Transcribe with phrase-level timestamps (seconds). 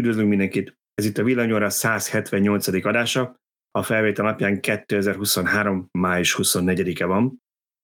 [0.00, 0.78] Üdvözlünk mindenkit!
[0.94, 2.84] Ez itt a Villanyóra 178.
[2.86, 3.40] adása.
[3.70, 5.88] A felvétel napján 2023.
[5.92, 7.42] május 24-e van.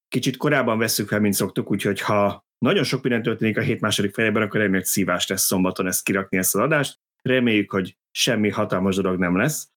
[0.09, 4.15] Kicsit korábban veszük fel, mint szoktuk, úgyhogy ha nagyon sok minden történik a hét második
[4.15, 6.99] felében, akkor egy szívás lesz szombaton ezt kirakni ezt az adást.
[7.23, 9.69] Reméljük, hogy semmi hatalmas dolog nem lesz.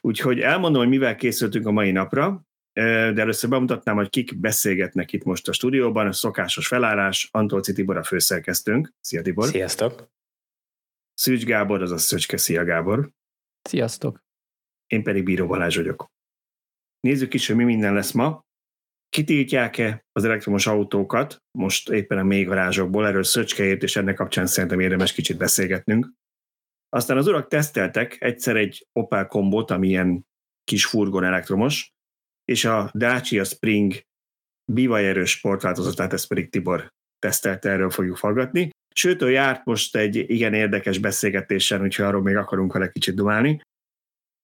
[0.00, 5.24] Úgyhogy elmondom, hogy mivel készültünk a mai napra, de először bemutatnám, hogy kik beszélgetnek itt
[5.24, 6.06] most a stúdióban.
[6.06, 8.92] A szokásos felállás, Antolci Tibor a főszerkesztőnk.
[9.00, 9.46] Szia Tibor!
[9.46, 10.16] Sziasztok!
[11.18, 13.10] Szűcs Gábor, azaz Szöcske, szia Gábor.
[13.62, 14.20] Sziasztok.
[14.86, 16.06] Én pedig Bíró Balázs vagyok.
[17.00, 18.44] Nézzük is, hogy mi minden lesz ma.
[19.08, 24.80] Kitiltják-e az elektromos autókat, most éppen a mély garázsokból, erről Szöcskeért, és ennek kapcsán szerintem
[24.80, 26.12] érdemes kicsit beszélgetnünk.
[26.88, 30.26] Aztán az urak teszteltek egyszer egy Opel kombot, ami ilyen
[30.64, 31.92] kis furgon elektromos,
[32.44, 34.02] és a Dacia Spring
[34.72, 38.70] bivajerős sportváltozatát, ezt pedig Tibor tesztelte, erről fogjuk faggatni.
[38.98, 43.60] Sőt, ő járt most egy igen érdekes beszélgetésen, úgyhogy arról még akarunk vele kicsit dumálni.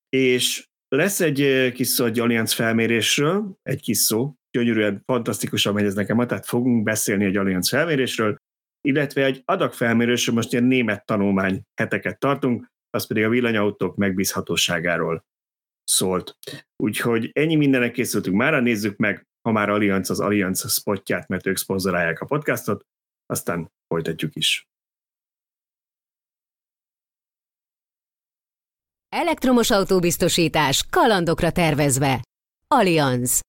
[0.08, 5.94] És lesz egy kis szó egy Allianz felmérésről, egy kis szó, gyönyörűen, fantasztikusan megy ez
[5.94, 8.36] nekem, tehát fogunk beszélni egy Allianz felmérésről,
[8.80, 15.24] illetve egy adag felmérésről, most ilyen német tanulmány heteket tartunk, az pedig a villanyautók megbízhatóságáról
[15.84, 16.38] szólt.
[16.82, 21.56] Úgyhogy ennyi mindenek készültünk már, nézzük meg, ha már Allianz az Allianz spotját, mert ők
[21.56, 22.84] szponzorálják a podcastot,
[23.26, 24.68] aztán folytatjuk is.
[29.08, 32.22] Elektromos autóbiztosítás kalandokra tervezve.
[32.68, 33.40] Allianz.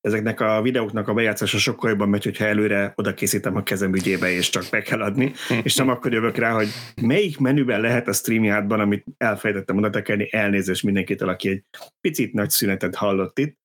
[0.00, 4.30] Ezeknek a videóknak a bejátszása sokkal jobban megy, hogyha előre oda készítem a kezem ügyébe,
[4.30, 6.68] és csak be kell adni, és nem akkor jövök rá, hogy
[7.02, 11.64] melyik menüben lehet a StreamYardban, amit elfelejtettem oda tekerni, elnézést mindenkitől, aki egy
[12.00, 13.58] picit nagy szünetet hallott itt.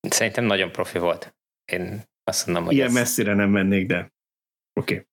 [0.00, 1.34] Szerintem nagyon profi volt.
[1.72, 2.94] Én azt mondom, hogy Ilyen ez...
[2.94, 4.12] messzire nem mennék, de
[4.80, 4.94] oké.
[4.94, 5.06] Okay.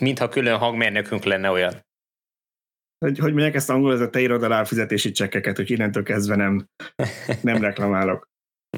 [0.00, 1.86] Mintha külön hangmérnökünk lenne olyan.
[2.98, 6.36] Hogy, hogy mondják ezt angol, ez a te írod alá fizetési csekkeket, hogy innentől kezdve
[6.36, 6.68] nem,
[7.42, 8.30] nem reklamálok.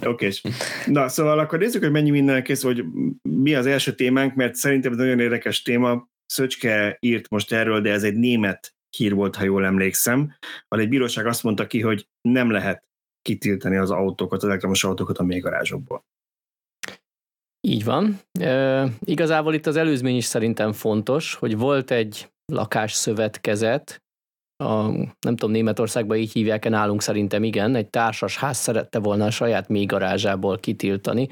[0.06, 0.27] Oké.
[0.27, 0.53] Okay.
[0.87, 2.84] Na, szóval akkor nézzük, hogy mennyi minden kész, hogy
[3.23, 6.09] mi az első témánk, mert szerintem ez nagyon érdekes téma.
[6.27, 10.34] Szöcske írt most erről, de ez egy német hír volt, ha jól emlékszem.
[10.69, 12.89] Ahol egy bíróság azt mondta ki, hogy nem lehet
[13.23, 16.05] kitiltani az autókat, az elektromos autókat a mélygarázsokból.
[17.67, 18.21] Így van.
[18.41, 24.03] E, igazából itt az előzmény is szerintem fontos, hogy volt egy lakásszövetkezet,
[24.65, 24.89] a,
[25.21, 29.69] nem tudom, Németországban így hívják-e nálunk szerintem igen, egy társas ház szerette volna a saját
[29.69, 31.29] mély garázsából kitiltani.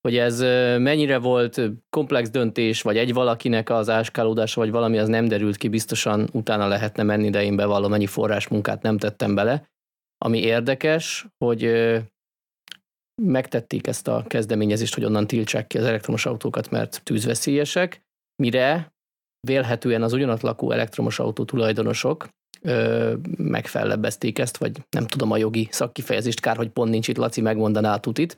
[0.00, 0.40] Hogy ez
[0.78, 1.60] mennyire volt
[1.90, 6.66] komplex döntés, vagy egy valakinek az áskálódása, vagy valami, az nem derült ki, biztosan utána
[6.66, 9.68] lehetne menni, de én bevallom, ennyi forrásmunkát nem tettem bele.
[10.24, 11.62] Ami érdekes, hogy
[13.22, 18.02] megtették ezt a kezdeményezést, hogy onnan tiltsák ki az elektromos autókat, mert tűzveszélyesek,
[18.42, 18.92] mire
[19.46, 22.28] vélhetően az ugyanott lakó elektromos autó tulajdonosok
[22.62, 27.40] ö, megfellebbezték ezt, vagy nem tudom a jogi szakkifejezést, kár, hogy pont nincs itt, Laci
[27.40, 28.36] megmondaná a tutit.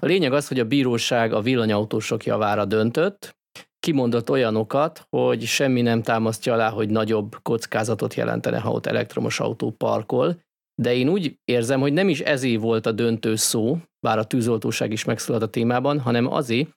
[0.00, 3.36] A lényeg az, hogy a bíróság a villanyautósok javára döntött,
[3.80, 9.70] kimondott olyanokat, hogy semmi nem támasztja alá, hogy nagyobb kockázatot jelentene, ha ott elektromos autó
[9.70, 10.42] parkol,
[10.74, 14.92] de én úgy érzem, hogy nem is ezé volt a döntő szó, bár a tűzoltóság
[14.92, 16.70] is megszólalt a témában, hanem azért,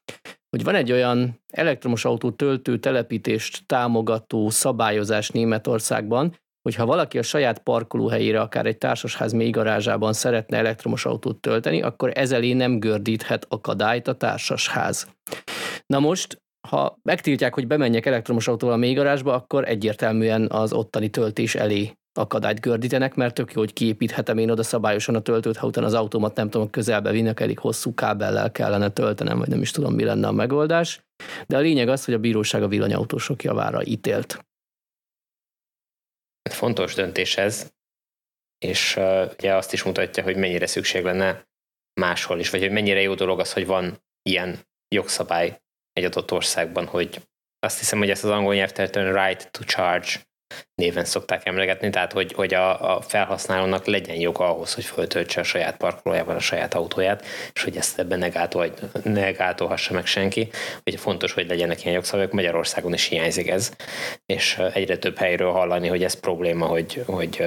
[0.50, 7.22] hogy van egy olyan elektromos autó töltő telepítést támogató szabályozás Németországban, hogy ha valaki a
[7.22, 13.46] saját parkolóhelyére, akár egy társasház mély garázsában szeretne elektromos autót tölteni, akkor ezelé nem gördíthet
[13.50, 15.08] akadályt a társasház.
[15.86, 21.10] Na most, ha megtiltják, hogy bemenjek elektromos autóval a mély garázsba, akkor egyértelműen az ottani
[21.10, 25.68] töltés elé akadályt gördítenek, mert tök jó, hogy kiépíthetem én oda szabályosan a töltőt, ha
[25.68, 29.72] utána az automat nem tudom, közelbe vinnek, elég hosszú kábellel kellene töltenem, vagy nem is
[29.72, 31.06] tudom, mi lenne a megoldás.
[31.48, 34.46] De a lényeg az, hogy a bíróság a villanyautósok javára ítélt.
[36.50, 37.72] Fontos döntés ez,
[38.66, 41.48] és uh, ugye azt is mutatja, hogy mennyire szükség lenne
[42.00, 44.60] máshol is, vagy hogy mennyire jó dolog az, hogy van ilyen
[44.96, 45.62] jogszabály
[45.92, 47.28] egy adott országban, hogy
[47.60, 50.27] azt hiszem, hogy ezt az angol nyelvterületen right to charge
[50.76, 55.44] néven szokták emlegetni, tehát hogy, hogy a, a felhasználónak legyen joga ahhoz, hogy föltöltse a
[55.44, 58.74] saját parkolójában a saját autóját, és hogy ezt ebben ne, gátol,
[59.04, 60.50] ne gátolhassa meg senki.
[60.86, 63.76] Ugye fontos, hogy legyenek ilyen jogszabályok, Magyarországon is hiányzik ez,
[64.26, 67.44] és egyre több helyről hallani, hogy ez probléma, hogy, hogy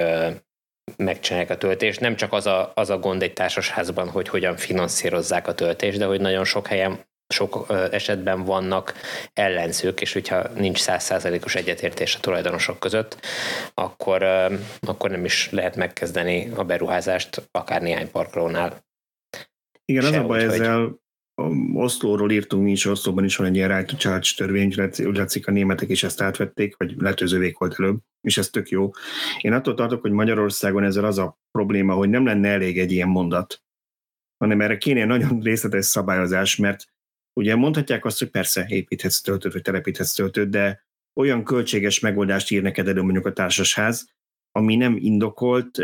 [0.97, 1.99] megcsinálják a töltést.
[1.99, 6.05] Nem csak az a, az a gond egy társasházban, hogy hogyan finanszírozzák a töltést, de
[6.05, 8.93] hogy nagyon sok helyen sok esetben vannak
[9.33, 13.19] ellenzők, és hogyha nincs százszázalékos egyetértés a tulajdonosok között,
[13.73, 14.23] akkor,
[14.79, 18.85] akkor nem is lehet megkezdeni a beruházást akár néhány parkolónál.
[19.85, 20.99] Igen, az a baj ezzel,
[21.73, 25.47] Oszlóról írtunk mi is, Oszlóban is van egy ilyen right to charge törvény, úgy látszik
[25.47, 28.89] a németek is ezt átvették, vagy lehetőzővék volt előbb, és ez tök jó.
[29.41, 33.07] Én attól tartok, hogy Magyarországon ezzel az a probléma, hogy nem lenne elég egy ilyen
[33.07, 33.63] mondat,
[34.37, 36.85] hanem erre kéne nagyon részletes szabályozás, mert
[37.33, 42.61] ugye mondhatják azt, hogy persze építhetsz töltőt, vagy telepíthetsz töltőt, de olyan költséges megoldást ír
[42.61, 44.09] neked elő mondjuk a társasház,
[44.51, 45.77] ami nem indokolt,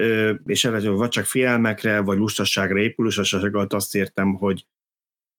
[0.46, 4.68] és eredetül vagy csak félelmekre, vagy lustaságra épül, lustaságot azt értem, hogy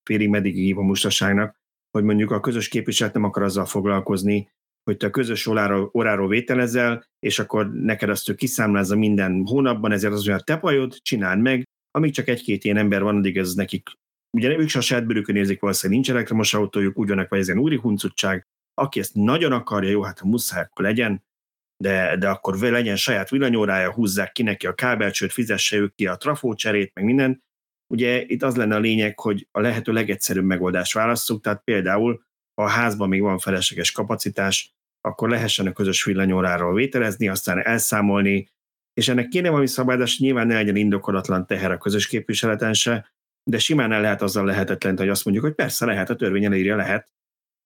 [0.02, 1.56] félig meddig hív a lustaságnak,
[1.90, 4.50] hogy mondjuk a közös képviselet nem akar azzal foglalkozni,
[4.84, 9.93] hogy te a közös óráról, óráról vételezel, és akkor neked azt ő kiszámlázza minden hónapban,
[9.93, 13.54] ezért az olyan te pajod, csináld meg, amíg csak egy-két ilyen ember van, addig ez
[13.54, 13.90] nekik,
[14.36, 17.48] ugye ők se a saját bőrükön érzik, valószínűleg nincs elektromos autójuk, úgy vannak, vagy ez
[17.48, 21.25] ilyen úri huncutság, aki ezt nagyon akarja, jó, hát ha muszáj, akkor legyen,
[21.82, 26.16] de, de akkor legyen saját villanyórája, húzzák ki neki a kábelcsőt, fizesse ők ki a
[26.16, 27.42] trafócserét, meg minden.
[27.94, 32.22] Ugye itt az lenne a lényeg, hogy a lehető legegyszerűbb megoldást válasszuk, tehát például,
[32.54, 38.48] ha a házban még van felesleges kapacitás, akkor lehessen a közös villanyóráról vételezni, aztán elszámolni,
[38.92, 43.12] és ennek kéne valami szabályozás, nyilván ne legyen indokolatlan teher a közös képviseleten se,
[43.48, 46.76] de simán el lehet azzal lehetetlen, hogy azt mondjuk, hogy persze lehet, a törvény elírja,
[46.76, 47.08] lehet,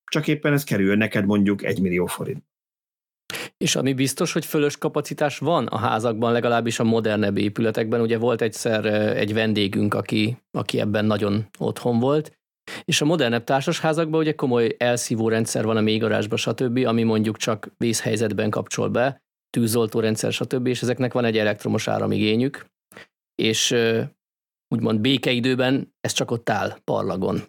[0.04, 2.44] csak éppen ez kerül neked mondjuk egy millió forint.
[3.56, 8.00] És ami biztos, hogy fölös kapacitás van a házakban, legalábbis a modernebb épületekben.
[8.00, 8.84] Ugye volt egyszer
[9.16, 12.38] egy vendégünk, aki, aki ebben nagyon otthon volt,
[12.84, 17.72] és a modernebb társasházakban ugye komoly elszívó rendszer van a mélygarázsban, stb., ami mondjuk csak
[17.76, 22.66] vészhelyzetben kapcsol be, tűzoltó rendszer, stb., és ezeknek van egy elektromos áramigényük,
[23.34, 23.74] és
[24.72, 27.40] úgymond békeidőben ez csak ott áll parlagon.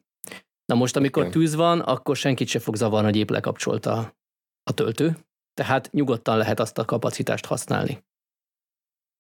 [0.66, 4.16] Na most, amikor tűz van, akkor senkit se fog zavarni, hogy épp lekapcsolta
[4.64, 5.18] a töltő,
[5.54, 8.04] tehát nyugodtan lehet azt a kapacitást használni.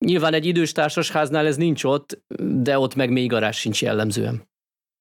[0.05, 4.49] Nyilván egy idős társasháznál ez nincs ott, de ott meg még garázs sincs jellemzően.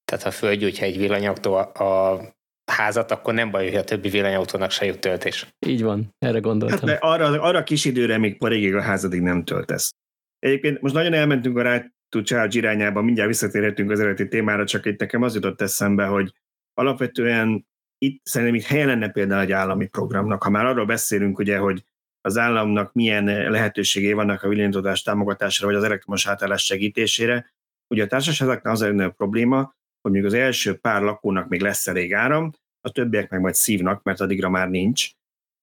[0.04, 2.20] Tehát ha fölgyújtja egy villanyautó a
[2.64, 5.54] házat, akkor nem baj, hogy a többi villanyautónak se jut töltés.
[5.66, 6.88] Így van, erre gondoltam.
[6.88, 9.90] Hát, de arra, arra kis időre még parégig a házadig nem töltesz.
[10.38, 11.62] Egyébként most nagyon elmentünk a
[12.12, 16.32] to Charge irányába, mindjárt visszatérhetünk az eredeti témára, csak itt nekem az jutott eszembe, hogy
[16.74, 17.66] alapvetően
[17.98, 20.42] itt szerintem itt helye lenne például egy állami programnak.
[20.42, 21.84] Ha már arról beszélünk, ugye, hogy
[22.20, 27.54] az államnak milyen lehetőségei vannak a villanyozódás támogatásra, vagy az elektromos átállás segítésére,
[27.94, 32.14] ugye a társaságoknál az a probléma, hogy még az első pár lakónak még lesz elég
[32.14, 35.10] áram, a többiek meg majd szívnak, mert addigra már nincs.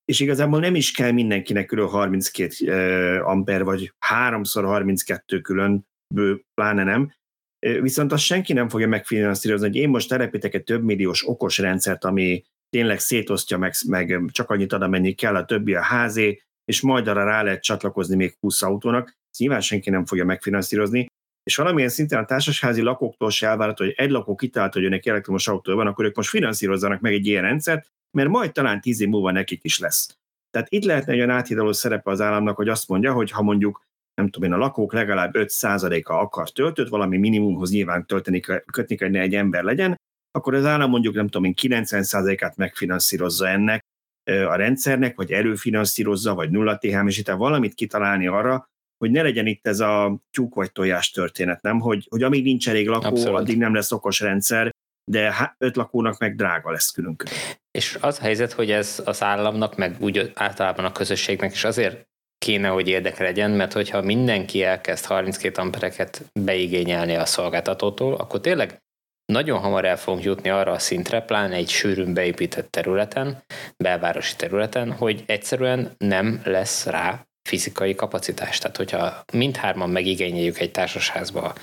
[0.06, 7.12] És igazából nem is kell mindenkinek külön 32 amper, vagy 3x32 külön bő, pláne nem,
[7.60, 12.04] Viszont azt senki nem fogja megfinanszírozni, hogy én most telepítek egy több milliós okos rendszert,
[12.04, 16.82] ami tényleg szétosztja meg, meg csak annyit ad, amennyi kell, a többi a házé, és
[16.82, 19.06] majd arra rá lehet csatlakozni még 20 autónak.
[19.08, 21.06] Ezt nyilván senki nem fogja megfinanszírozni,
[21.44, 25.48] és valamilyen szinten a társasházi lakóktól se elvárható, hogy egy lakó kitalált, hogy önnek elektromos
[25.48, 29.08] autó van, akkor ők most finanszírozzanak meg egy ilyen rendszert, mert majd talán tíz év
[29.08, 30.18] múlva nekik is lesz.
[30.50, 33.82] Tehát itt lehetne egy olyan áthidaló szerepe az államnak, hogy azt mondja, hogy ha mondjuk
[34.19, 38.39] nem tudom én, a lakók legalább 5%-a akar töltőt, valami minimumhoz nyilván tölteni,
[38.71, 39.95] kötni hogy ne egy ember legyen,
[40.31, 43.81] akkor az állam mondjuk nem tudom én 90%-át megfinanszírozza ennek
[44.24, 48.66] a rendszernek, vagy előfinanszírozza, vagy nulla THM, és itt valamit kitalálni arra,
[48.98, 51.80] hogy ne legyen itt ez a tyúk vagy tojás történet, nem?
[51.80, 53.39] Hogy, hogy amíg nincs elég lakó, Abszolút.
[53.39, 54.69] addig nem lesz okos rendszer,
[55.12, 57.33] de öt lakónak meg drága lesz külön -külön.
[57.71, 62.07] És az a helyzet, hogy ez az államnak, meg úgy általában a közösségnek is azért
[62.46, 68.81] kéne, hogy érdeke legyen, mert hogyha mindenki elkezd 32 ampereket beigényelni a szolgáltatótól, akkor tényleg
[69.26, 73.44] nagyon hamar el fogunk jutni arra a szintre, pláne egy sűrűn beépített területen,
[73.78, 78.58] belvárosi területen, hogy egyszerűen nem lesz rá fizikai kapacitás.
[78.58, 81.54] Tehát, hogyha mindhárman megigényeljük egy társasházba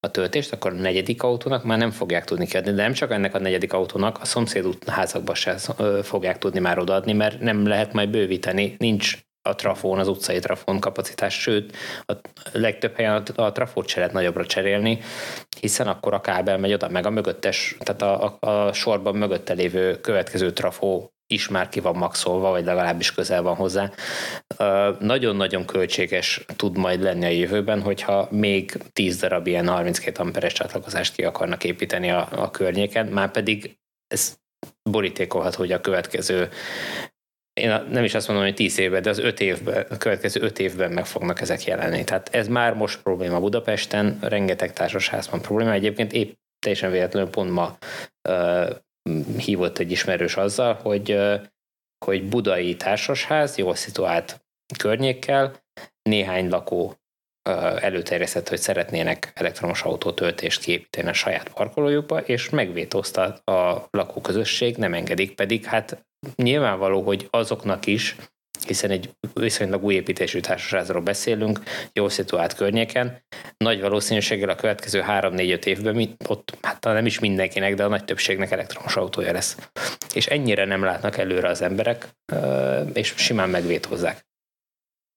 [0.00, 3.34] a töltést, akkor a negyedik autónak már nem fogják tudni kiadni, de nem csak ennek
[3.34, 5.56] a negyedik autónak, a szomszéd házakba se
[6.02, 10.80] fogják tudni már odaadni, mert nem lehet majd bővíteni, nincs a trafón, az utcai trafón
[10.80, 12.12] kapacitás, sőt, a
[12.52, 15.00] legtöbb helyen a, trafót se lehet nagyobbra cserélni,
[15.60, 19.52] hiszen akkor a kábel megy oda, meg a mögöttes, tehát a, a, a sorban mögötte
[19.52, 23.90] lévő következő trafó is már ki van maxolva, vagy legalábbis közel van hozzá.
[24.98, 31.14] Nagyon-nagyon költséges tud majd lenni a jövőben, hogyha még 10 darab ilyen 32 amperes csatlakozást
[31.14, 34.36] ki akarnak építeni a, a környéken, már pedig ez
[34.90, 36.48] borítékolhat, hogy a következő
[37.54, 40.58] én nem is azt mondom, hogy 10 évben, de az 5 évben, a következő 5
[40.58, 42.04] évben meg fognak ezek jelenni.
[42.04, 45.72] Tehát ez már most probléma Budapesten, rengeteg társasházban probléma.
[45.72, 47.78] Egyébként épp teljesen véletlenül pont ma
[48.28, 48.70] uh,
[49.38, 51.40] hívott egy ismerős azzal, hogy, uh,
[52.04, 54.44] hogy budai társasház, jól szituált
[54.78, 55.52] környékkel,
[56.02, 56.96] néhány lakó
[57.80, 65.34] előterjesztett, hogy szeretnének elektromos autótöltést kiépíteni a saját parkolójukba, és megvétózta a lakóközösség, nem engedik,
[65.34, 66.04] pedig hát
[66.36, 68.16] nyilvánvaló, hogy azoknak is,
[68.66, 71.60] hiszen egy viszonylag új építésű társaságról beszélünk,
[71.92, 73.22] jól szituált környéken,
[73.56, 78.50] nagy valószínűséggel a következő 3-4-5 évben ott, hát nem is mindenkinek, de a nagy többségnek
[78.50, 79.70] elektromos autója lesz.
[80.14, 82.08] És ennyire nem látnak előre az emberek,
[82.92, 84.26] és simán megvétózzák.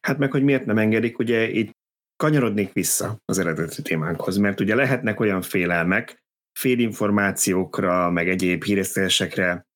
[0.07, 1.71] Hát meg, hogy miért nem engedik, ugye itt
[2.15, 6.23] kanyarodnék vissza az eredeti témánkhoz, mert ugye lehetnek olyan félelmek,
[6.59, 9.66] félinformációkra, meg egyéb híresztelésekre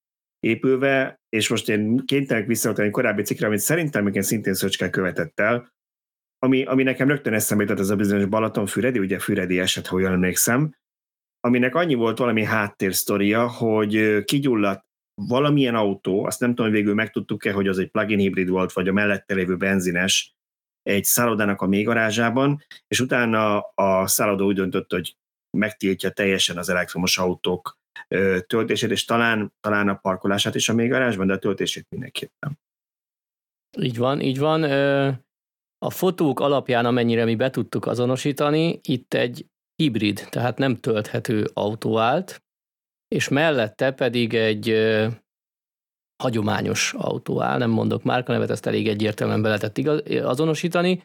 [0.41, 5.39] épülve, és most én kénytelenek visszaadni egy korábbi cikkre, amit szerintem igen szintén Szöcske követett
[5.39, 5.73] el,
[6.39, 10.11] ami, ami nekem rögtön eszembe jutott ez a bizonyos Balaton-Füredi, ugye Füredi eset, ha jól
[10.11, 10.75] emlékszem,
[11.39, 17.51] aminek annyi volt valami háttérsztoria, hogy kigyulladt valamilyen autó, azt nem tudom, hogy végül megtudtuk-e,
[17.51, 20.35] hogy az egy plug-in hibrid volt, vagy a mellette lévő benzines,
[20.81, 25.15] egy szállodának a mélygarázsában, és utána a szállodó úgy döntött, hogy
[25.57, 27.79] megtiltja teljesen az elektromos autók
[28.47, 32.59] töltését, és talán, talán a parkolását is a mélygarázsban, de a töltését mindenképpen.
[33.77, 34.63] Így van, így van.
[35.77, 41.97] A fotók alapján, amennyire mi be tudtuk azonosítani, itt egy hibrid, tehát nem tölthető autó
[41.97, 42.43] állt,
[43.07, 44.75] és mellette pedig egy
[46.23, 51.03] hagyományos autó áll, nem mondok márkanevet, ezt elég egyértelműen be lehetett igaz, azonosítani,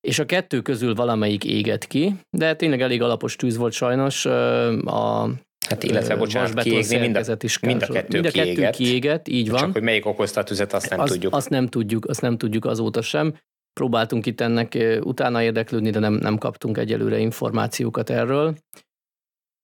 [0.00, 4.26] és a kettő közül valamelyik éget ki, de tényleg elég alapos tűz volt sajnos.
[4.26, 5.28] A
[5.72, 9.28] Hát illetve, bocsánat, kiégni mind a, is mind a kettő, mind a kettő kiégett, kiégett,
[9.28, 9.60] így van.
[9.60, 11.34] Csak hogy melyik okozta a tüzet, azt nem azt, tudjuk.
[11.34, 13.34] Azt nem tudjuk, azt nem tudjuk azóta sem.
[13.72, 18.56] Próbáltunk itt ennek utána érdeklődni, de nem, nem kaptunk egyelőre információkat erről.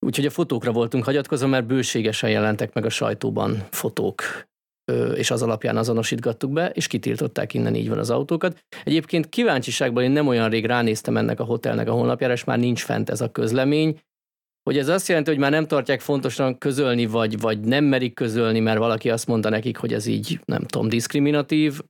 [0.06, 4.22] Úgyhogy a fotókra voltunk hagyatkozva, mert bőségesen jelentek meg a sajtóban fotók
[5.14, 8.64] és az alapján azonosítgattuk be, és kitiltották innen így van az autókat.
[8.84, 12.82] Egyébként kíváncsiságból én nem olyan rég ránéztem ennek a hotelnek a honlapjára, és már nincs
[12.82, 13.98] fent ez a közlemény,
[14.68, 18.60] hogy ez azt jelenti, hogy már nem tartják fontosan közölni, vagy, vagy nem merik közölni,
[18.60, 21.80] mert valaki azt mondta nekik, hogy ez így, nem tudom, diszkriminatív,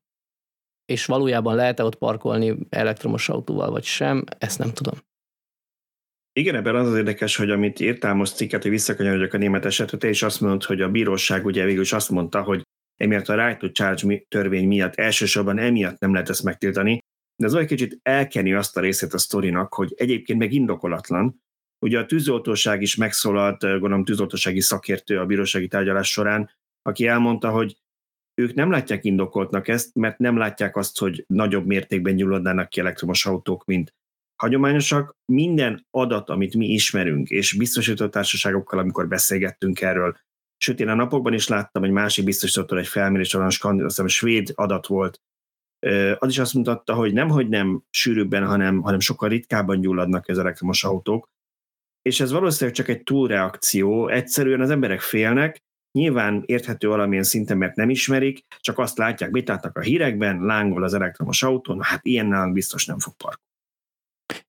[0.84, 4.94] és valójában lehet-e ott parkolni elektromos autóval, vagy sem, ezt nem tudom.
[6.32, 10.04] Igen, ebben az az érdekes, hogy amit írtál most cikket, hogy visszakanyarodjak a német esetet,
[10.04, 12.62] és azt mondod, hogy a bíróság ugye végül is azt mondta, hogy
[12.96, 16.98] emiatt a right to charge törvény miatt elsősorban emiatt nem lehet ezt megtiltani,
[17.36, 21.46] de ez olyan kicsit elkeni azt a részét a sztorinak, hogy egyébként meg indokolatlan.
[21.78, 26.50] Ugye a tűzoltóság is megszólalt, gondolom tűzoltósági szakértő a bírósági tárgyalás során,
[26.82, 27.76] aki elmondta, hogy
[28.34, 33.26] ők nem látják indokoltnak ezt, mert nem látják azt, hogy nagyobb mértékben gyulladnának ki elektromos
[33.26, 33.94] autók, mint
[34.36, 35.16] hagyományosak.
[35.32, 40.16] Minden adat, amit mi ismerünk, és biztosított társaságokkal, amikor beszélgettünk erről,
[40.60, 44.86] Sőt, én a napokban is láttam egy másik biztosítottól egy felmérés, a hiszem, svéd adat
[44.86, 45.20] volt,
[46.18, 50.38] az is azt mutatta, hogy nem, hogy nem sűrűbben, hanem, hanem sokkal ritkábban gyulladnak az
[50.38, 51.30] elektromos autók,
[52.08, 55.58] és ez valószínűleg csak egy túlreakció, egyszerűen az emberek félnek,
[55.98, 60.84] nyilván érthető valamilyen szinten, mert nem ismerik, csak azt látják, mit látnak a hírekben, lángol
[60.84, 63.46] az elektromos autón, hát ilyen nálunk biztos nem fog parkolni.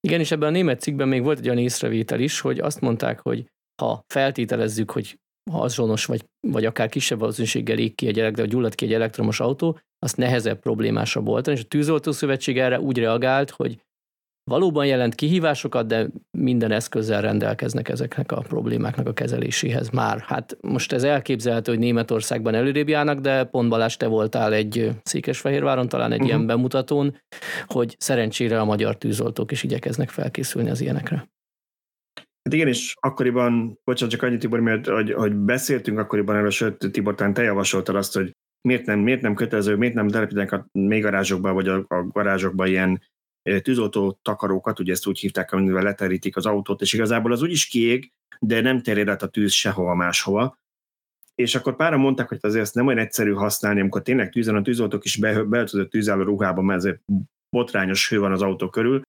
[0.07, 3.19] Igen, és ebben a német cikkben még volt egy olyan észrevétel is, hogy azt mondták,
[3.19, 3.45] hogy
[3.81, 5.17] ha feltételezzük, hogy
[5.51, 9.79] azonos, vagy, vagy akár kisebb valószínűséggel ég ki egy, vagy gyullad ki egy elektromos autó,
[9.99, 11.47] azt nehezebb problémásabb volt.
[11.47, 13.81] És a tűzoltó szövetség erre úgy reagált, hogy
[14.49, 20.19] valóban jelent kihívásokat, de minden eszközzel rendelkeznek ezeknek a problémáknak a kezeléséhez már.
[20.19, 25.89] Hát most ez elképzelhető, hogy Németországban előrébb járnak, de pont Balázs, te voltál egy Székesfehérváron,
[25.89, 26.33] talán egy uh-huh.
[26.33, 27.17] ilyen bemutatón,
[27.65, 31.15] hogy szerencsére a magyar tűzoltók is igyekeznek felkészülni az ilyenekre.
[32.43, 36.91] Hát igen, és akkoriban, bocsánat, csak annyit Tibor, mert hogy, hogy beszéltünk akkoriban erről, sőt,
[36.91, 40.67] Tibor, talán te javasoltad azt, hogy miért nem, miért nem kötelező, miért nem telepítenek a
[40.71, 43.01] mélygarázsokba, vagy a, a garázsokba ilyen
[43.61, 48.11] tűzoltó takarókat, ugye ezt úgy hívták, amivel leterítik az autót, és igazából az úgyis kiég,
[48.39, 50.57] de nem terjed át a tűz sehova máshova.
[51.35, 54.61] És akkor pára mondták, hogy azért ezt nem olyan egyszerű használni, amikor tényleg tűzen a
[54.61, 57.01] tűzoltók is beöltözött tűzálló ruhában, mert ezért
[57.49, 59.01] botrányos hő van az autó körül,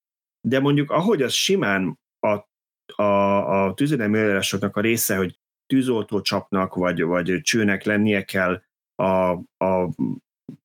[0.49, 2.49] de mondjuk ahogy az simán a
[2.97, 8.63] a, a tűzvédelmi a része, hogy tűzoltócsapnak vagy, vagy csőnek lennie kell
[8.95, 9.31] a,
[9.65, 9.95] a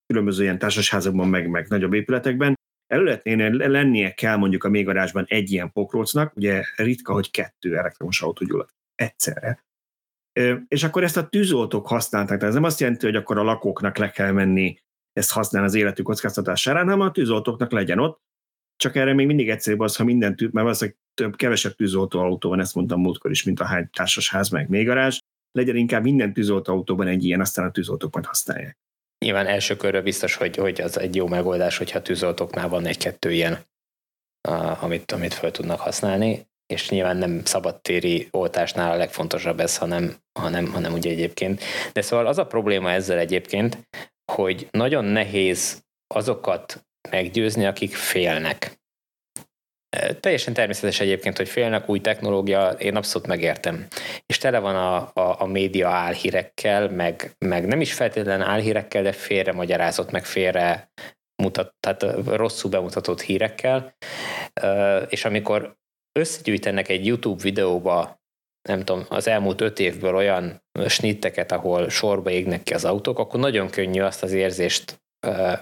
[0.08, 2.56] különböző ilyen társasházakban, meg, meg nagyobb épületekben,
[2.88, 8.46] előletnél lennie kell mondjuk a mélygarázsban egy ilyen pokrócnak, ugye ritka, hogy kettő elektromos autó
[8.46, 9.64] gyullad egyszerre.
[10.68, 13.98] És akkor ezt a tűzoltók használták, tehát ez nem azt jelenti, hogy akkor a lakóknak
[13.98, 14.78] le kell menni
[15.14, 18.24] ezt használni az életük kockáztatására, hanem a tűzoltóknak legyen ott,
[18.76, 22.60] csak erre még mindig egyszerűbb az, ha minden tűz, mert valószínűleg több, kevesebb tűzoltóautó van,
[22.60, 25.20] ezt mondtam múltkor is, mint a hány társasház meg még garázs,
[25.52, 28.78] legyen inkább minden tűzoltóautóban egy ilyen, aztán a tűzoltók majd használják.
[29.26, 33.66] Nyilván első körről biztos, hogy, hogy az egy jó megoldás, hogyha tűzoltóknál van egy-kettő ilyen
[34.80, 40.72] amit, amit fel tudnak használni, és nyilván nem szabadtéri oltásnál a legfontosabb ez, hanem, hanem,
[40.72, 41.64] hanem ugye egyébként.
[41.94, 43.78] De szóval az a probléma ezzel egyébként,
[44.32, 48.80] hogy nagyon nehéz azokat meggyőzni, akik félnek.
[50.20, 53.88] Teljesen természetes egyébként, hogy félnek új technológia, én abszolút megértem.
[54.26, 59.12] És tele van a, a, a média álhírekkel, meg, meg nem is feltétlen álhírekkel, de
[59.12, 60.92] félre magyarázott, meg félre
[61.44, 63.96] mutat, tehát rosszul bemutatott hírekkel.
[65.10, 65.76] És amikor
[66.20, 68.24] összegyűjtenek egy YouTube videóba
[68.70, 73.40] nem tudom, az elmúlt öt évből olyan snitteket, ahol sorba égnek ki az autók, akkor
[73.40, 75.04] nagyon könnyű azt az érzést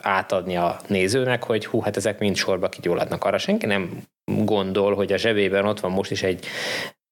[0.02, 3.24] átadni a nézőnek, hogy hú, hát ezek mind sorba kigyulladnak.
[3.24, 6.46] Arra senki nem gondol, hogy a zsebében ott van most is egy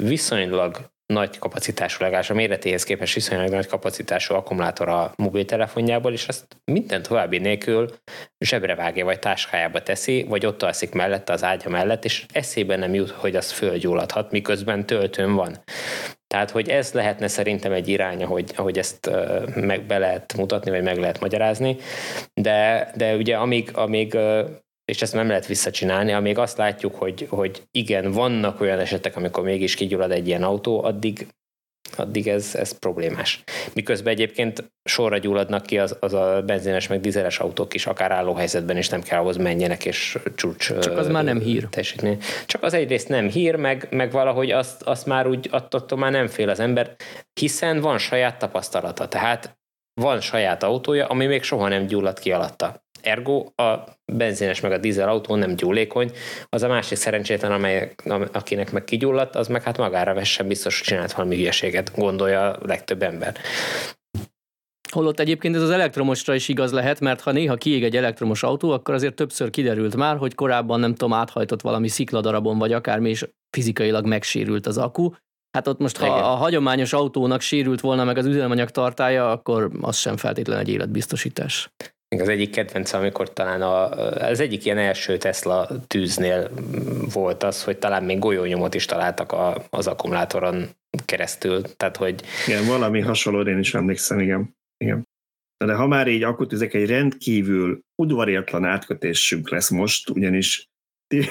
[0.08, 6.46] viszonylag nagy kapacitású, legalábbis a méretéhez képest viszonylag nagy kapacitású akkumulátor a mobiltelefonjából, és azt
[6.72, 7.90] minden további nélkül
[8.40, 12.94] zsebre vágja, vagy táskájába teszi, vagy ott alszik mellette az ágya mellett, és eszébe nem
[12.94, 15.64] jut, hogy az fölgyulladhat, miközben töltőn van.
[16.28, 19.10] Tehát, hogy ez lehetne szerintem egy irány, hogy, ahogy ezt
[19.56, 21.78] meg be lehet mutatni, vagy meg lehet magyarázni,
[22.34, 24.18] de, de ugye amíg, amíg
[24.92, 29.44] és ezt nem lehet visszacsinálni, amíg azt látjuk, hogy, hogy igen, vannak olyan esetek, amikor
[29.44, 31.28] mégis kigyullad egy ilyen autó, addig,
[31.96, 33.44] addig ez, ez problémás.
[33.74, 38.34] Miközben egyébként sorra gyulladnak ki az, az a benzines meg dizeles autók is, akár álló
[38.34, 40.80] helyzetben is nem kell ahhoz menjenek és csúcs.
[40.80, 41.68] Csak az már nem hír.
[41.70, 42.18] Teljesítmény.
[42.46, 46.28] Csak az egyrészt nem hír, meg, meg valahogy azt, azt már úgy attól már nem
[46.28, 46.96] fél az ember,
[47.40, 49.08] hiszen van saját tapasztalata.
[49.08, 49.60] Tehát
[50.02, 52.84] van saját autója, ami még soha nem gyulladt ki alatta.
[53.02, 56.12] Ergo a benzines meg a dízel autó nem gyúlékony,
[56.50, 57.94] az a másik szerencsétlen, amely,
[58.32, 62.60] akinek meg kigyulladt, az meg hát magára vessen, biztos hogy csinált valami hülyeséget, gondolja a
[62.66, 63.36] legtöbb ember.
[64.92, 68.72] Holott egyébként ez az elektromosra is igaz lehet, mert ha néha kiég egy elektromos autó,
[68.72, 73.28] akkor azért többször kiderült már, hogy korábban nem tudom, áthajtott valami szikladarabon vagy akármi, és
[73.50, 75.10] fizikailag megsérült az akku.
[75.52, 76.18] Hát ott most, ha Igen.
[76.18, 81.70] a hagyományos autónak sérült volna meg az üzemanyag tartája, akkor az sem feltétlen egy életbiztosítás
[82.20, 83.90] az egyik kedvenc, amikor talán a,
[84.30, 86.52] az egyik ilyen első Tesla tűznél
[87.14, 90.70] volt az, hogy talán még golyónyomot is találtak a, az akkumulátoron
[91.06, 91.62] keresztül.
[91.62, 92.22] Tehát, hogy...
[92.48, 94.56] Igen, valami hasonló, én is emlékszem, igen.
[94.78, 95.08] igen.
[95.66, 100.70] De ha már így, akkor ezek egy rendkívül udvariatlan átkötésünk lesz most, ugyanis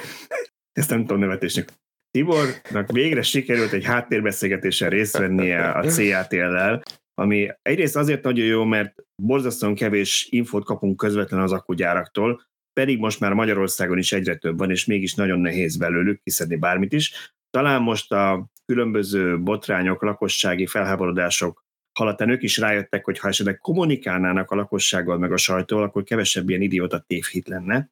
[0.80, 1.68] ezt nem tudom nevetésnek.
[2.10, 6.82] Tibornak végre sikerült egy háttérbeszélgetésen részt vennie a CATL-lel,
[7.20, 13.20] ami egyrészt azért nagyon jó, mert borzasztóan kevés infót kapunk közvetlenül az akkugyáraktól, pedig most
[13.20, 17.32] már Magyarországon is egyre több van, és mégis nagyon nehéz belőlük kiszedni bármit is.
[17.50, 24.50] Talán most a különböző botrányok, lakossági felháborodások halatán ők is rájöttek, hogy ha esetleg kommunikálnának
[24.50, 27.90] a lakossággal meg a sajtóval, akkor kevesebb ilyen idióta tévhit lenne,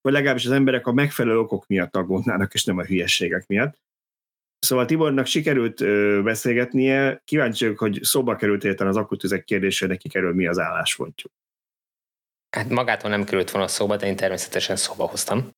[0.00, 3.78] vagy legalábbis az emberek a megfelelő okok miatt aggódnának, és nem a hülyességek miatt.
[4.60, 10.08] Szóval Tibornak sikerült ö, beszélgetnie, kíváncsi vagyok, hogy szóba került érten az akutüzek kérdése, neki
[10.08, 11.32] kerül mi az álláspontjuk.
[12.56, 15.50] Hát magától nem került volna szóba, de én természetesen szóba hoztam.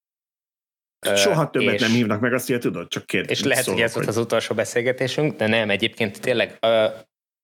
[1.15, 3.39] Soha többet és, nem hívnak meg, azt ugye tudod, csak kérdés.
[3.39, 6.59] És lehet, hogy ez volt az utolsó beszélgetésünk, de nem, egyébként tényleg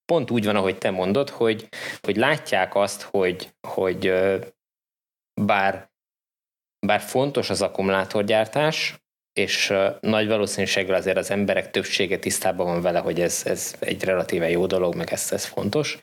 [0.05, 1.69] pont úgy van, ahogy te mondod, hogy,
[2.01, 4.13] hogy látják azt, hogy, hogy
[5.41, 5.91] bár,
[6.87, 8.99] bár fontos az akkumulátorgyártás,
[9.39, 14.51] és nagy valószínűséggel azért az emberek többsége tisztában van vele, hogy ez, ez egy relatíve
[14.51, 15.99] jó dolog, meg ez, ez fontos,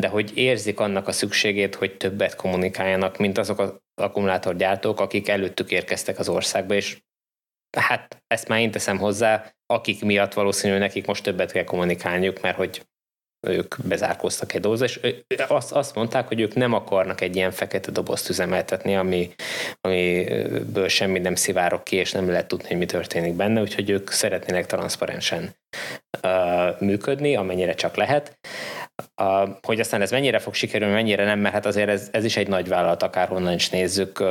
[0.00, 5.70] de hogy érzik annak a szükségét, hogy többet kommunikáljanak, mint azok az akkumulátorgyártók, akik előttük
[5.70, 7.02] érkeztek az országba, és
[7.76, 12.56] hát ezt már én teszem hozzá, akik miatt valószínű nekik most többet kell kommunikálniuk, mert
[12.56, 12.86] hogy
[13.44, 15.00] ők bezárkóztak egy dózba, és
[15.48, 19.34] azt, azt mondták, hogy ők nem akarnak egy ilyen fekete dobozt üzemeltetni, ami,
[19.80, 24.10] amiből semmi nem szivárok ki, és nem lehet tudni, hogy mi történik benne, úgyhogy ők
[24.10, 25.56] szeretnének transzparensen
[26.22, 28.38] uh, működni, amennyire csak lehet.
[29.22, 32.36] Uh, hogy aztán ez mennyire fog sikerülni, mennyire nem, mert hát azért ez, ez is
[32.36, 34.22] egy nagy vállalat, akárhonnan is nézzük,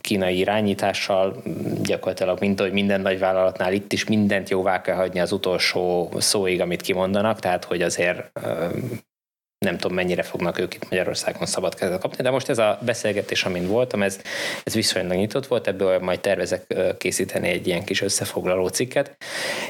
[0.00, 1.42] kínai irányítással,
[1.82, 6.60] gyakorlatilag mint hogy minden nagy vállalatnál itt is mindent jóvá kell hagyni az utolsó szóig,
[6.60, 8.30] amit kimondanak, tehát hogy azért
[9.58, 13.44] nem tudom mennyire fognak ők itt Magyarországon szabad kezet kapni, de most ez a beszélgetés,
[13.44, 14.20] amin voltam, ez,
[14.64, 19.16] ez viszonylag nyitott volt, ebből majd tervezek készíteni egy ilyen kis összefoglaló cikket,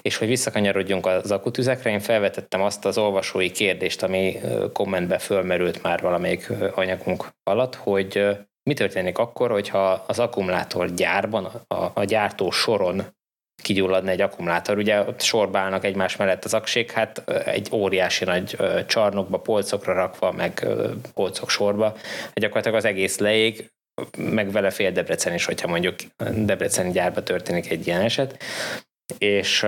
[0.01, 4.41] és hogy visszakanyarodjunk az akutüzekre, én felvetettem azt az olvasói kérdést, ami
[4.73, 8.27] kommentbe fölmerült már valamelyik anyagunk alatt, hogy
[8.63, 13.17] mi történik akkor, hogyha az akkumulátor gyárban, a, a gyártó soron
[13.63, 14.79] kigyulladna egy akkumulátor.
[14.79, 20.33] Ugye ott sorba állnak egymás mellett az aksék, hát egy óriási nagy csarnokba, polcokra rakva,
[20.33, 20.67] meg
[21.15, 21.97] polcok sorba,
[22.35, 23.71] gyakorlatilag az egész leég,
[24.19, 25.95] meg vele fél Debrecen is, hogyha mondjuk
[26.33, 28.43] Debreceni gyárba történik egy ilyen eset.
[29.19, 29.61] És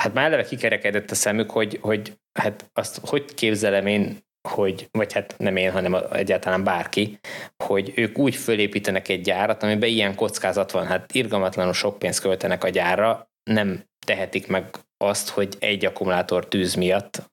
[0.00, 5.12] hát már eleve kikerekedett a szemük, hogy, hogy hát azt hogy képzelem én, hogy, vagy
[5.12, 7.18] hát nem én, hanem egyáltalán bárki,
[7.64, 10.86] hogy ők úgy fölépítenek egy gyárat, amiben ilyen kockázat van.
[10.86, 16.74] Hát irgalmatlanul sok pénzt költenek a gyárra, nem tehetik meg azt, hogy egy akkumulátor tűz
[16.74, 17.30] miatt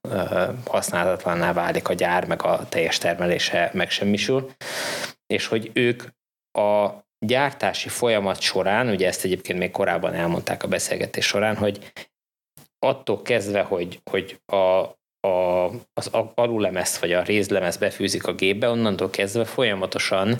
[0.66, 4.50] használhatatlanná válik a gyár, meg a teljes termelése megsemmisül,
[5.26, 6.02] és hogy ők
[6.58, 6.88] a
[7.26, 11.92] gyártási folyamat során, ugye ezt egyébként még korábban elmondták a beszélgetés során, hogy
[12.78, 14.86] attól kezdve, hogy, hogy a,
[15.20, 20.38] a, az alulemez vagy a rézlemez befűzik a gépbe, onnantól kezdve folyamatosan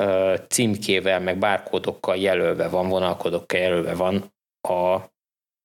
[0.00, 4.34] ö, címkével, meg bárkódokkal jelölve van, vonalkódokkal jelölve van
[4.68, 5.10] a,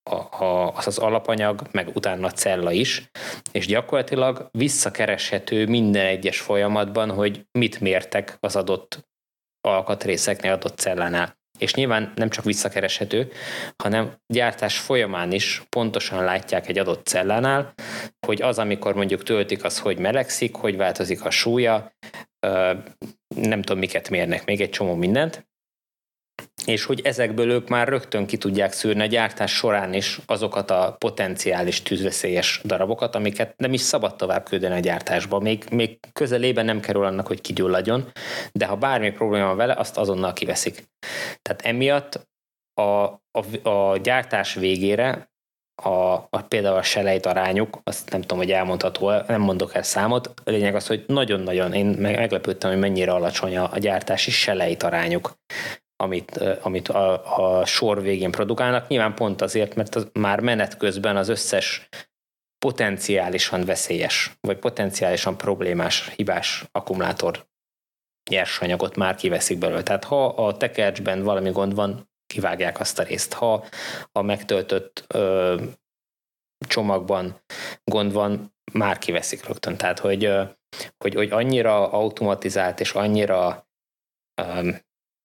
[0.10, 3.10] a, a, az az alapanyag, meg utána a cella is,
[3.52, 9.08] és gyakorlatilag visszakereshető minden egyes folyamatban, hogy mit mértek az adott
[9.62, 11.38] alkatrészeknél, adott cellánál.
[11.58, 13.32] És nyilván nem csak visszakereshető,
[13.84, 17.74] hanem gyártás folyamán is pontosan látják egy adott cellánál,
[18.28, 21.92] hogy az, amikor mondjuk töltik, az hogy melegszik, hogy változik a súlya,
[23.36, 25.48] nem tudom miket mérnek, még egy csomó mindent,
[26.68, 30.96] és hogy ezekből ők már rögtön ki tudják szűrni a gyártás során is azokat a
[30.98, 35.40] potenciális tűzveszélyes darabokat, amiket nem is szabad tovább küldeni a gyártásba.
[35.40, 38.12] Még, még közelében nem kerül annak, hogy kigyulladjon,
[38.52, 40.84] de ha bármi probléma van vele, azt azonnal kiveszik.
[41.42, 42.28] Tehát emiatt
[42.74, 45.30] a, a, a gyártás végére
[45.84, 50.28] a, a, például a selejt arányuk, azt nem tudom, hogy elmondható, nem mondok el számot,
[50.44, 55.36] a lényeg az, hogy nagyon-nagyon, én meglepődtem, hogy mennyire alacsony a, a gyártási selejt arányuk
[55.98, 58.88] amit, amit a, a sor végén produkálnak.
[58.88, 61.90] Nyilván pont azért, mert az már menet közben az összes
[62.66, 67.48] potenciálisan veszélyes, vagy potenciálisan problémás, hibás akkumulátor
[68.30, 69.84] nyersanyagot már kiveszik belőle.
[69.84, 73.34] Tehát ha a tekercsben valami gond van, kivágják azt a részt.
[73.34, 73.66] Ha
[74.12, 75.62] a megtöltött ö,
[76.68, 77.42] csomagban
[77.84, 79.78] gond van, már kiveszik rögtön.
[79.78, 80.32] Tehát, hogy,
[80.98, 83.68] hogy, hogy annyira automatizált és annyira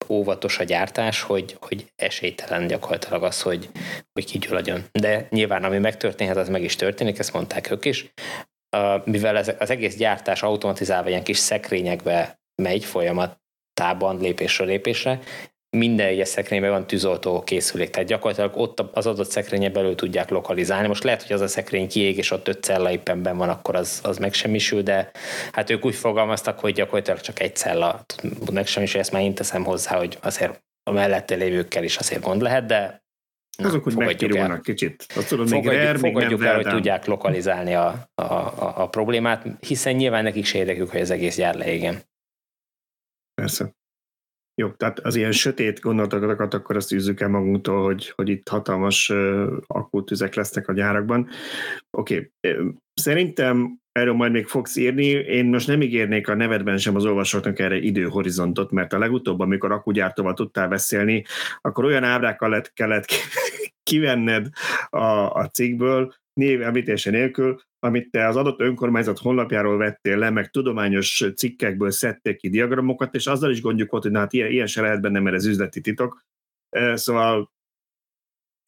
[0.09, 3.71] óvatos a gyártás, hogy, hogy esélytelen gyakorlatilag az, hogy,
[4.13, 4.85] hogy kigyulladjon.
[4.93, 8.13] De nyilván ami megtörténhet, az meg is történik, ezt mondták ők is.
[9.05, 15.21] Mivel ez, az egész gyártás automatizálva ilyen kis szekrényekbe megy folyamatában lépésről lépésre,
[15.77, 20.89] minden egyes szekrényben van tűzoltó készülék, tehát gyakorlatilag ott az adott szekrénye belül tudják lokalizálni.
[20.89, 23.75] Most lehet, hogy az a szekrény kiég, és ott öt cella éppen ben van, akkor
[23.75, 25.11] az, az megsemmisül, de
[25.53, 29.65] hát ők úgy fogalmaztak, hogy gyakorlatilag csak egy cella tud megsemmisülni, ezt már én teszem
[29.65, 33.01] hozzá, hogy azért a mellette lévőkkel is azért gond lehet, de
[33.59, 35.07] Na, Azok úgy megpirulnak kicsit.
[35.15, 38.89] Azt tudod, még fogadjuk, rare, fogadjuk még el, hogy tudják lokalizálni a, a, a, a
[38.89, 42.03] problémát, hiszen nyilván nekik se érdekük, hogy az egész gyár leégjen.
[43.35, 43.71] Persze.
[44.55, 49.09] Jó, tehát az ilyen sötét gondolatokat akkor azt űzzük el magunktól, hogy, hogy itt hatalmas
[49.09, 51.29] uh, akutüzek lesznek a gyárakban.
[51.91, 52.73] Oké, okay.
[52.95, 55.07] szerintem erről majd még fogsz írni.
[55.07, 59.73] Én most nem ígérnék a nevedben sem az olvasóknak erre időhorizontot, mert a legutóbb, amikor
[59.73, 61.25] akugyártóval tudtál beszélni,
[61.61, 63.05] akkor olyan ábrákkal lett, kellett
[63.91, 64.49] kivenned
[64.91, 70.51] a, a cikkből, név említése nélkül, amit te az adott önkormányzat honlapjáról vettél le, meg
[70.51, 74.67] tudományos cikkekből szedték ki diagramokat, és azzal is gondjuk volt, hogy na, hát ilyen, ilyen
[74.67, 76.25] se lehet benne, mert ez üzleti titok.
[76.95, 77.53] Szóval...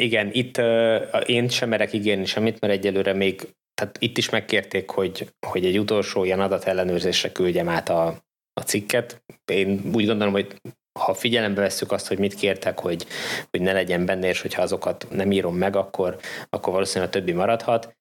[0.03, 4.91] Igen, itt uh, én sem merek ígérni semmit, mert egyelőre még, tehát itt is megkérték,
[4.91, 8.07] hogy, hogy egy utolsó ilyen adatellenőrzésre küldjem át a,
[8.53, 9.25] a cikket.
[9.53, 10.61] Én úgy gondolom, hogy
[11.01, 13.07] ha figyelembe vesszük azt, hogy mit kértek, hogy,
[13.51, 16.17] hogy ne legyen benne, és hogyha azokat nem írom meg, akkor,
[16.51, 17.97] akkor valószínűleg a többi maradhat.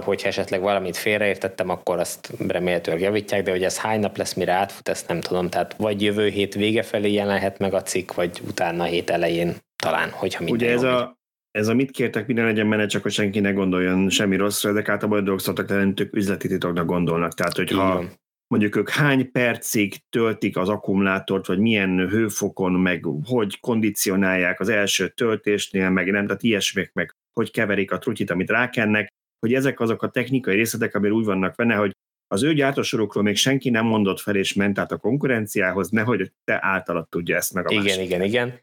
[0.00, 4.52] Hogyha esetleg valamit félreértettem, akkor azt remélhetőleg javítják, de hogy ez hány nap lesz, mire
[4.52, 5.48] átfut, ezt nem tudom.
[5.48, 10.10] Tehát vagy jövő hét vége felé jelenhet meg a cikk, vagy utána hét elején talán,
[10.10, 11.18] hogyha minden Ugye ez a,
[11.50, 14.78] ez a mit kértek, minden legyen menet, csak hogy senki ne gondoljon semmi rosszra, de
[14.78, 17.34] általában a dolgok szoktak lenni, üzleti titoknak gondolnak.
[17.34, 18.04] Tehát, hogyha
[18.46, 25.08] mondjuk ők hány percig töltik az akkumulátort, vagy milyen hőfokon, meg hogy kondicionálják az első
[25.08, 29.08] töltésnél, meg nem, tehát ilyesmik, meg hogy keverik a trutyit, amit rákennek,
[29.44, 33.36] hogy ezek azok a technikai részletek, amire úgy vannak benne, hogy az ő gyártósorokról még
[33.36, 37.66] senki nem mondott fel és ment át a konkurenciához, nehogy te általad tudja ezt meg
[37.66, 38.04] a Igen, másik.
[38.04, 38.60] igen, igen.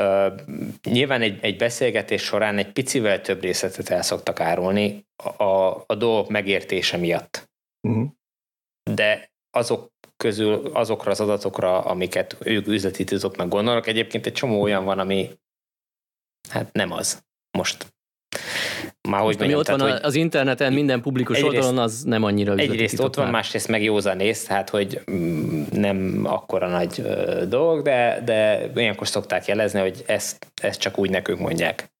[0.00, 0.40] Uh,
[0.82, 5.44] nyilván egy, egy beszélgetés során egy picivel több részletet el szoktak árulni a,
[5.86, 7.50] a dolgok megértése miatt.
[7.88, 8.08] Uh-huh.
[8.90, 13.04] De azok közül, azokra az adatokra, amiket ők üzleti
[13.36, 15.30] meg gondolnak, egyébként egy csomó olyan van, ami
[16.48, 17.24] hát nem az
[17.58, 17.86] most
[19.08, 22.22] már hogy mondjam, ott van tehát, hogy az interneten, minden publikus egyrészt- oldalon, az nem
[22.22, 23.34] annyira üzleti egyrészt titok ott van, már.
[23.34, 29.46] másrészt meg józanész, tehát hogy mm, nem akkora nagy ö, dolog, de, de ilyenkor szokták
[29.46, 31.92] jelezni, hogy ezt, ezt csak úgy nekünk mondják.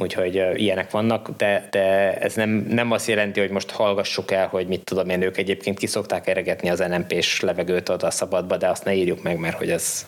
[0.00, 4.46] Úgyhogy ö, ilyenek vannak, de, de ez nem, nem azt jelenti, hogy most hallgassuk el,
[4.46, 8.56] hogy mit tudom én, ők egyébként ki szokták eregetni az NMP-s levegőt oda a szabadba,
[8.56, 10.06] de azt ne írjuk meg, mert hogy ez,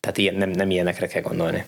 [0.00, 1.64] tehát ilyen, nem, nem ilyenekre kell gondolni.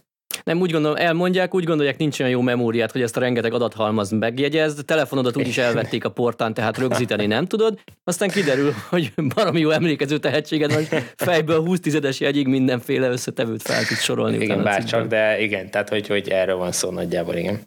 [0.48, 4.10] Nem úgy gondolom, elmondják, úgy gondolják, nincs olyan jó memóriát, hogy ezt a rengeteg adathalmaz
[4.10, 9.70] megjegyezd, telefonodat úgyis elvették a portán, tehát rögzíteni nem tudod, aztán kiderül, hogy baromi jó
[9.70, 10.82] emlékező tehetséged van,
[11.16, 14.34] fejből 20 tizedes jegyig mindenféle összetevőt fel tudsz sorolni.
[14.34, 15.00] Igen, utána a bár cikkben.
[15.00, 17.54] csak, de igen, tehát hogy, hogy erről van szó nagyjából, igen.
[17.54, 17.66] Oké.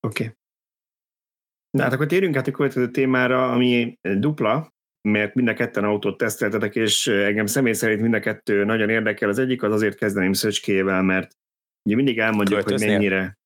[0.00, 0.34] Okay.
[1.70, 4.72] Na hát akkor térjünk át a következő témára, ami dupla,
[5.08, 9.28] mert mind a ketten autót teszteltetek, és engem személy szerint mind a kettő nagyon érdekel.
[9.28, 11.38] Az egyik az azért kezdeném Szöcskével, mert
[11.84, 12.88] ugye mindig elmondjuk, Költöznél?
[12.88, 13.38] hogy mennyire...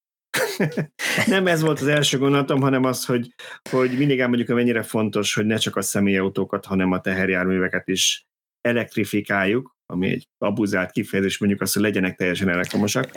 [1.26, 3.34] Nem ez volt az első gondolatom, hanem az, hogy,
[3.70, 8.26] hogy mindig elmondjuk, hogy mennyire fontos, hogy ne csak a személyautókat, hanem a teherjárműveket is
[8.60, 13.10] elektrifikáljuk, ami egy abuzált kifejezés, mondjuk azt, hogy legyenek teljesen elektromosak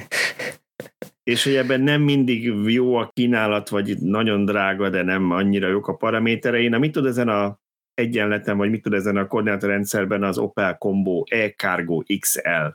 [1.27, 5.87] és hogy ebben nem mindig jó a kínálat, vagy nagyon drága, de nem annyira jók
[5.87, 6.67] a paraméterei.
[6.67, 7.59] Na, mit tud ezen a
[7.93, 12.67] egyenleten, vagy mit tud ezen a koordinátorrendszerben az Opel Combo e-Cargo XL?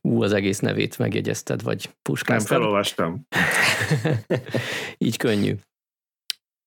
[0.00, 2.56] Ú, az egész nevét megjegyezted, vagy Nem puskáztad.
[2.56, 3.26] felolvastam.
[4.98, 5.54] Így könnyű.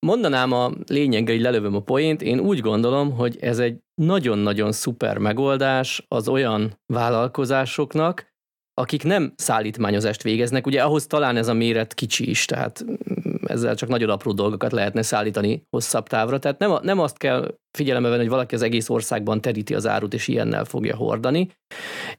[0.06, 5.18] Mondanám a lényegre, hogy lelövöm a poént, én úgy gondolom, hogy ez egy nagyon-nagyon szuper
[5.18, 8.31] megoldás az olyan vállalkozásoknak,
[8.74, 13.74] akik nem szállítmányozást végeznek, ugye ahhoz talán ez a méret kicsi is, tehát mm, ezzel
[13.74, 18.20] csak nagyon apró dolgokat lehetne szállítani hosszabb távra, tehát nem, nem azt kell figyelembe venni,
[18.20, 21.50] hogy valaki az egész országban teríti az árut, és ilyennel fogja hordani.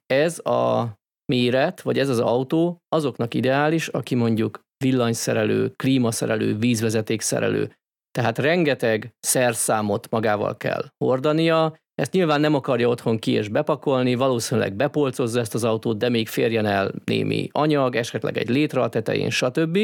[0.06, 0.94] Ez a
[1.26, 7.76] méret, vagy ez az autó azoknak ideális, aki mondjuk villanyszerelő, klímaszerelő, vízvezetékszerelő,
[8.12, 14.76] tehát rengeteg szerszámot magával kell hordania, ezt nyilván nem akarja otthon ki és bepakolni, valószínűleg
[14.76, 19.30] bepolcozza ezt az autót, de még férjen el némi anyag, esetleg egy létre a tetején,
[19.30, 19.80] stb.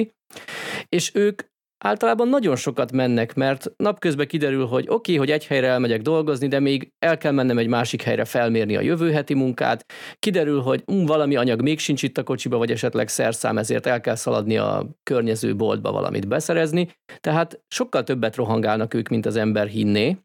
[0.90, 1.42] És ők
[1.84, 6.48] általában nagyon sokat mennek, mert napközben kiderül, hogy oké, okay, hogy egy helyre elmegyek dolgozni,
[6.48, 9.86] de még el kell mennem egy másik helyre felmérni a jövő heti munkát.
[10.20, 14.02] Kiderül, hogy um, valami anyag még sincs itt a kocsiba, vagy esetleg szerszám, ezért el
[14.02, 16.90] kell szaladni a környező boltba valamit beszerezni.
[17.20, 20.18] Tehát sokkal többet rohangálnak ők, mint az ember hinné.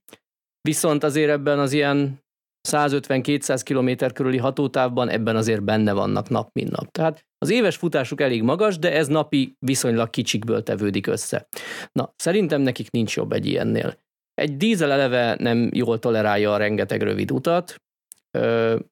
[0.69, 2.23] Viszont azért ebben az ilyen
[2.69, 6.91] 150-200 km körüli hatótávban ebben azért benne vannak nap, mint nap.
[6.91, 11.47] Tehát az éves futásuk elég magas, de ez napi viszonylag kicsikből tevődik össze.
[11.93, 13.97] Na, szerintem nekik nincs jobb egy ilyennél.
[14.35, 17.75] Egy dízel eleve nem jól tolerálja a rengeteg rövid utat,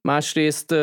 [0.08, 0.74] másrészt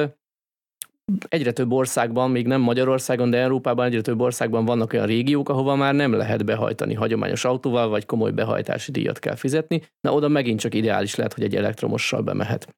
[1.27, 5.75] egyre több országban, még nem Magyarországon, de Európában egyre több országban vannak olyan régiók, ahova
[5.75, 9.81] már nem lehet behajtani hagyományos autóval, vagy komoly behajtási díjat kell fizetni.
[10.01, 12.75] Na, oda megint csak ideális lehet, hogy egy elektromossal bemehet.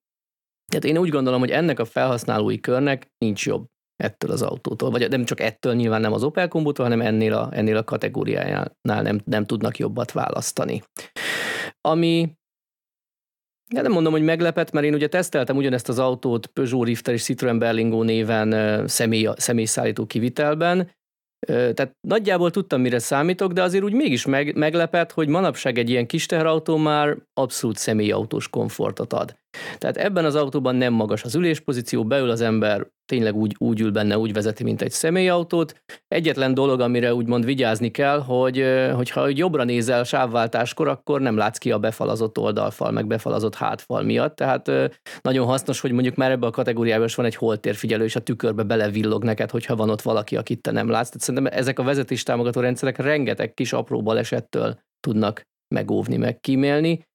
[0.72, 3.66] Tehát én úgy gondolom, hogy ennek a felhasználói körnek nincs jobb
[4.04, 7.50] ettől az autótól, vagy nem csak ettől, nyilván nem az Opel kombótól, hanem ennél a,
[7.52, 10.82] ennél a kategóriájánál nem, nem tudnak jobbat választani.
[11.82, 12.32] Ami
[13.72, 17.24] de nem mondom, hogy meglepett, mert én ugye teszteltem ugyanezt az autót Peugeot Rifter és
[17.24, 20.92] Citroen Berlingo néven személy, személyszállító kivitelben,
[21.48, 26.08] Tehát nagyjából tudtam, mire számítok, de azért úgy mégis meg, meglepett, hogy manapság egy ilyen
[26.08, 29.41] kis teherautó már abszolút személyautós komfortot ad.
[29.78, 33.92] Tehát ebben az autóban nem magas az üléspozíció, beül az ember, tényleg úgy, úgy ül
[33.92, 35.84] benne, úgy vezeti, mint egy személyautót.
[36.08, 41.72] Egyetlen dolog, amire úgymond vigyázni kell, hogy hogyha jobbra nézel sávváltáskor, akkor nem látsz ki
[41.72, 44.36] a befalazott oldalfal, meg befalazott hátfal miatt.
[44.36, 44.72] Tehát
[45.22, 48.64] nagyon hasznos, hogy mondjuk már ebbe a kategóriában is van egy holtérfigyelő, és a tükörbe
[48.64, 51.08] belevillog neked, hogyha van ott valaki, akit te nem látsz.
[51.08, 55.42] Tehát szerintem ezek a vezetés támogató rendszerek rengeteg kis apró balesettől tudnak
[55.76, 57.10] megóvni, meg kímélni,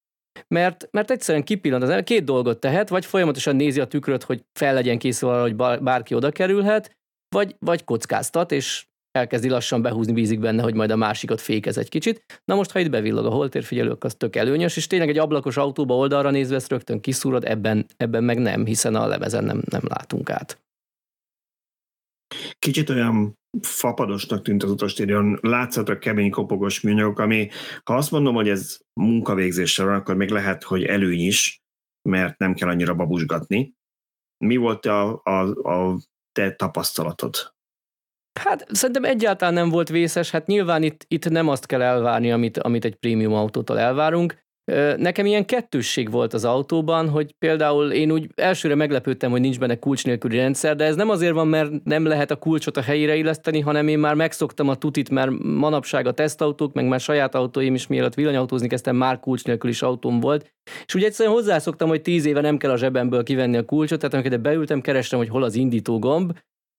[0.47, 4.43] mert, mert egyszerűen kipillant az ember, két dolgot tehet, vagy folyamatosan nézi a tükröt, hogy
[4.59, 6.97] fel legyen készülve arra, hogy bár- bárki oda kerülhet,
[7.35, 11.89] vagy, vagy kockáztat, és elkezdi lassan behúzni vízig benne, hogy majd a másikat fékez egy
[11.89, 12.41] kicsit.
[12.45, 15.95] Na most, ha itt bevillog a holtérfigyelő, az tök előnyös, és tényleg egy ablakos autóba
[15.95, 20.29] oldalra nézve ezt rögtön kiszúrod, ebben, ebben meg nem, hiszen a lemezen nem, nem látunk
[20.29, 20.66] át.
[22.59, 27.49] Kicsit olyan fapadosnak tűnt az utastérion, látszatok kemény kopogos műanyagok, ami,
[27.83, 31.61] ha azt mondom, hogy ez munkavégzésre van, akkor még lehet, hogy előny is,
[32.09, 33.73] mert nem kell annyira babusgatni.
[34.37, 35.99] Mi volt a, a, a
[36.31, 37.55] te tapasztalatod?
[38.39, 42.57] Hát szerintem egyáltalán nem volt vészes, hát nyilván itt, itt nem azt kell elvárni, amit,
[42.57, 44.45] amit egy prémium autótól elvárunk.
[44.97, 49.75] Nekem ilyen kettősség volt az autóban, hogy például én úgy elsőre meglepődtem, hogy nincs benne
[49.75, 53.15] kulcs nélküli rendszer, de ez nem azért van, mert nem lehet a kulcsot a helyére
[53.15, 57.73] illeszteni, hanem én már megszoktam a tutit, mert manapság a tesztautók, meg már saját autóim
[57.73, 60.53] is mielőtt villanyautózni kezdtem, már kulcs nélkül is autóm volt.
[60.85, 64.13] És ugye egyszerűen hozzászoktam, hogy tíz éve nem kell a zsebemből kivenni a kulcsot, tehát
[64.13, 66.37] amikor beültem, kerestem, hogy hol az indító gomb,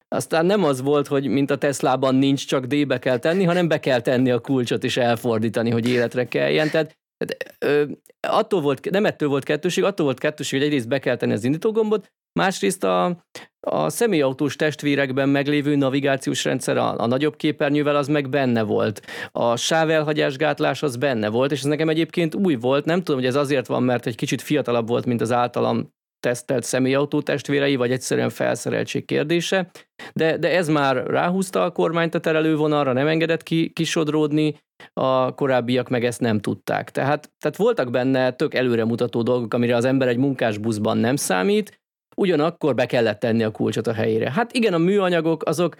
[0.09, 3.81] aztán nem az volt, hogy mint a Teslában nincs, csak D-be kell tenni, hanem be
[3.81, 6.71] kell tenni a kulcsot és elfordítani, hogy életre keljen.
[6.71, 10.99] Tehát tehát, ö, attól volt, nem ettől volt kettőség, attól volt kettőség, hogy egyrészt be
[10.99, 13.25] kell tenni az indítógombot, másrészt a,
[13.61, 19.03] a személyautós testvérekben meglévő navigációs rendszer a, a nagyobb képernyővel az meg benne volt.
[19.33, 22.85] A sávelhagyásgátlás az benne volt, és ez nekem egyébként új volt.
[22.85, 26.65] Nem tudom, hogy ez azért van, mert egy kicsit fiatalabb volt, mint az általam tesztelt
[26.65, 29.71] személyautó testvérei, vagy egyszerűen felszereltség kérdése,
[30.13, 34.55] de, de ez már ráhúzta a kormányt a terelővonalra, nem engedett ki, kisodródni,
[34.93, 36.91] a korábbiak meg ezt nem tudták.
[36.91, 41.81] Tehát, tehát voltak benne tök előremutató dolgok, amire az ember egy munkás buszban nem számít,
[42.17, 44.31] ugyanakkor be kellett tenni a kulcsot a helyére.
[44.31, 45.77] Hát igen, a műanyagok azok,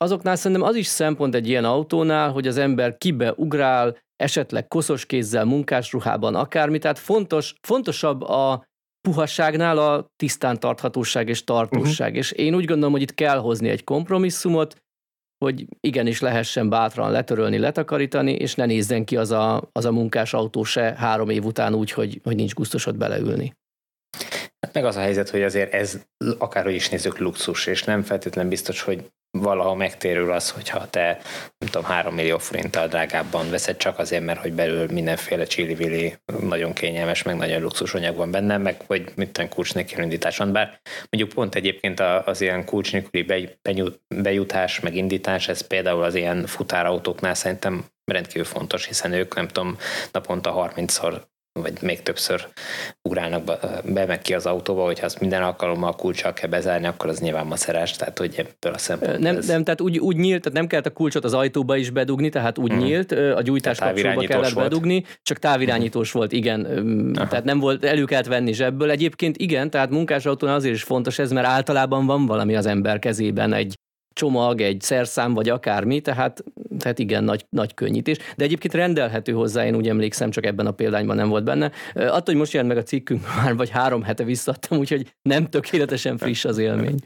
[0.00, 5.06] azoknál szerintem az is szempont egy ilyen autónál, hogy az ember kibe ugrál, esetleg koszos
[5.06, 6.78] kézzel, munkásruhában, akármi.
[6.78, 8.66] Tehát fontos, fontosabb a,
[9.10, 12.06] puhasságnál a tisztán tarthatóság és tartóság.
[12.06, 12.16] Uh-huh.
[12.16, 14.76] És én úgy gondolom, hogy itt kell hozni egy kompromisszumot,
[15.44, 20.34] hogy igenis lehessen bátran letörölni, letakarítani, és ne nézzen ki az a, az a munkás
[20.34, 23.52] autó se három év után úgy, hogy, hogy nincs gusztusod beleülni.
[24.60, 26.04] Hát meg az a helyzet, hogy azért ez
[26.38, 31.20] akárhogy is nézzük luxus, és nem feltétlen biztos, hogy valaha megtérül az, hogyha te
[31.58, 36.72] nem tudom, 3 millió forinttal drágábban veszed csak azért, mert hogy belül mindenféle csili nagyon
[36.72, 41.34] kényelmes, meg nagyon luxus anyag van benne, meg hogy tudom, kulcs nélkül indításon, bár mondjuk
[41.34, 43.48] pont egyébként az ilyen kulcs nélküli
[44.08, 49.76] bejutás, meg indítás, ez például az ilyen futárautóknál szerintem rendkívül fontos, hiszen ők nem tudom,
[50.12, 52.48] naponta 30-szor vagy még többször
[53.02, 53.44] ugrálnak
[53.84, 57.46] be, meg ki az autóba, hogyha azt minden alkalommal kulcsal kell bezárni, akkor az nyilván
[57.46, 59.46] maszerás, tehát hogy ebből a szempontból nem, ez...
[59.46, 62.58] nem, tehát úgy, úgy nyílt, tehát nem kellett a kulcsot az ajtóba is bedugni, tehát
[62.58, 62.78] úgy mm.
[62.78, 64.68] nyílt, a gyújtás kapcsolóba kellett volt.
[64.68, 66.18] bedugni, csak távirányítós mm.
[66.18, 66.64] volt, igen.
[67.16, 67.28] Aha.
[67.28, 68.90] Tehát nem volt, elő kellett venni zsebből.
[68.90, 73.52] Egyébként igen, tehát munkásautónál azért is fontos ez, mert általában van valami az ember kezében,
[73.52, 73.74] egy
[74.18, 76.44] csomag, egy szerszám, vagy akármi, tehát,
[76.78, 78.16] tehát igen, nagy, nagy könnyítés.
[78.36, 81.70] De egyébként rendelhető hozzá, én úgy emlékszem, csak ebben a példányban nem volt benne.
[81.94, 86.16] Attól, hogy most jelent meg a cikkünk, már vagy három hete visszadtam, úgyhogy nem tökéletesen
[86.16, 86.96] friss az élmény.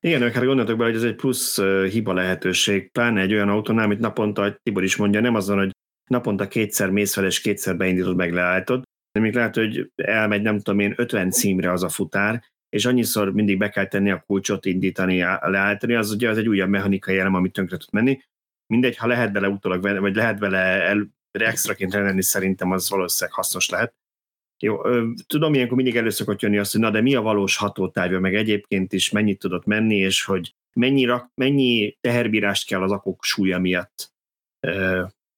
[0.00, 3.98] Igen, hát gondoltok bele, hogy ez egy plusz hiba lehetőség, pláne egy olyan autónál, amit
[3.98, 5.70] naponta, Tibor is mondja, nem azon, hogy
[6.10, 10.58] naponta kétszer mész fel, és kétszer beindítod, meg leállítod, de még lehet, hogy elmegy, nem
[10.60, 14.64] tudom én, 50 címre az a futár, és annyiszor mindig be kell tenni a kulcsot,
[14.64, 18.22] indítani, leállítani, az ugye az egy újabb mechanikai elem, amit tönkre tud menni.
[18.66, 23.68] Mindegy, ha lehet bele utólag, vagy lehet bele el, extraként rendelni, szerintem az valószínűleg hasznos
[23.68, 23.94] lehet.
[24.62, 24.82] Jó,
[25.26, 28.92] tudom, ilyenkor mindig előszokott jönni azt, hogy na de mi a valós hatótávja, meg egyébként
[28.92, 34.12] is mennyit tudott menni, és hogy mennyi, mennyi teherbírást kell az akok súlya miatt,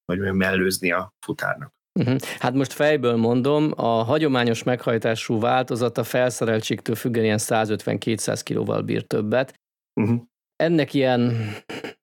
[0.04, 1.74] vagy mellőzni a futárnak.
[2.00, 2.20] Uh-huh.
[2.38, 9.02] Hát most fejből mondom, a hagyományos meghajtású változat a felszereltségtől függően ilyen 150-200 kilóval bír
[9.02, 9.54] többet.
[10.00, 10.20] Uh-huh.
[10.56, 11.36] Ennek ilyen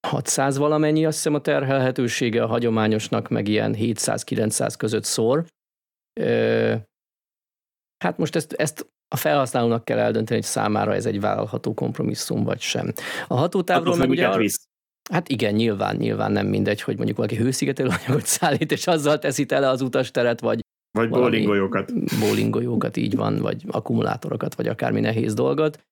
[0.07, 5.45] 600 valamennyi, azt hiszem a terhelhetősége a hagyományosnak, meg ilyen 700-900 között szor.
[6.19, 6.75] Ö,
[8.03, 12.59] hát most ezt, ezt a felhasználónak kell eldönteni, hogy számára ez egy vállalható kompromisszum, vagy
[12.59, 12.93] sem.
[13.27, 14.37] A hatótávról meg ugye...
[14.37, 14.67] Visz.
[15.11, 19.45] Hát igen, nyilván, nyilván nem mindegy, hogy mondjuk valaki hőszigetelő anyagot szállít, és azzal teszi
[19.45, 20.59] tele az utasteret, vagy
[20.97, 21.93] vagy bowlinggolyókat.
[22.19, 25.85] Bowlinggolyókat, így van, vagy akkumulátorokat, vagy akármi nehéz dolgot.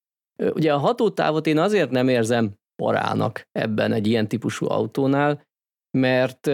[0.53, 5.41] Ugye a hatótávot én azért nem érzem parának ebben egy ilyen típusú autónál,
[5.97, 6.45] mert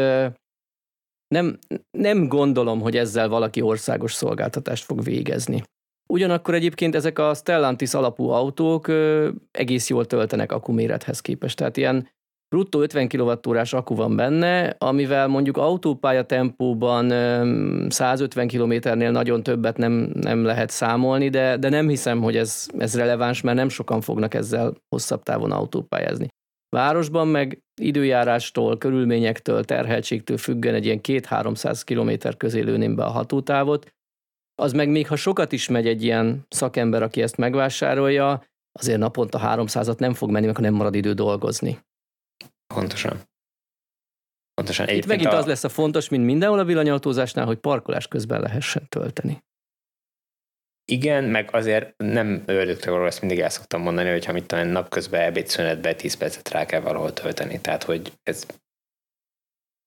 [1.27, 1.59] nem,
[1.97, 5.63] nem gondolom, hogy ezzel valaki országos szolgáltatást fog végezni.
[6.09, 8.87] Ugyanakkor egyébként ezek a Stellantis alapú autók
[9.51, 11.57] egész jól töltenek akkumérethez képest.
[11.57, 12.09] Tehát ilyen
[12.55, 17.09] bruttó 50 kWh akku van benne, amivel mondjuk autópálya tempóban
[17.89, 22.95] 150 km-nél nagyon többet nem, nem lehet számolni, de, de nem hiszem, hogy ez, ez
[22.95, 26.27] releváns, mert nem sokan fognak ezzel hosszabb távon autópályázni.
[26.75, 33.87] Városban meg időjárástól, körülményektől, terheltségtől függen egy ilyen 2-300 km közé lőném be a hatótávot,
[34.61, 38.43] az meg még ha sokat is megy egy ilyen szakember, aki ezt megvásárolja,
[38.79, 41.79] azért naponta 300-at nem fog menni, mert nem marad idő dolgozni.
[42.73, 43.19] Pontosan.
[44.53, 44.87] Pontosan.
[44.87, 45.37] Itt megint a...
[45.37, 49.43] az lesz a fontos, mint mindenhol a villanyautózásnál, hogy parkolás közben lehessen tölteni.
[50.85, 55.21] Igen, meg azért nem örültökről ezt mindig el szoktam mondani, hogy ha mit tudom, napközben
[55.21, 57.61] ebédszünetben 10 percet rá kell valahol tölteni.
[57.61, 58.45] Tehát, hogy ez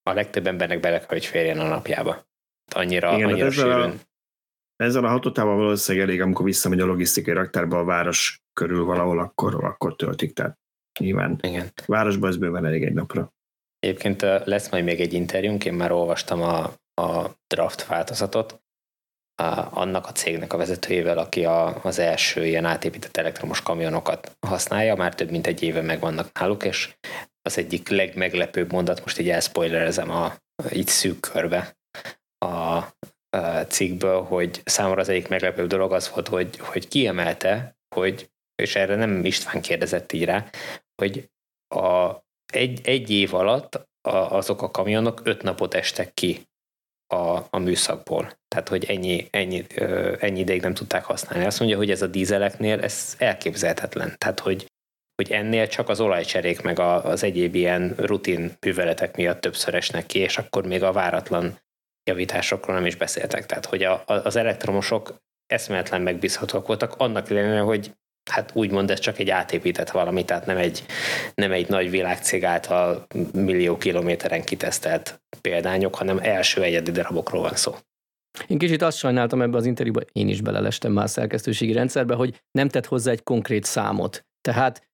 [0.03, 2.27] a legtöbb embernek bele kell, hogy férjen a napjába.
[2.75, 4.01] annyira, Igen, annyira ezzel sűrűn.
[4.77, 9.19] A, ezzel a hatótával valószínűleg elég, amikor visszamegy a logisztikai raktárba a város körül valahol,
[9.19, 10.33] akkor, akkor töltik.
[10.33, 10.59] Tehát
[10.99, 11.73] nyilván Igen.
[11.87, 13.33] városban ez bőven elég egy napra.
[13.79, 16.65] Egyébként lesz majd még egy interjúnk, én már olvastam a,
[17.03, 18.63] a draft változatot,
[19.43, 24.95] a, annak a cégnek a vezetőjével, aki a, az első ilyen átépített elektromos kamionokat használja,
[24.95, 26.97] már több mint egy éve megvannak náluk, és
[27.43, 30.33] az egyik legmeglepőbb mondat, most így elspoilerezem a,
[30.73, 31.77] így szűk körbe
[32.39, 32.77] a,
[33.37, 38.77] a cikkből, hogy számomra az egyik meglepőbb dolog az volt, hogy, hogy kiemelte, hogy, és
[38.77, 40.51] erre nem István kérdezett így rá,
[41.03, 41.31] hogy
[41.75, 42.17] a,
[42.53, 46.49] egy, egy év alatt a, azok a kamionok öt napot estek ki
[47.07, 48.33] a, a műszakból.
[48.49, 49.65] Tehát, hogy ennyi, ennyi,
[50.19, 51.45] ennyi ideig nem tudták használni.
[51.45, 54.15] Azt mondja, hogy ez a dízeleknél ez elképzelhetetlen.
[54.19, 54.67] Tehát, hogy,
[55.15, 60.07] hogy ennél csak az olajcserék meg a, az egyéb ilyen rutin műveletek miatt többször esnek
[60.07, 61.59] ki, és akkor még a váratlan
[62.11, 63.47] javításokról nem is beszéltek.
[63.47, 67.93] Tehát, hogy a, az elektromosok eszméletlen megbízhatóak voltak, annak ellenére, hogy
[68.31, 70.85] hát úgymond ez csak egy átépített valami, tehát nem egy,
[71.35, 77.75] nem egy nagy világcég által millió kilométeren kitesztelt példányok, hanem első egyedi darabokról van szó.
[78.47, 82.43] Én kicsit azt sajnáltam ebbe az interjúban, én is belelestem már a szerkesztőségi rendszerbe, hogy
[82.51, 84.27] nem tett hozzá egy konkrét számot.
[84.41, 84.89] Tehát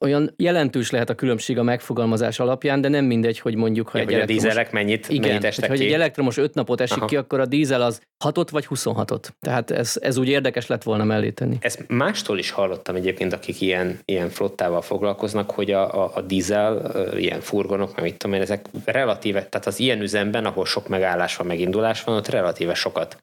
[0.00, 4.04] olyan jelentős lehet a különbség a megfogalmazás alapján, de nem mindegy, hogy mondjuk, ha ja,
[4.04, 4.44] egy hogy elektromos...
[4.44, 7.06] a dízelek mennyit, igen, mennyit estek hogy egy elektromos 5 napot esik Aha.
[7.06, 9.28] ki, akkor a dízel az 6 vagy 26-ot.
[9.40, 11.56] Tehát ez, ez úgy érdekes lett volna mellé tenni.
[11.60, 16.92] Ezt mástól is hallottam egyébként, akik ilyen, ilyen flottával foglalkoznak, hogy a, a, a dízel,
[17.16, 21.36] ilyen furgonok, meg mit tudom én, ezek relatíve, tehát az ilyen üzemben, ahol sok megállás
[21.36, 23.16] van, megindulás van, ott relatíve sokat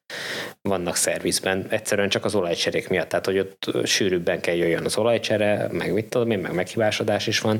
[0.61, 5.67] vannak szervizben, egyszerűen csak az olajcserék miatt, tehát hogy ott sűrűbben kell jöjjön az olajcsere,
[5.71, 7.59] meg mit tudom én, meg meghibásodás is van,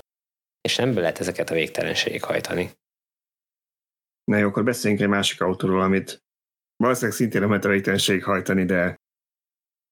[0.62, 2.72] és nem lehet ezeket a végtelenségig hajtani.
[4.24, 6.24] Na jó, akkor beszéljünk egy másik autóról, amit
[6.76, 9.00] valószínűleg szintén nem lehet a végtelenségig hajtani, de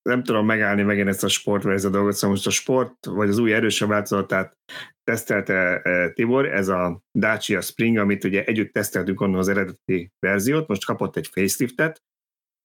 [0.01, 3.05] nem tudom megállni megint ezt a sport vagy ez a dolgot, szóval most a sport,
[3.05, 4.57] vagy az új erősebb változatát
[5.03, 10.68] tesztelte e, Tibor, ez a Dacia Spring, amit ugye együtt teszteltünk onnan az eredeti verziót,
[10.68, 12.01] most kapott egy faceliftet,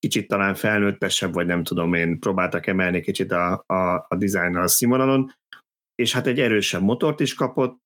[0.05, 4.69] kicsit talán felnőttesebb, vagy nem tudom én, próbáltak emelni kicsit a, a, a dizájnnal a
[4.69, 5.33] színvonalon,
[5.95, 7.79] és hát egy erősebb motort is kapott.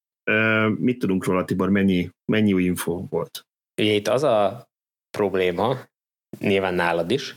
[0.77, 3.47] Mit tudunk róla, Tibor, mennyi, mennyi új info volt?
[3.81, 4.69] Ugye itt az a
[5.11, 5.77] probléma,
[6.39, 7.37] nyilván nálad is,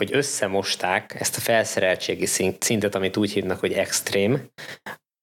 [0.00, 2.26] hogy összemosták ezt a felszereltségi
[2.58, 4.48] szintet, amit úgy hívnak, hogy extrém,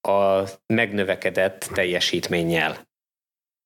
[0.08, 0.44] a
[0.74, 2.89] megnövekedett teljesítménnyel.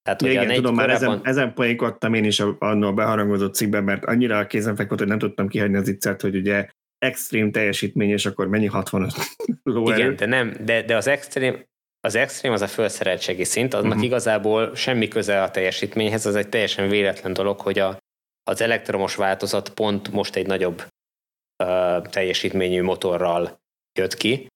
[0.03, 0.75] Tehát, ja, igen, tudom, korábban...
[0.75, 5.19] már ezen, ezen poénkodtam én is annól a beharangozott cikkben, mert annyira kézenfekvott, hogy nem
[5.19, 9.11] tudtam kihagyni az iccet, hogy ugye extrém teljesítmény, és akkor mennyi 65
[9.63, 10.01] lóerő?
[10.01, 11.65] Igen, de nem, de, de az extrém,
[11.99, 14.03] az extrém az a felszereltségi szint, annak uh-huh.
[14.03, 17.97] igazából semmi köze a teljesítményhez, az egy teljesen véletlen dolog, hogy a,
[18.43, 20.83] az elektromos változat pont most egy nagyobb
[21.63, 23.61] uh, teljesítményű motorral
[23.99, 24.47] jött ki,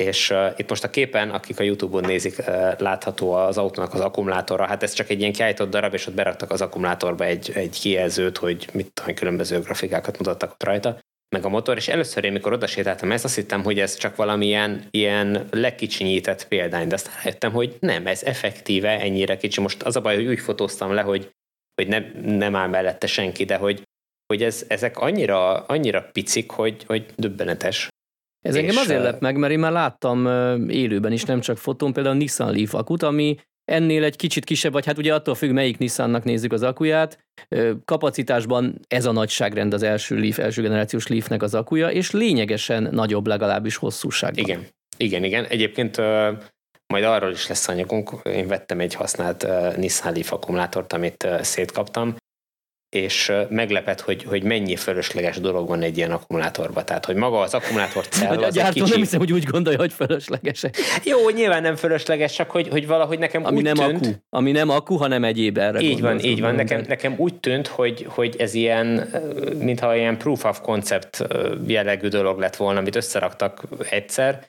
[0.00, 4.00] és uh, itt most a képen, akik a Youtube-on nézik, uh, látható az autónak az
[4.00, 7.80] akkumulátora, hát ez csak egy ilyen kiállított darab, és ott beraktak az akkumulátorba egy, egy
[7.80, 10.98] kijelzőt, hogy mit tudom, különböző grafikákat mutattak ott rajta
[11.36, 14.86] meg a motor, és először én, mikor odasétáltam ezt, azt hittem, hogy ez csak valamilyen
[14.90, 19.60] ilyen lekicsinyített példány, de aztán rájöttem, hogy nem, ez effektíve ennyire kicsi.
[19.60, 21.30] Most az a baj, hogy úgy fotóztam le, hogy,
[21.74, 23.82] hogy nem, nem áll mellette senki, de hogy,
[24.26, 27.88] hogy ez, ezek annyira, annyira picik, hogy, hogy döbbenetes.
[28.40, 30.26] Ez engem azért lep meg, mert én már láttam
[30.68, 34.72] élőben is, nem csak fotón, például a Nissan Leaf akut, ami ennél egy kicsit kisebb,
[34.72, 37.18] vagy hát ugye attól függ, melyik Nissannak nézzük az akuját.
[37.84, 43.26] Kapacitásban ez a nagyságrend az első Leaf, első generációs Leafnek az akuja, és lényegesen nagyobb
[43.26, 44.44] legalábbis hosszúságban.
[44.44, 44.66] Igen,
[44.96, 45.44] igen, igen.
[45.44, 45.96] Egyébként
[46.86, 48.10] majd arról is lesz anyagunk.
[48.24, 52.16] Én vettem egy használt Nissan Leaf akkumulátort, amit szétkaptam,
[52.90, 56.84] és meglepett, hogy, hogy mennyi fölösleges dolog van egy ilyen akkumulátorban.
[56.84, 58.90] Tehát, hogy maga az akkumulátor cell az egy kicsi...
[58.90, 60.64] nem hiszem, hogy úgy gondolja, hogy fölösleges.
[61.04, 64.06] Jó, nyilván nem fölösleges, csak hogy, hogy valahogy nekem ami úgy nem tűnt...
[64.06, 64.18] Akku.
[64.30, 66.54] Ami nem akku, hanem egyéb erre Így van, így van.
[66.54, 69.10] Nekem, nekem úgy tűnt, hogy, hogy ez ilyen,
[69.58, 71.24] mintha ilyen proof of concept
[71.66, 74.48] jellegű dolog lett volna, amit összeraktak egyszer,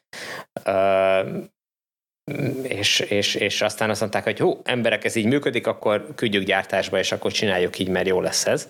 [2.63, 6.97] és, és, és aztán azt mondták, hogy hú, emberek, ez így működik, akkor küldjük gyártásba,
[6.97, 8.69] és akkor csináljuk így, mert jó lesz ez.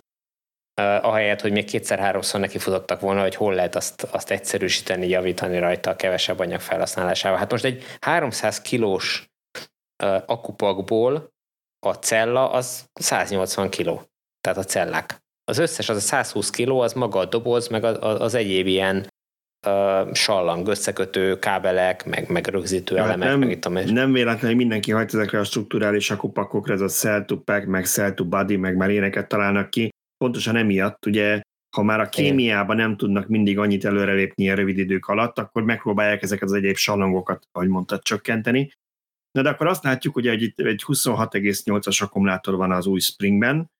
[1.01, 5.89] Ahelyett, hogy még kétszer-háromszor neki futottak volna, hogy hol lehet azt, azt egyszerűsíteni, javítani rajta
[5.89, 7.37] a kevesebb anyag felhasználásával.
[7.37, 9.29] Hát most egy 300 kilós
[10.25, 11.33] akupakból
[11.79, 14.01] a cella az 180 kiló,
[14.41, 15.19] tehát a cellák.
[15.43, 19.10] Az összes, az a 120 kiló, az maga a doboz, meg az egyéb ilyen
[19.67, 24.11] uh, sallang, összekötő kábelek, meg, meg rögzítő hát elemek, nem, meg itt a mes- Nem
[24.11, 28.25] véletlenül mindenki hajt ezekre a strukturális akupakokra, ez a cell to pack, meg cell to
[28.25, 29.89] body, meg már éneket találnak ki.
[30.17, 31.41] pontosan emiatt, ugye,
[31.75, 36.21] ha már a kémiában nem tudnak mindig annyit előrelépni a rövid idők alatt, akkor megpróbálják
[36.21, 38.71] ezeket az egyéb salangokat, ahogy mondtad, csökkenteni.
[39.31, 43.71] Na de akkor azt látjuk, hogy egy, egy 26,8-as akkumulátor van az új Springben,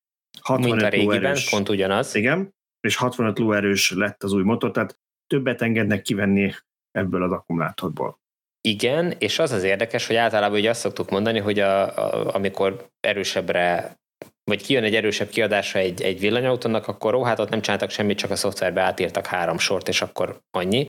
[0.42, 2.16] 65 Mint a régiben, lóerős, pont ugyanaz.
[2.16, 2.54] Igen,
[2.88, 5.00] és 65 lóerős lett az új motor, tehát
[5.32, 6.54] többet engednek kivenni
[6.92, 8.20] ebből az akkumulátorból.
[8.62, 12.90] Igen, és az az érdekes, hogy általában ugye azt szoktuk mondani, hogy a, a, amikor
[13.00, 13.96] erősebbre
[14.44, 18.18] vagy kijön egy erősebb kiadása egy, egy villanyautónak, akkor ó, hát ott nem csináltak semmit,
[18.18, 20.86] csak a szoftverbe átírtak három sort, és akkor annyi.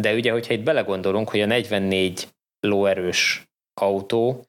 [0.00, 2.28] De ugye, hogyha itt belegondolunk, hogy a 44
[2.60, 3.44] lóerős
[3.80, 4.44] autó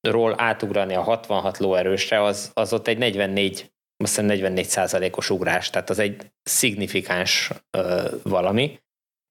[0.00, 3.72] ról átugrani a 66 lóerősre, az, az ott egy 44,
[4.04, 8.80] azt 44 százalékos ugrás, tehát az egy szignifikáns ö, valami,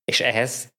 [0.06, 0.74] és ehhez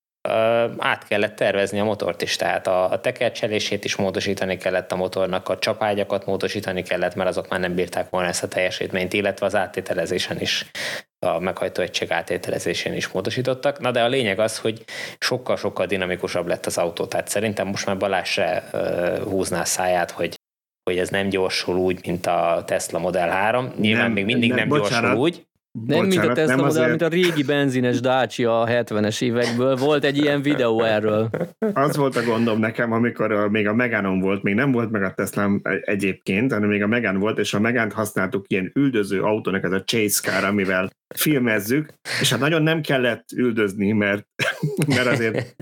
[0.79, 5.49] át kellett tervezni a motort is, tehát a, a tekercselését is módosítani kellett a motornak,
[5.49, 9.55] a csapágyakat módosítani kellett, mert azok már nem bírták volna ezt a teljesítményt, illetve az
[9.55, 10.71] áttételezésen is,
[11.19, 13.81] a meghajtó egység áttételezésén is módosítottak.
[13.81, 14.85] Na de a lényeg az, hogy
[15.19, 20.11] sokkal-sokkal dinamikusabb lett az autó, tehát szerintem most már Balázs se uh, húzná a száját,
[20.11, 20.37] hogy
[20.85, 23.72] hogy ez nem gyorsul úgy, mint a Tesla Model 3.
[23.78, 25.47] Nyilván nem, még mindig nem, nem bocsánat, gyorsul úgy.
[25.87, 26.89] Nem, Bocsánat, mint a Tesla nem modell, azért...
[26.89, 29.76] mint a régi benzines Dacia a 70-es évekből.
[29.76, 31.30] Volt egy ilyen videó erről.
[31.72, 35.14] Az volt a gondom nekem, amikor még a Meganon volt, még nem volt meg a
[35.14, 39.72] Tesla egyébként, hanem még a Megan volt, és a Megant használtuk ilyen üldöző autónak, ez
[39.72, 44.26] a Chase car, amivel filmezzük, és hát nagyon nem kellett üldözni, mert,
[44.95, 45.57] mert azért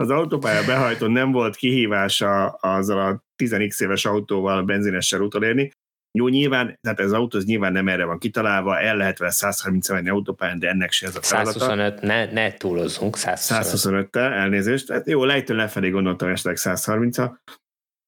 [0.00, 5.70] az autópálya behajtó nem volt kihívása azzal a 10x éves autóval benzinessel utolérni,
[6.12, 9.30] jó, nyilván, tehát ez az autó az nyilván nem erre van kitalálva, el lehet vele
[9.30, 11.58] 130 menni autópályán, de ennek se ez a feladata.
[11.58, 14.08] 125, ne, ne túlozzunk, 125.
[14.12, 14.86] 125-tel, elnézést.
[14.86, 17.40] Tehát jó, lejtő lefelé gondoltam esetleg 130 -a.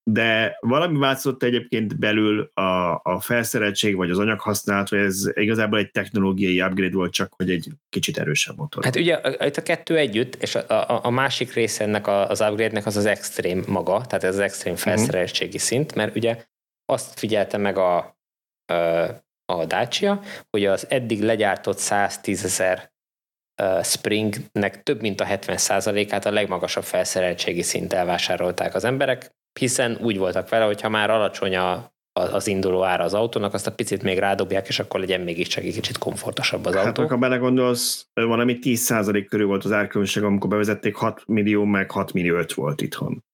[0.04, 5.90] De valami változott egyébként belül a, a felszereltség, vagy az anyaghasználat, vagy ez igazából egy
[5.90, 8.84] technológiai upgrade volt, csak hogy egy kicsit erősebb motor.
[8.84, 12.86] Hát ugye itt a kettő együtt, és a, a, a másik része ennek az upgrade-nek
[12.86, 14.82] az az extrém maga, tehát ez az extrém mhm.
[14.82, 15.62] felszereltségi uh-huh.
[15.62, 16.44] szint, mert ugye
[16.84, 18.16] azt figyelte meg a,
[19.44, 22.90] a Dacia, hogy az eddig legyártott 110 ezer
[23.82, 30.48] Springnek több mint a 70%-át a legmagasabb felszereltségi szinten vásárolták az emberek, hiszen úgy voltak
[30.48, 34.18] vele, hogy ha már alacsony a, az induló ára az autónak, azt a picit még
[34.18, 37.06] rádobják, és akkor legyen mégiscsak egy kicsit komfortosabb az hát, autó.
[37.06, 42.36] ha belegondolsz, valami 10% körül volt az árkülönbség, amikor bevezették 6 millió, meg 6 millió
[42.36, 43.24] 5 volt itthon.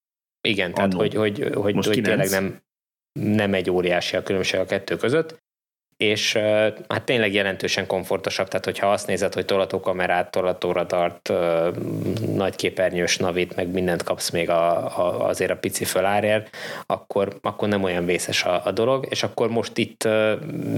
[0.41, 0.75] Igen, Annó.
[0.75, 2.61] tehát hogy, hogy, hogy, hogy tényleg nem,
[3.19, 5.43] nem egy óriási a különbség a kettő között,
[6.03, 6.33] és
[6.87, 11.33] hát tényleg jelentősen komfortosabb, tehát hogyha azt nézed, hogy tolatókamerát, tolatóradart,
[12.33, 16.49] nagy képernyős navit, meg mindent kapsz még a, a, azért a pici fölárért,
[16.85, 20.07] akkor, akkor nem olyan vészes a, a dolog, és akkor most itt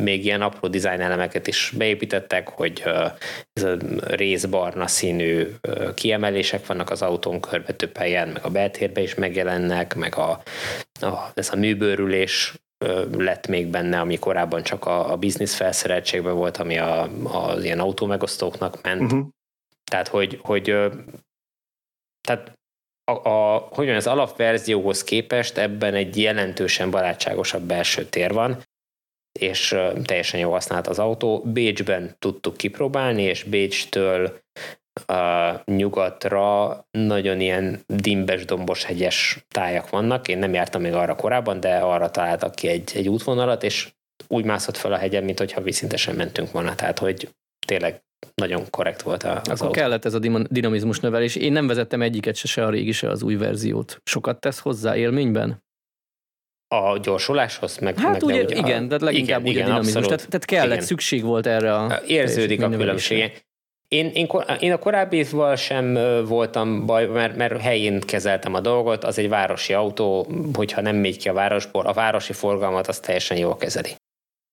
[0.01, 2.83] még ilyen apró dizájn elemeket is beépítettek, hogy
[3.53, 5.47] ez a részbarna színű
[5.93, 10.41] kiemelések vannak az autón körbe több helyen, meg a beltérbe is megjelennek, meg a,
[11.01, 12.53] a, ez a műbőrülés
[13.17, 17.79] lett még benne, ami korábban csak a, a biznisz felszereltségben volt, ami a, az ilyen
[17.79, 19.01] autómegosztóknak ment.
[19.01, 19.27] Uh-huh.
[19.91, 20.63] Tehát, hogy, hogy
[22.21, 22.53] tehát
[23.03, 28.63] a, a, hogy mondjam, az alapverzióhoz képest ebben egy jelentősen barátságosabb belső tér van,
[29.39, 31.41] és teljesen jó használt az autó.
[31.45, 34.39] Bécsben tudtuk kipróbálni, és Bécstől
[35.05, 40.27] a nyugatra nagyon ilyen dimbes, dombos, hegyes tájak vannak.
[40.27, 43.93] Én nem jártam még arra korábban, de arra találtak ki egy, egy útvonalat, és
[44.27, 46.75] úgy mászott fel a hegyen, mint hogyha vízszintesen mentünk volna.
[46.75, 47.29] Tehát, hogy
[47.67, 48.01] tényleg
[48.35, 49.71] nagyon korrekt volt az Akkor autó.
[49.71, 50.19] kellett ez a
[50.49, 51.35] dinamizmus növelés.
[51.35, 54.01] Én nem vezettem egyiket se, se a régi, se az új verziót.
[54.03, 55.63] Sokat tesz hozzá élményben?
[56.67, 57.77] A gyorsuláshoz?
[57.77, 60.05] Meg, hát meg ugye, igen, de leginkább igen, ugye igen, dinamizmus.
[60.05, 60.85] Tehát, tehát kellett, igen.
[60.85, 62.01] szükség volt erre a...
[62.05, 63.45] Érződik a különbség.
[63.95, 64.27] Én, én,
[64.59, 65.93] én a korábbival sem
[66.25, 71.17] voltam baj, mert, mert helyén kezeltem a dolgot, az egy városi autó, hogyha nem megy
[71.17, 73.95] ki a városból, a városi forgalmat az teljesen jól kezeli.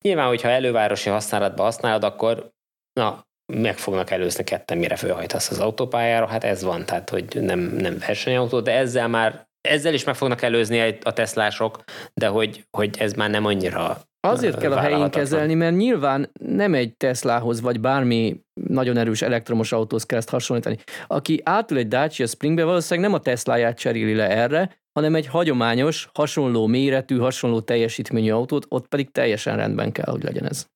[0.05, 2.49] Nyilván, hogyha elővárosi használatban használod, akkor
[2.93, 7.59] na, meg fognak előzni ketten, mire fölhajtasz az autópályára, hát ez van, tehát hogy nem,
[7.61, 11.85] nem versenyautó, de ezzel már ezzel is meg fognak előzni a teszlások,
[12.15, 16.75] de hogy, hogy ez már nem annyira Azért kell a helyén kezelni, mert nyilván nem
[16.75, 20.77] egy Teslahoz, vagy bármi nagyon erős elektromos autóhoz kell ezt hasonlítani.
[21.07, 26.09] Aki átul egy Dacia Springbe, valószínűleg nem a Tesláját cseréli le erre, hanem egy hagyományos,
[26.15, 30.67] hasonló méretű, hasonló teljesítményű autót, ott pedig teljesen rendben kell, hogy legyen ez.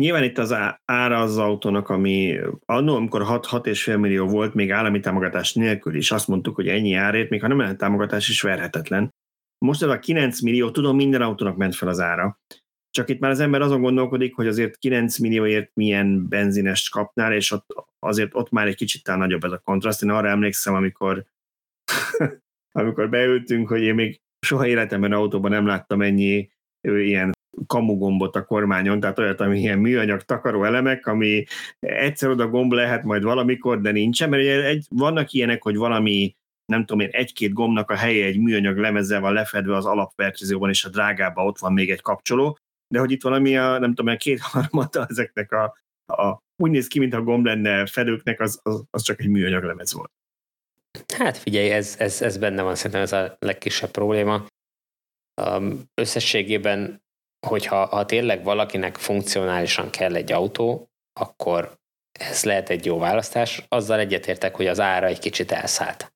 [0.00, 5.52] Nyilván itt az ára az autónak, ami annól, amikor 6-6,5 millió volt, még állami támogatás
[5.52, 9.10] nélkül is azt mondtuk, hogy ennyi árét, még ha nem lehet támogatás is verhetetlen.
[9.64, 12.40] Most ez a 9 millió, tudom, minden autónak ment fel az ára.
[12.90, 17.50] csak itt már az ember azon gondolkodik, hogy azért 9 millióért milyen benzinest kapnál, és
[17.50, 17.66] ott,
[17.98, 20.02] azért ott már egy kicsit talán nagyobb ez a kontraszt.
[20.02, 21.24] Én arra emlékszem, amikor,
[22.72, 26.50] amikor beültünk, hogy én még soha életemben autóban nem láttam ennyi
[26.80, 27.32] ilyen
[27.66, 31.44] kamugombot a kormányon, tehát olyat, ami ilyen műanyag takaró elemek, ami
[31.78, 36.36] egyszer oda gomb lehet majd valamikor, de nincsen, mert ugye egy, vannak ilyenek, hogy valami
[36.70, 40.84] nem tudom én, egy-két gombnak a helye egy műanyag lemezzel van lefedve az alapverzióban, és
[40.84, 42.58] a drágában ott van még egy kapcsoló,
[42.88, 45.76] de hogy itt valami a, nem tudom, a kétharmada ezeknek a,
[46.12, 49.62] a úgy néz ki, mint a gomb lenne fedőknek, az, az, az csak egy műanyag
[49.62, 50.10] lemez volt.
[51.16, 54.46] Hát figyelj, ez, ez, ez benne van szerintem ez a legkisebb probléma.
[55.42, 57.02] Um, összességében,
[57.46, 60.90] hogyha ha tényleg valakinek funkcionálisan kell egy autó,
[61.20, 61.78] akkor
[62.12, 63.64] ez lehet egy jó választás.
[63.68, 66.12] Azzal egyetértek, hogy az ára egy kicsit elszállt.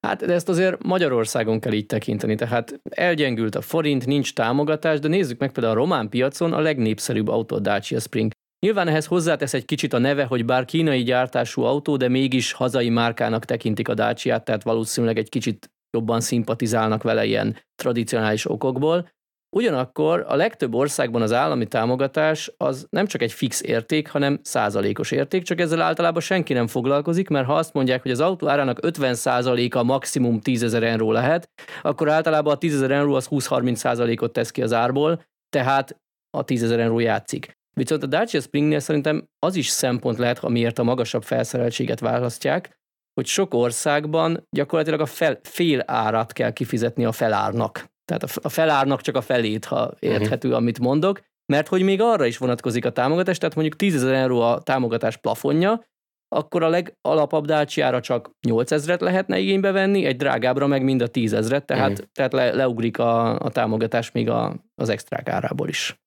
[0.00, 5.08] Hát de ezt azért Magyarországon kell így tekinteni, tehát elgyengült a forint, nincs támogatás, de
[5.08, 8.30] nézzük meg például a román piacon a legnépszerűbb autó a Dacia Spring.
[8.66, 12.88] Nyilván ehhez hozzátesz egy kicsit a neve, hogy bár kínai gyártású autó, de mégis hazai
[12.88, 19.08] márkának tekintik a Dacia-t, tehát valószínűleg egy kicsit jobban szimpatizálnak vele ilyen tradicionális okokból.
[19.56, 25.10] Ugyanakkor a legtöbb országban az állami támogatás az nem csak egy fix érték, hanem százalékos
[25.10, 28.78] érték, csak ezzel általában senki nem foglalkozik, mert ha azt mondják, hogy az autó árának
[28.84, 31.50] 50 százaléka maximum 10 ezer euró lehet,
[31.82, 36.00] akkor általában a 10 ezer euró az 20-30 százalékot tesz ki az árból, tehát
[36.30, 37.52] a 10 ezer euró játszik.
[37.76, 42.78] Viszont a Dacia Springnél szerintem az is szempont lehet, amiért a magasabb felszereltséget választják,
[43.14, 47.94] hogy sok országban gyakorlatilag a fel, fél árat kell kifizetni a felárnak.
[48.06, 50.62] Tehát a felárnak csak a felét, ha érthető, uh-huh.
[50.62, 51.20] amit mondok,
[51.52, 55.16] mert hogy még arra is vonatkozik a támogatás, tehát mondjuk 10 ezer euró a támogatás
[55.16, 55.84] plafonja,
[56.28, 61.06] akkor a legalapabb Dacia-ra csak 8 ezret lehetne igénybe venni, egy drágábbra meg mind a
[61.06, 62.06] 10 ezret, tehát, uh-huh.
[62.12, 66.00] tehát le, leugrik a, a támogatás még a, az extrák árából is.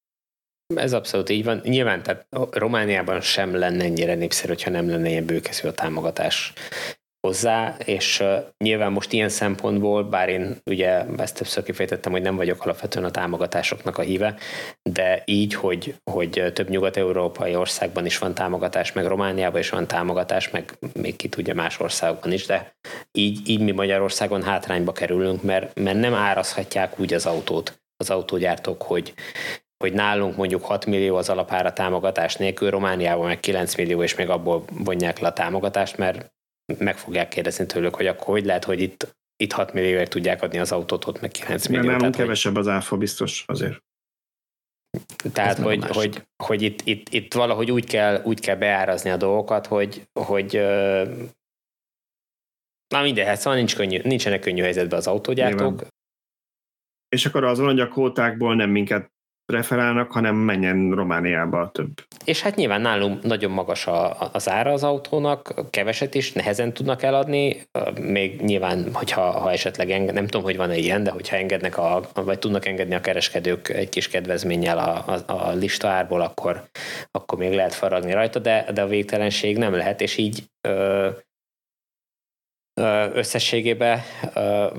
[0.76, 1.62] Ez abszolút így van.
[1.64, 6.54] Nyilván, tehát Romániában sem lenne ennyire népszerű, ha nem lenne ilyen bőkező a támogatás
[7.28, 8.24] hozzá, és
[8.58, 13.12] nyilván most ilyen szempontból, bár én ugye ezt többször kifejtettem, hogy nem vagyok alapvetően a
[13.12, 14.36] támogatásoknak a híve,
[14.90, 20.50] de így, hogy, hogy több nyugat-európai országban is van támogatás, meg Romániában is van támogatás,
[20.50, 22.76] meg még ki tudja más országokban is, de
[23.12, 28.82] így, így mi Magyarországon hátrányba kerülünk, mert, mert nem árazhatják úgy az autót az autógyártók,
[28.82, 29.14] hogy
[29.84, 34.30] hogy nálunk mondjuk 6 millió az alapára támogatás nélkül, Romániában meg 9 millió, és még
[34.30, 36.34] abból vonják le a támogatást, mert
[36.78, 40.60] meg fogják kérdezni tőlük, hogy akkor hogy lehet, hogy itt, itt 6 millióért tudják adni
[40.60, 41.86] az autót, ott meg 9 millió.
[41.86, 43.84] Mert nálunk kevesebb az áfa biztos azért.
[45.34, 49.68] Tehát, hogy, hogy, hogy itt, itt, itt, valahogy úgy kell, úgy kell beárazni a dolgokat,
[49.68, 50.54] hogy, hogy
[52.88, 55.60] na mindegy, hát szóval nincs könnyű, nincsenek könnyű helyzetben az autógyártók.
[55.60, 55.88] Nyilván.
[57.10, 59.12] És akkor az olajgyakhótákból nem minket
[59.50, 61.90] preferálnak, hanem menjen Romániába több.
[62.24, 67.04] És hát nyilván nálunk nagyon magas a, az ára az autónak, keveset is nehezen tudnak
[67.04, 67.62] eladni,
[68.02, 72.02] még nyilván, hogyha ha esetleg enged, nem tudom, hogy van-e ilyen, de hogyha engednek, a,
[72.14, 75.34] vagy tudnak engedni a kereskedők egy kis kedvezménnyel a, a,
[75.82, 76.64] a árból, akkor,
[77.12, 81.10] akkor még lehet faragni rajta, de, de a végtelenség nem lehet, és így ö,
[83.14, 84.02] összességében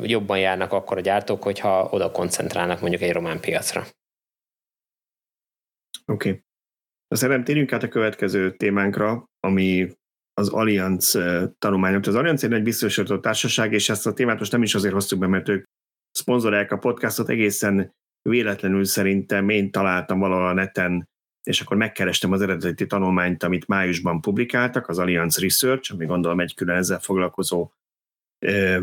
[0.02, 3.86] jobban járnak akkor a gyártók, hogyha oda koncentrálnak mondjuk egy román piacra.
[6.10, 6.28] Oké.
[6.28, 6.42] Okay.
[7.08, 9.90] Szerintem térjünk át a következő témánkra, ami
[10.34, 11.18] az Allianz
[11.58, 12.06] tanulmányok.
[12.06, 15.26] Az Allianz egy biztosító társaság, és ezt a témát most nem is azért hoztuk be,
[15.26, 15.64] mert ők
[16.10, 17.92] szponzorálják a podcastot, egészen
[18.28, 21.08] véletlenül szerintem én találtam valahol a neten,
[21.42, 26.54] és akkor megkerestem az eredeti tanulmányt, amit májusban publikáltak, az Allianz Research, ami gondolom egy
[26.54, 27.70] külön ezzel foglalkozó
[28.46, 28.80] ö,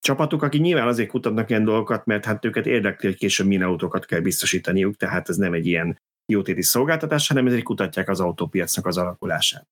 [0.00, 4.06] csapatuk, akik nyilván azért kutatnak ilyen dolgokat, mert hát őket érdekli, hogy később milyen autókat
[4.06, 5.98] kell biztosítaniuk, tehát ez nem egy ilyen
[6.32, 9.68] jótéti szolgáltatás, hanem ezért kutatják az autópiacnak az alakulását.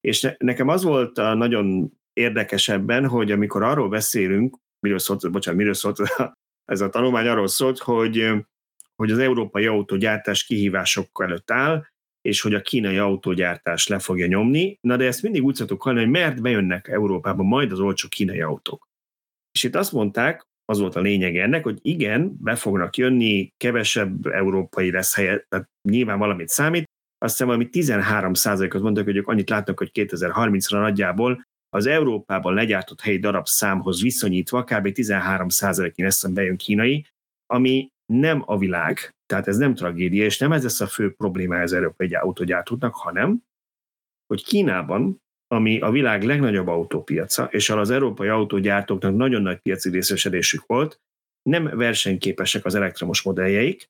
[0.00, 5.74] És nekem az volt a nagyon érdekesebben, hogy amikor arról beszélünk, miről szólt, bocsánat, miről
[5.74, 5.98] szólt
[6.72, 8.32] ez a tanulmány, arról szólt, hogy,
[8.96, 11.84] hogy az európai autógyártás kihívások előtt áll,
[12.20, 14.78] és hogy a kínai autógyártás le fogja nyomni.
[14.80, 18.40] Na de ezt mindig úgy szoktuk hallani, hogy mert bejönnek Európába majd az olcsó kínai
[18.40, 18.88] autók.
[19.50, 24.26] És itt azt mondták, az volt a lényeg ennek, hogy igen, be fognak jönni, kevesebb
[24.26, 26.84] európai lesz helyet, tehát nyilván valamit számít,
[27.18, 32.54] azt hiszem valami 13 ot mondtak, hogy ők annyit látnak, hogy 2030-ra nagyjából az Európában
[32.54, 34.92] legyártott helyi darab számhoz viszonyítva kb.
[34.92, 37.06] 13 százaléknyi lesz, bejön kínai,
[37.46, 41.60] ami nem a világ, tehát ez nem tragédia, és nem ez lesz a fő probléma
[41.60, 43.42] az európai autógyártóknak, hanem,
[44.26, 50.66] hogy Kínában ami a világ legnagyobb autópiaca, és az európai autógyártóknak nagyon nagy piaci részesedésük
[50.66, 51.00] volt,
[51.42, 53.88] nem versenyképesek az elektromos modelljeik,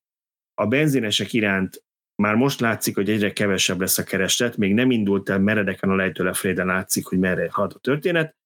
[0.54, 1.84] a benzinesek iránt
[2.22, 5.94] már most látszik, hogy egyre kevesebb lesz a kereslet, még nem indult el meredeken a
[5.94, 8.36] lejtő lefelé, de látszik, hogy merre halad a történet,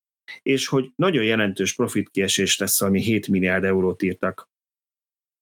[0.42, 4.48] és hogy nagyon jelentős profitkiesés lesz, ami 7 milliárd eurót írtak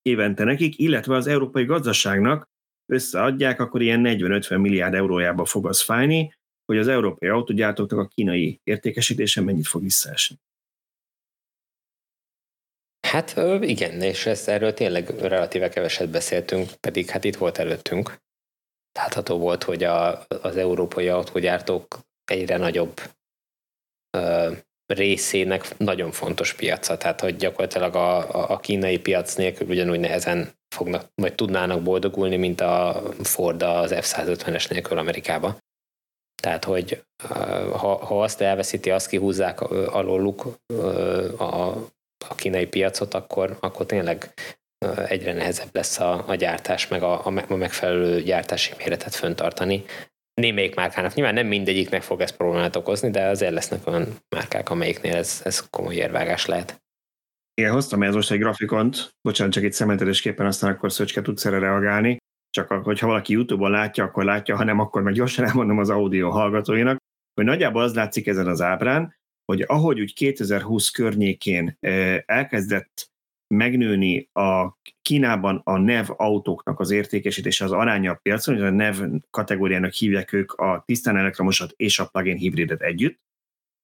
[0.02, 2.48] évente nekik, illetve az európai gazdaságnak
[2.92, 6.37] összeadják, akkor ilyen 40-50 milliárd eurójába fog az fájni,
[6.68, 10.36] hogy az európai autógyártóknak a kínai értékesítése mennyit fog visszaesni.
[13.06, 18.20] Hát igen, és ezt erről tényleg relatíve keveset beszéltünk, pedig hát itt volt előttünk.
[18.92, 23.00] Látható volt, hogy a, az európai autógyártók egyre nagyobb
[24.16, 24.52] ö,
[24.86, 31.10] részének nagyon fontos piaca, tehát hogy gyakorlatilag a, a kínai piac nélkül ugyanúgy nehezen fognak,
[31.14, 35.58] vagy tudnának boldogulni, mint a Ford az F-150-es nélkül Amerikába.
[36.42, 37.02] Tehát, hogy
[37.72, 40.46] ha, ha azt elveszíti, azt kihúzzák alóluk
[41.38, 41.44] a,
[42.28, 44.32] a kínai piacot, akkor, akkor tényleg
[45.08, 49.84] egyre nehezebb lesz a, a gyártás, meg a, a megfelelő gyártási méretet föntartani.
[50.34, 55.14] Némelyik márkának, nyilván nem mindegyiknek fog ez problémát okozni, de azért lesznek olyan márkák, amelyiknél
[55.14, 56.82] ez, ez komoly érvágás lehet.
[57.54, 61.58] Igen, hoztam ez most egy grafikont, bocsánat, csak egy szemetelésképpen, aztán akkor Szöcske tudsz erre
[61.58, 62.16] reagálni.
[62.50, 66.30] Csak hogyha valaki YouTube-on látja, akkor látja, ha nem, akkor meg gyorsan elmondom az audio
[66.30, 66.96] hallgatóinak,
[67.34, 71.76] hogy nagyjából az látszik ezen az ábrán, hogy ahogy úgy 2020 környékén
[72.26, 73.10] elkezdett
[73.54, 78.96] megnőni a Kínában a NEV autóknak az értékesítése az aránya a piacon, hogy a NEV
[79.30, 83.20] kategóriának hívják ők a tisztán elektromosat és a plug-in hibridet együtt.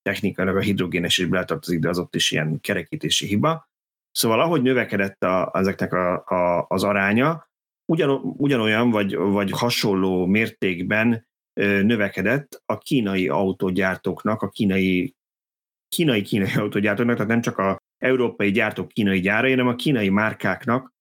[0.03, 3.69] Technikailag a hidrogénes is beletartozik, de az ott is ilyen kerekítési hiba.
[4.11, 7.49] Szóval ahogy növekedett a, ezeknek a, a, az aránya,
[7.93, 11.27] ugyan, ugyanolyan vagy, vagy hasonló mértékben
[11.61, 15.15] növekedett a kínai autógyártóknak, a kínai
[15.89, 20.93] kínai kínai autógyártóknak, tehát nem csak a európai gyártók kínai gyárai, hanem a kínai márkáknak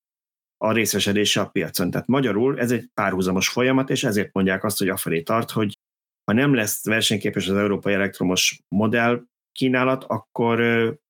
[0.57, 1.91] a részesedése a piacon.
[1.91, 5.77] Tehát magyarul ez egy párhuzamos folyamat, és ezért mondják azt, hogy afelé tart, hogy
[6.23, 10.59] ha nem lesz versenyképes az európai elektromos modell kínálat, akkor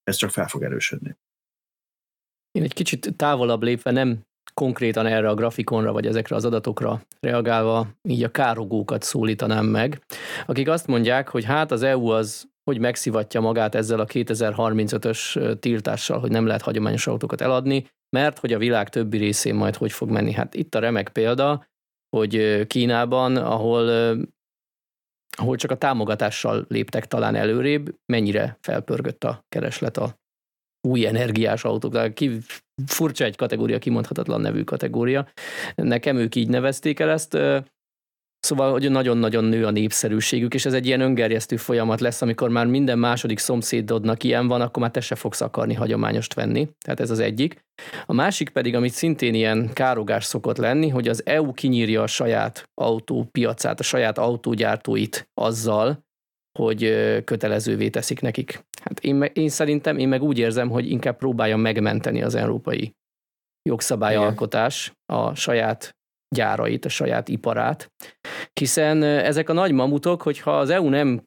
[0.03, 1.17] ez csak fel fog erősödni.
[2.51, 4.21] Én egy kicsit távolabb lépve nem
[4.53, 10.01] konkrétan erre a grafikonra, vagy ezekre az adatokra reagálva így a károgókat szólítanám meg,
[10.45, 16.19] akik azt mondják, hogy hát az EU az hogy megszivatja magát ezzel a 2035-ös tiltással,
[16.19, 20.09] hogy nem lehet hagyományos autókat eladni, mert hogy a világ többi részén majd hogy fog
[20.09, 20.31] menni.
[20.31, 21.65] Hát itt a remek példa,
[22.15, 23.89] hogy Kínában, ahol,
[25.37, 30.21] ahol csak a támogatással léptek talán előrébb, mennyire felpörgött a kereslet a
[30.87, 32.13] új energiás autók.
[32.13, 32.37] Ki,
[32.85, 35.27] furcsa egy kategória, kimondhatatlan nevű kategória.
[35.75, 37.37] Nekem ők így nevezték el ezt.
[38.39, 42.65] Szóval, hogy nagyon-nagyon nő a népszerűségük, és ez egy ilyen öngerjesztő folyamat lesz, amikor már
[42.65, 46.69] minden második szomszédodnak ilyen van, akkor már te se fogsz akarni hagyományost venni.
[46.85, 47.65] Tehát ez az egyik.
[48.05, 52.69] A másik pedig, amit szintén ilyen károgás szokott lenni, hogy az EU kinyírja a saját
[52.73, 56.03] autópiacát, a saját autógyártóit azzal,
[56.59, 56.83] hogy
[57.23, 58.65] kötelezővé teszik nekik.
[58.81, 62.95] Hát én, én szerintem, én meg úgy érzem, hogy inkább próbálja megmenteni az európai
[63.69, 65.95] jogszabályalkotás a saját
[66.35, 67.91] gyárait, a saját iparát,
[68.53, 71.23] hiszen ezek a nagy mamutok, hogyha az EU nem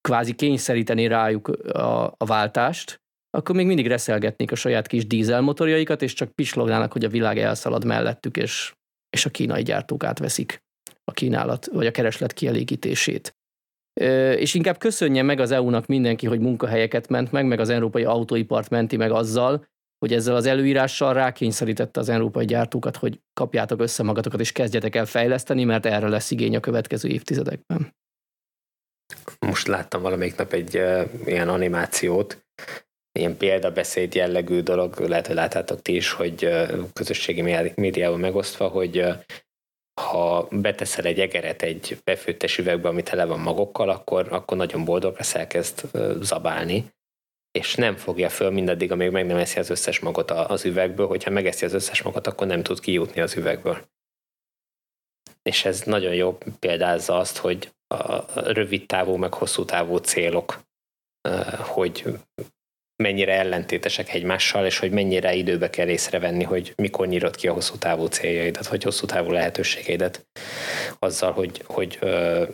[0.00, 3.00] kvázi kényszeríteni rájuk a, a váltást,
[3.30, 7.84] akkor még mindig reszelgetnék a saját kis dízelmotorjaikat, és csak pislognának, hogy a világ elszalad
[7.84, 8.74] mellettük, és,
[9.10, 10.62] és a kínai gyártók átveszik
[11.04, 13.34] a kínálat, vagy a kereslet kielégítését.
[14.36, 18.70] És inkább köszönje meg az EU-nak mindenki, hogy munkahelyeket ment meg, meg az európai autóipart
[18.70, 19.66] menti meg azzal,
[19.98, 25.06] hogy ezzel az előírással rákényszerítette az európai gyártókat, hogy kapjátok össze magatokat és kezdjetek el
[25.06, 27.94] fejleszteni, mert erre lesz igény a következő évtizedekben.
[29.38, 32.44] Most láttam valamelyik nap egy uh, ilyen animációt,
[33.18, 37.42] ilyen példabeszéd jellegű dolog, lehet, hogy láttátok ti is, hogy uh, közösségi
[37.74, 39.14] médiával megosztva, hogy uh,
[40.00, 45.14] ha beteszel egy egeret egy befőttes üvegbe, ami tele van magokkal, akkor, akkor nagyon boldog
[45.16, 45.90] lesz, elkezd
[46.22, 46.90] zabálni
[47.50, 51.30] és nem fogja föl mindaddig, amíg meg nem eszi az összes magot az üvegből, hogyha
[51.30, 53.88] megeszi az összes magot, akkor nem tud kijutni az üvegből.
[55.42, 60.60] És ez nagyon jó példázza azt, hogy a rövid távú, meg hosszú távú célok,
[61.58, 62.04] hogy
[63.00, 67.76] mennyire ellentétesek egymással, és hogy mennyire időbe kell észrevenni, hogy mikor nyírod ki a hosszú
[67.76, 70.26] távú céljaidat, vagy hosszú távú lehetőségeidet,
[70.98, 71.98] azzal, hogy, hogy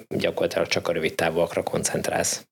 [0.08, 2.48] gyakorlatilag csak a rövid távúakra koncentrálsz.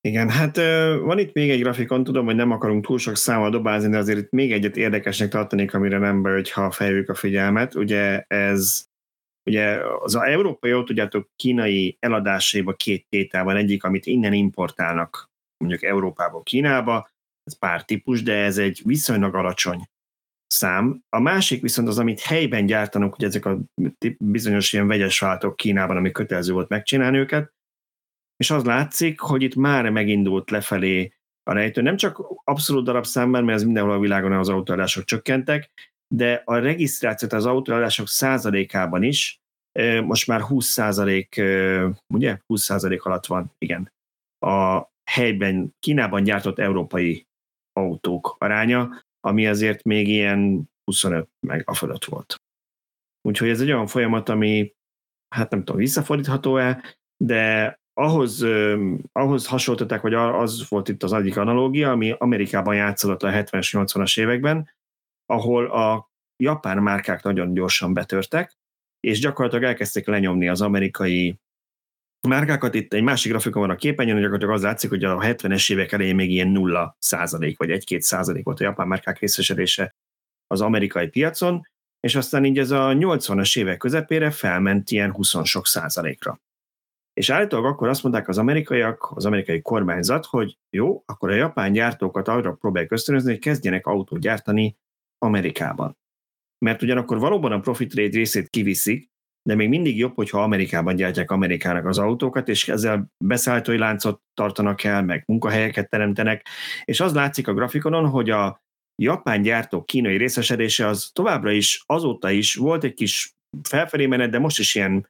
[0.00, 0.56] Igen, hát
[1.00, 4.18] van itt még egy grafikon, tudom, hogy nem akarunk túl sok számmal dobázni, de azért
[4.18, 7.74] itt még egyet érdekesnek tartanék, amire nem baj, hogyha felhívjuk a figyelmet.
[7.74, 8.84] Ugye ez
[9.46, 15.33] Ugye az a európai autógyártók kínai eladásaiba két tétel van, egyik, amit innen importálnak
[15.66, 17.08] mondjuk Európából Kínába,
[17.44, 19.88] ez pár típus, de ez egy viszonylag alacsony
[20.46, 21.02] szám.
[21.08, 23.58] A másik viszont az, amit helyben gyártanak, hogy ezek a
[24.18, 27.52] bizonyos ilyen vegyes váltok Kínában, ami kötelező volt megcsinálni őket,
[28.36, 31.12] és az látszik, hogy itt már megindult lefelé
[31.42, 31.82] a rejtő.
[31.82, 35.70] Nem csak abszolút darabszámban, mert ez mindenhol a világon az autóadások csökkentek,
[36.14, 39.38] de a regisztrációt az autóadások százalékában is
[40.04, 41.42] most már 20 százalék,
[42.14, 42.38] ugye?
[42.46, 43.92] 20 százalék alatt van, igen.
[44.46, 47.26] A helyben, Kínában gyártott európai
[47.72, 52.36] autók aránya, ami azért még ilyen 25 meg a fölött volt.
[53.28, 54.74] Úgyhogy ez egy olyan folyamat, ami
[55.34, 56.82] hát nem tudom, visszafordítható-e,
[57.24, 63.22] de ahhoz, uh, ahhoz hasonlították, hogy az volt itt az egyik analógia, ami Amerikában játszódott
[63.22, 64.70] a 70-es, 80-as években,
[65.26, 66.10] ahol a
[66.42, 68.52] japán márkák nagyon gyorsan betörtek,
[69.00, 71.38] és gyakorlatilag elkezdték lenyomni az amerikai
[72.26, 72.74] márkákat.
[72.74, 76.14] Itt egy másik grafikon van a képernyőn, gyakorlatilag az látszik, hogy a 70-es évek elején
[76.14, 79.94] még ilyen 0 százalék, vagy 1-2 százalék volt a japán márkák részesedése
[80.46, 81.66] az amerikai piacon,
[82.00, 86.40] és aztán így ez a 80-as évek közepére felment ilyen 20 sok százalékra.
[87.12, 91.72] És állítólag akkor azt mondták az amerikaiak, az amerikai kormányzat, hogy jó, akkor a japán
[91.72, 94.76] gyártókat arra próbálják ösztönözni, hogy kezdjenek autót gyártani
[95.18, 95.98] Amerikában.
[96.58, 99.10] Mert ugyanakkor valóban a profit rate részét kiviszik,
[99.48, 104.84] de még mindig jobb, hogyha Amerikában gyártják Amerikának az autókat, és ezzel beszállítói láncot tartanak
[104.84, 106.46] el, meg munkahelyeket teremtenek,
[106.84, 108.62] és az látszik a grafikonon, hogy a
[109.02, 114.38] japán gyártók kínai részesedése az továbbra is, azóta is volt egy kis felfelé menet, de
[114.38, 115.08] most is ilyen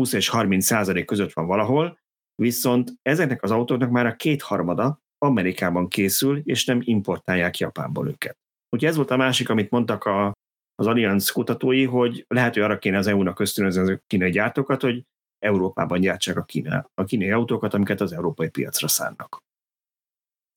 [0.00, 1.98] 20 és 30 százalék között van valahol,
[2.34, 8.36] viszont ezeknek az autóknak már a kétharmada Amerikában készül, és nem importálják Japánból őket.
[8.68, 10.32] Úgyhogy ez volt a másik, amit mondtak a,
[10.74, 15.02] az Allianz kutatói, hogy lehet, hogy arra kéne az EU-nak ösztönözni a kínai gyártókat, hogy
[15.38, 19.42] Európában gyártsák a, kína, a kínai autókat, amiket az európai piacra szánnak.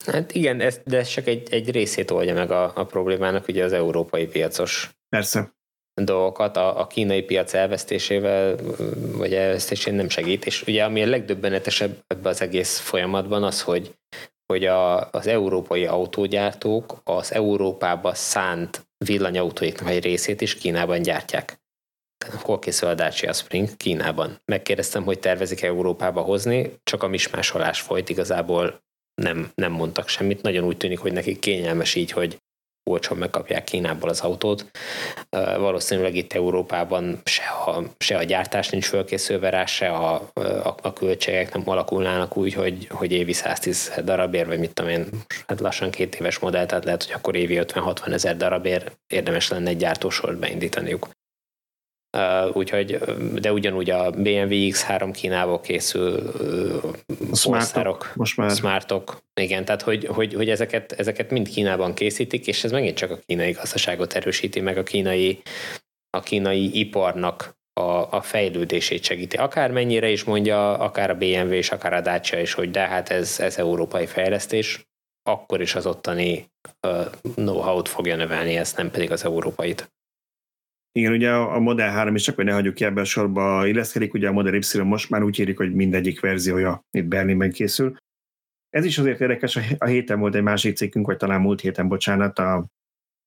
[0.06, 3.64] Hát igen, ez, de ez csak egy, egy részét oldja meg a, a problémának, ugye
[3.64, 5.54] az európai piacos Persze.
[6.02, 8.56] dolgokat, a, a kínai piac elvesztésével,
[9.16, 13.94] vagy elvesztésén nem segít, és ugye ami a legdöbbenetesebb ebben az egész folyamatban az, hogy
[14.46, 21.60] hogy a, az európai autógyártók az Európába szánt villanyautóiknak egy részét is Kínában gyártják.
[22.42, 23.76] Hol készül a Dacia Spring?
[23.76, 24.40] Kínában.
[24.44, 28.80] Megkérdeztem, hogy tervezik Európába hozni, csak a mismásolás folyt, igazából
[29.22, 30.42] nem, nem mondtak semmit.
[30.42, 32.38] Nagyon úgy tűnik, hogy nekik kényelmes így, hogy
[32.90, 34.66] olcsón megkapják Kínából az autót.
[35.56, 40.92] Valószínűleg itt Európában se a, se a gyártás nincs fölkészülve rá, se a, a, a
[40.92, 45.08] költségek nem alakulnának úgy, hogy, hogy évi 110 darabért, vagy mit tudom én,
[45.46, 49.68] hát lassan két éves modell, tehát lehet, hogy akkor évi 50-60 ezer darabért érdemes lenne
[49.68, 51.08] egy gyártósort beindítaniuk.
[52.16, 52.98] Uh, úgyhogy,
[53.34, 56.32] de ugyanúgy a BMW X3 Kínából készül
[57.32, 58.50] Smartok, most már.
[58.50, 63.10] Smartok, igen, tehát hogy, hogy, hogy ezeket, ezeket mind Kínában készítik, és ez megint csak
[63.10, 65.42] a kínai gazdaságot erősíti, meg a kínai,
[66.10, 69.36] a kínai iparnak a, a fejlődését segíti.
[69.36, 73.40] Akármennyire is mondja, akár a BMW és akár a Dacia is, hogy de hát ez,
[73.40, 74.88] ez európai fejlesztés,
[75.22, 76.50] akkor is az ottani
[76.86, 79.94] uh, know-how-t fogja növelni, ezt nem pedig az európait.
[80.96, 84.14] Igen, ugye a Model 3 is csak, hogy ne hagyjuk ki ebbe a sorba illeszkedik,
[84.14, 87.96] ugye a Model Y most már úgy érik, hogy mindegyik verziója itt Berlinben készül.
[88.70, 92.38] Ez is azért érdekes, a héten volt egy másik cikkünk, vagy talán múlt héten, bocsánat,
[92.38, 92.66] a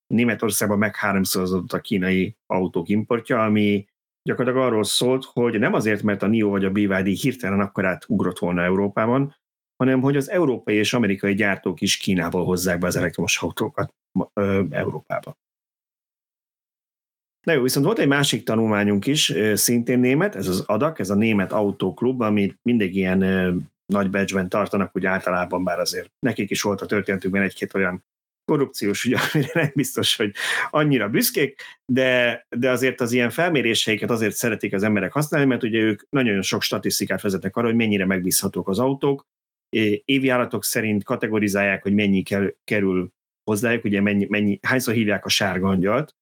[0.06, 3.86] Németországban meg háromszorozódott a kínai autók importja, ami
[4.22, 8.38] gyakorlatilag arról szólt, hogy nem azért, mert a NIO vagy a BYD hirtelen akkorát ugrott
[8.38, 9.34] volna Európában,
[9.76, 13.94] hanem hogy az európai és amerikai gyártók is Kínából hozzák be az elektromos autókat
[14.70, 15.36] Európába.
[17.46, 21.14] Na jó, viszont volt egy másik tanulmányunk is, szintén német, ez az ADAK, ez a
[21.14, 23.18] Német Autóklub, amit mindig ilyen
[23.86, 28.04] nagy badge tartanak, úgy általában, bár azért nekik is volt a történetükben egy-két olyan
[28.44, 30.32] korrupciós ugye, amire nem biztos, hogy
[30.70, 31.62] annyira büszkék,
[31.92, 36.42] de, de azért az ilyen felméréseiket azért szeretik az emberek használni, mert ugye ők nagyon
[36.42, 39.26] sok statisztikát vezetnek arra, hogy mennyire megbízhatók az autók,
[40.04, 42.22] évjáratok szerint kategorizálják, hogy mennyi
[42.64, 43.12] kerül
[43.44, 46.14] hozzájuk, ugye mennyi, mennyi, hányszor hívják a sárga angyalt,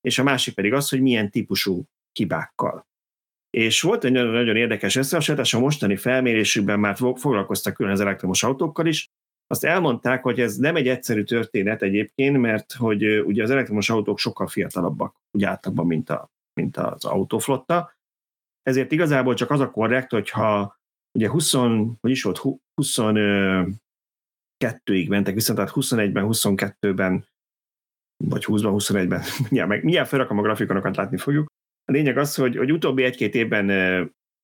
[0.00, 2.88] és a másik pedig az, hogy milyen típusú hibákkal.
[3.50, 8.42] És volt egy nagyon, nagyon érdekes összehasonlítás, a mostani felmérésükben már foglalkoztak külön az elektromos
[8.42, 9.08] autókkal is,
[9.46, 14.18] azt elmondták, hogy ez nem egy egyszerű történet egyébként, mert hogy ugye az elektromos autók
[14.18, 17.98] sokkal fiatalabbak, úgy általában, mint, a, mint az autóflotta,
[18.62, 20.78] ezért igazából csak az a korrekt, hogyha
[21.18, 21.52] ugye 20,
[22.00, 22.42] hogy is volt,
[22.82, 27.28] 22-ig mentek vissza, tehát 21-ben, 22-ben
[28.24, 31.46] vagy 20-ban, 21-ben, mindjárt, meg, mindjárt felrakom a grafikonokat, látni fogjuk.
[31.84, 33.66] A lényeg az, hogy, hogy utóbbi egy-két évben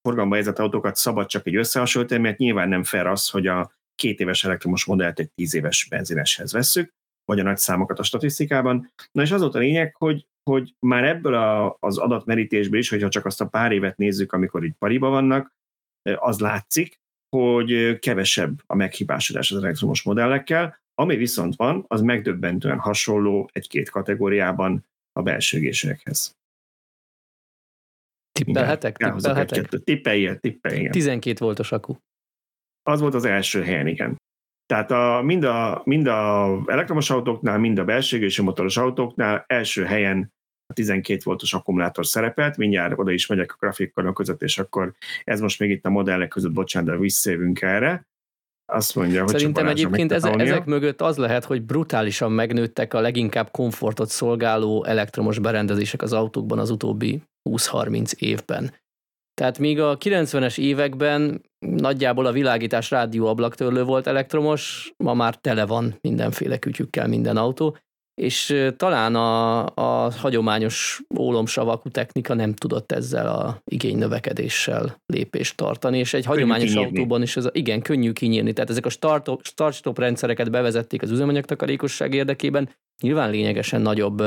[0.03, 4.21] forgalomba helyezett autókat szabad csak egy összehasonlítani, mert nyilván nem fair az, hogy a két
[4.21, 6.95] éves elektromos modellt egy tíz éves benzineshez vesszük.
[7.25, 8.93] vagy a nagy számokat a statisztikában.
[9.13, 13.09] Na és az volt a lényeg, hogy, hogy már ebből a, az adatmerítésből is, hogyha
[13.09, 15.55] csak azt a pár évet nézzük, amikor így pariba vannak,
[16.17, 17.01] az látszik,
[17.37, 24.85] hogy kevesebb a meghibásodás az elektromos modellekkel, ami viszont van, az megdöbbentően hasonló egy-két kategóriában
[25.13, 26.35] a belső égésekhez.
[28.33, 28.97] Tippelhetek?
[28.97, 29.69] Tippelhetek?
[29.69, 31.97] Tippeljél, tippelj, 12 voltos akku.
[32.83, 34.17] Az volt az első helyen, igen.
[34.67, 39.85] Tehát a, mind, a, mind a elektromos autóknál, mind a belső és motoros autóknál első
[39.85, 40.35] helyen
[40.67, 44.95] a 12 voltos akkumulátor szerepelt, mindjárt oda is megyek a grafikkal között, és akkor
[45.25, 48.07] ez most még itt a modellek között, bocsánat, de visszajövünk erre.
[48.73, 53.51] Azt mondja, hogy Szerintem egyébként ezek, ezek mögött az lehet, hogy brutálisan megnőttek a leginkább
[53.51, 58.75] komfortot szolgáló elektromos berendezések az autókban az utóbbi 20-30 évben.
[59.35, 65.99] Tehát míg a 90-es években nagyjából a világítás rádióablaktörlő volt elektromos, ma már tele van
[66.01, 67.77] mindenféle kütyükkel minden autó,
[68.21, 75.99] és talán a, a hagyományos ólomsavakú technika nem tudott ezzel a igény növekedéssel lépést tartani,
[75.99, 76.99] és egy könnyű hagyományos kinyírni.
[76.99, 78.91] autóban is ez a, igen, könnyű kinyírni, tehát ezek a
[79.43, 82.69] start-stop rendszereket bevezették az üzemanyagtakarékosság érdekében,
[83.03, 84.23] nyilván lényegesen nagyobb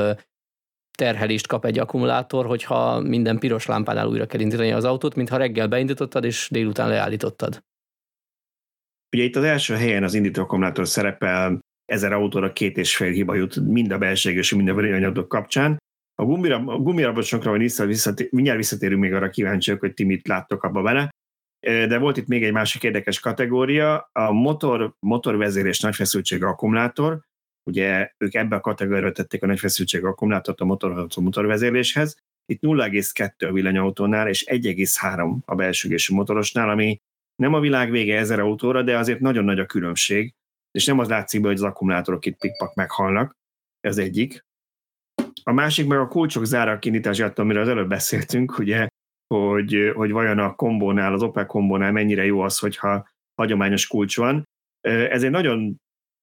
[0.98, 5.68] terhelést kap egy akkumulátor, hogyha minden piros lámpánál újra kell indítani az autót, mintha reggel
[5.68, 7.62] beindítottad, és délután leállítottad.
[9.16, 11.60] Ugye itt az első helyen az indító akkumulátor szerepel,
[11.90, 15.78] ezer autóra két és fél hiba jut mind a belséges, mind a villanyanyagok kapcsán.
[16.14, 20.28] A, gumira, a gumirabocsokra, vagy vissza, visszatér, mindjárt visszatérünk még arra kíváncsiak, hogy ti mit
[20.28, 21.10] láttok abba vele.
[21.60, 27.20] De volt itt még egy másik érdekes kategória, a motor, motorvezérés nagyfeszültség akkumulátor,
[27.70, 32.16] Ugye ők ebbe a kategóriára tették a nagy feszültség akkumulátort a motorhajtó motorvezérléshez.
[32.46, 37.00] Itt 0,2 a villanyautónál és 1,3 a belsőgésű motorosnál, ami
[37.36, 40.34] nem a világ vége ezer autóra, de azért nagyon nagy a különbség,
[40.70, 43.36] és nem az látszik be, hogy az akkumulátorok itt pikpak meghalnak,
[43.80, 44.44] ez egyik.
[45.42, 48.88] A másik meg a kulcsok zárak indítását, amiről az előbb beszéltünk, ugye,
[49.34, 54.44] hogy, hogy vajon a kombónál, az Opel kombónál mennyire jó az, hogyha hagyományos kulcs van.
[54.80, 55.76] Ez egy nagyon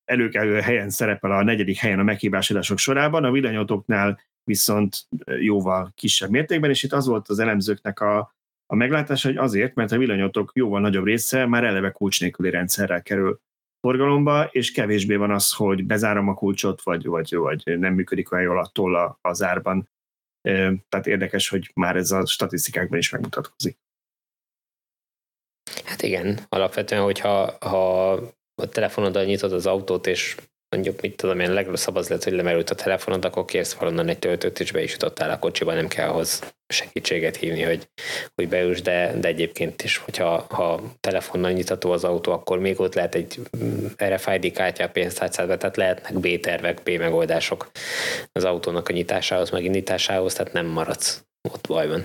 [0.06, 5.08] előkelő helyen szerepel a negyedik helyen a meghibásodások sorában, a villanyautóknál viszont
[5.40, 8.34] jóval kisebb mértékben, és itt az volt az elemzőknek a,
[8.66, 13.02] a meglátása, hogy azért, mert a villanyautók jóval nagyobb része már eleve kulcs nélküli rendszerrel
[13.02, 13.40] kerül
[13.80, 18.44] forgalomba, és kevésbé van az, hogy bezárom a kulcsot, vagy, vagy, vagy nem működik olyan
[18.44, 19.90] jól attól az árban.
[20.90, 23.78] Tehát érdekes, hogy már ez a statisztikákban is megmutatkozik.
[25.86, 28.12] Hát igen, alapvetően, hogyha ha
[28.62, 30.38] a telefonoddal nyitod az autót, és
[30.70, 34.20] mondjuk, mit tudom én, legrosszabb az lehet, hogy lemerült a telefonod, akkor kérsz valonnan egy
[34.20, 37.90] töltőt, és be is jutottál a kocsiba, nem kell ahhoz segítséget hívni, hogy,
[38.36, 42.94] hogy beüss, de, de egyébként is, hogyha ha telefonnal nyitató az autó, akkor még ott
[42.94, 47.72] lehet egy mm, RFID kártya pénztárcádba, tehát lehetnek B-tervek, B-megoldások
[48.32, 52.02] az autónak a nyitásához, meg indításához, tehát nem maradsz ott bajban.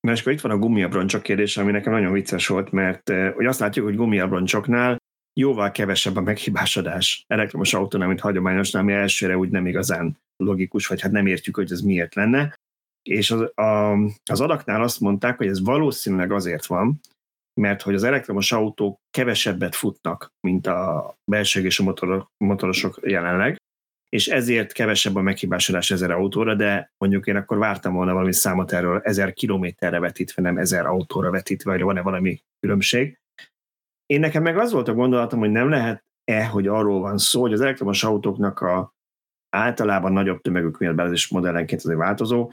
[0.00, 3.32] Na és akkor itt van a gumiabroncsok kérdése, ami nekem nagyon vicces volt, mert eh,
[3.32, 4.98] hogy azt látjuk, hogy gumiabroncsoknál
[5.40, 11.00] jóval kevesebb a meghibásodás elektromos autónál, mint hagyományosnál, ami elsőre úgy nem igazán logikus, vagy
[11.00, 12.54] hát nem értjük, hogy ez miért lenne.
[13.02, 13.92] És az, a,
[14.30, 17.00] az adaknál azt mondták, hogy ez valószínűleg azért van,
[17.60, 23.56] mert hogy az elektromos autók kevesebbet futnak, mint a belső és a motor, motorosok jelenleg,
[24.08, 28.72] és ezért kevesebb a meghibásodás ezer autóra, de mondjuk én akkor vártam volna valami számot
[28.72, 33.18] erről ezer kilométerre vetítve, nem ezer autóra vetítve, vagy van-e valami különbség.
[34.06, 37.52] Én nekem meg az volt a gondolatom, hogy nem lehet-e, hogy arról van szó, hogy
[37.52, 38.94] az elektromos autóknak a
[39.56, 42.52] általában nagyobb tömegük miatt belezés modellenként azért változó,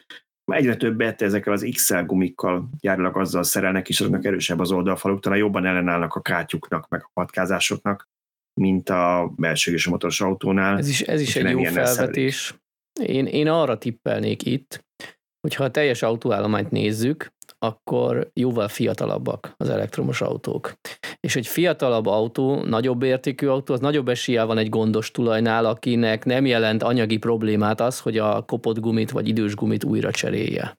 [0.55, 5.37] egyre többet ezekkel az XL gumikkal gyárilag azzal szerelnek, és azoknak erősebb az oldalfaluk, talán
[5.37, 8.09] jobban ellenállnak a kátyuknak, meg a patkázásoknak,
[8.53, 10.77] mint a belső és a motoros autónál.
[10.77, 12.55] Ez is, ez is egy jó felvetés.
[13.01, 14.85] Én, én arra tippelnék itt,
[15.39, 20.73] hogyha a teljes autóállományt nézzük, akkor jóval fiatalabbak az elektromos autók.
[21.19, 26.25] És egy fiatalabb autó, nagyobb értékű autó, az nagyobb esélye van egy gondos tulajnál, akinek
[26.25, 30.77] nem jelent anyagi problémát az, hogy a kopott gumit vagy idős gumit újra cserélje.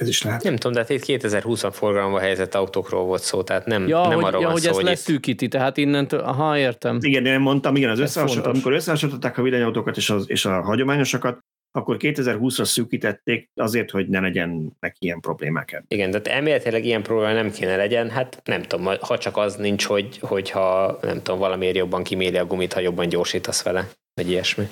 [0.00, 0.42] Ez is lehet.
[0.42, 4.12] Nem tudom, de hát itt 2020-ban forgalomba helyezett autókról volt szó, tehát nem, ja, nem
[4.12, 5.50] hogy, arról ja, van hogy szó, ezt hogy leszűkíti, itt...
[5.50, 6.98] tehát innentől, aha, értem.
[7.00, 11.38] Igen, én mondtam, igen, az összehasonlították, amikor összehasonlították a villanyautókat és, az, és a hagyományosakat,
[11.72, 15.86] akkor 2020-ra szűkítették azért, hogy ne legyenek ilyen problémák ebben.
[15.88, 19.84] Igen, tehát elméletileg ilyen probléma nem kéne legyen, hát nem tudom, ha csak az nincs,
[19.84, 24.64] hogy, hogyha nem tudom, valamiért jobban kiméli a gumit, ha jobban gyorsítasz vele, vagy ilyesmi.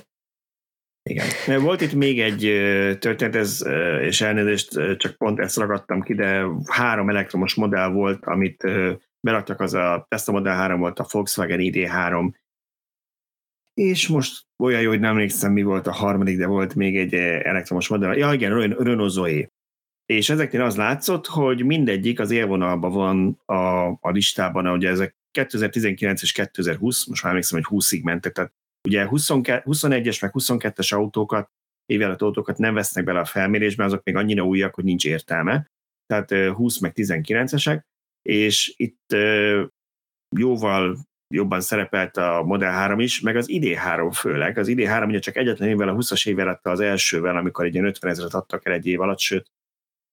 [1.03, 1.27] Igen.
[1.63, 2.41] Volt itt még egy
[2.99, 3.67] történet, ez,
[4.01, 8.65] és elnézést, csak pont ezt ragadtam ki, de három elektromos modell volt, amit
[9.21, 12.31] beraktak, az a Tesla Model 3 volt, a Volkswagen ID3
[13.79, 17.15] és most olyan jó, hogy nem emlékszem, mi volt a harmadik, de volt még egy
[17.15, 18.17] elektromos modell.
[18.17, 19.49] Ja, igen, Renault Zoe.
[20.07, 26.23] És ezeknél az látszott, hogy mindegyik az élvonalban van a, a listában, hogy ezek 2019
[26.23, 28.53] és 2020, most már emlékszem, hogy 20-ig mentek, tehát
[28.89, 31.51] ugye 21-es meg 22-es autókat,
[31.87, 35.67] évelett autókat nem vesznek bele a felmérésbe, azok még annyira újak, hogy nincs értelme.
[36.07, 37.81] Tehát 20 meg 19-esek,
[38.23, 39.17] és itt
[40.37, 40.99] jóval
[41.35, 44.59] jobban szerepelt a Model 3 is, meg az ID3 főleg.
[44.59, 47.87] Az ID3 ugye csak egyetlen évvel a 20-as évvel adta az elsővel, amikor egy ilyen
[47.87, 49.51] 50 ezeret adtak el egy év alatt, sőt,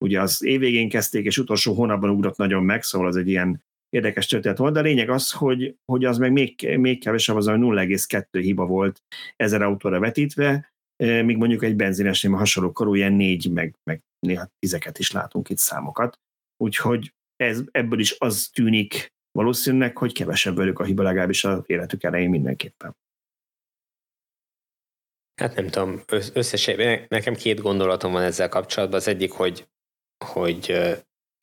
[0.03, 4.26] ugye az évvégén kezdték, és utolsó hónapban ugrott nagyon meg, szóval az egy ilyen érdekes
[4.26, 7.53] történet volt, de a lényeg az, hogy, hogy az meg még, még kevesebb, az a
[7.53, 9.03] 0,2 hiba volt
[9.36, 14.99] ezer autóra vetítve, míg mondjuk egy benzinesnél hasonló korú ilyen négy, meg, meg néha tizeket
[14.99, 16.20] is látunk itt számokat.
[16.57, 22.04] Úgyhogy ez, ebből is az tűnik valószínűleg, hogy kevesebb velük a hiba legalábbis az életük
[22.04, 22.96] elején mindenképpen.
[25.42, 26.02] Hát nem tudom,
[26.34, 29.00] összességében nekem két gondolatom van ezzel kapcsolatban.
[29.00, 29.68] Az egyik, hogy,
[30.26, 30.94] hogy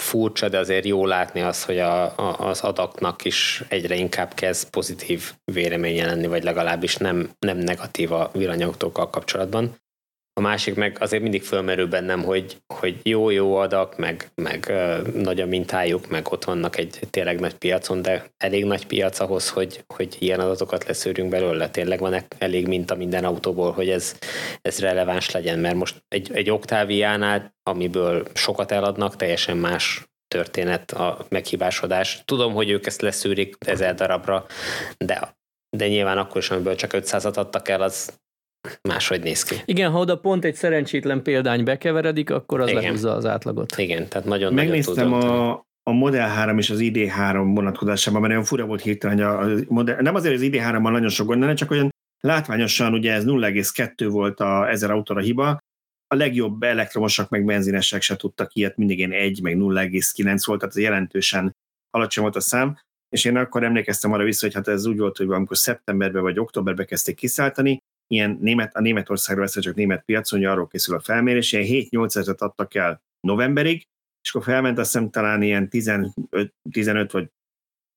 [0.03, 4.71] furcsa, de azért jó látni azt, hogy a, a, az adaknak is egyre inkább kezd
[4.71, 9.77] pozitív véleménye lenni, vagy legalábbis nem, nem negatív a villanyautókkal kapcsolatban.
[10.35, 14.73] A másik meg azért mindig fölmerül bennem, hogy, hogy jó-jó adak, meg, meg
[15.15, 19.49] nagy a mintájuk, meg ott vannak egy tényleg nagy piacon, de elég nagy piac ahhoz,
[19.51, 21.71] hogy, hogy ilyen adatokat leszűrjünk belőle.
[21.71, 24.19] Tényleg van elég minta minden autóból, hogy ez,
[24.63, 31.27] ez releváns legyen, mert most egy, egy Octaviánál, amiből sokat eladnak, teljesen más történet a
[31.29, 32.23] meghibásodás.
[32.25, 34.47] Tudom, hogy ők ezt leszűrik ezer darabra,
[34.99, 35.37] de,
[35.77, 38.21] de nyilván akkor is, amiből csak 500-at adtak el, az
[38.83, 39.57] máshogy néz ki.
[39.65, 42.83] Igen, ha oda pont egy szerencsétlen példány bekeveredik, akkor az Igen.
[42.83, 43.79] lehúzza az átlagot.
[43.79, 48.45] Igen, tehát nagyon Megnéztem nagyon a, a Model 3 és az ID3 vonatkozásában, mert olyan
[48.45, 51.55] fura volt hirtelen, hogy a, a model, nem azért az ID3-ban nagyon sok gond, hanem
[51.55, 51.91] csak olyan
[52.21, 55.59] látványosan, ugye ez 0,2 volt a 1000 autóra hiba,
[56.07, 60.75] a legjobb elektromosak meg benzinesek se tudtak ilyet, mindig én 1 meg 0,9 volt, tehát
[60.75, 61.57] jelentősen
[61.91, 65.17] alacsony volt a szám, és én akkor emlékeztem arra vissza, hogy hát ez úgy volt,
[65.17, 67.79] hogy amikor szeptemberben vagy októberben kezdték kiszálltani,
[68.13, 72.17] ilyen német, a Németországra vesz csak német piacon, hogy arról készül a felmérés, ilyen 7-8
[72.17, 73.87] ezeret adtak el novemberig,
[74.23, 76.13] és akkor felment azt hiszem talán ilyen 15,
[76.71, 77.31] 15 vagy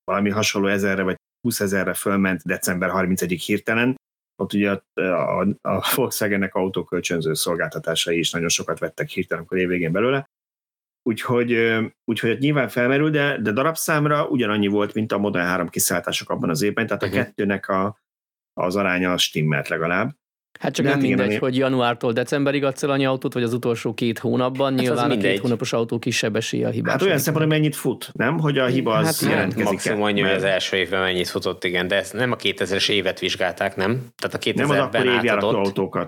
[0.03, 3.95] valami hasonló ezerre, vagy 20 ezerre fölment december 31-ig hirtelen.
[4.41, 5.01] Ott ugye a,
[5.41, 10.29] a, a Volkswagennek autókölcsönző szolgáltatásai is nagyon sokat vettek hirtelen akkor évvégén belőle.
[11.03, 16.49] Úgyhogy, úgyhogy nyilván felmerül, de, de darabszámra ugyanannyi volt, mint a Model 3 kiszállítások abban
[16.49, 17.23] az évben, tehát a uh-huh.
[17.23, 17.97] kettőnek a,
[18.61, 20.15] az aránya stimmelt legalább.
[20.59, 23.43] Hát csak De nem hát mindegy, igen, hogy januártól decemberig adsz el annyi autót, vagy
[23.43, 24.71] az utolsó két hónapban.
[24.71, 26.91] Hát Nyilván a két hónapos autó kisebb esélye a hibás.
[26.91, 28.39] Hát olyan szempontból, mennyit fut, nem?
[28.39, 29.71] Hogy a hiba az hát jelentkezik.
[29.71, 33.19] Maximum annyi, hogy az első évben mennyit futott, igen, de ezt nem a 2000-es évet
[33.19, 34.07] vizsgálták, nem?
[34.15, 36.07] Tehát a 2000-ben nem az átadott, autókat.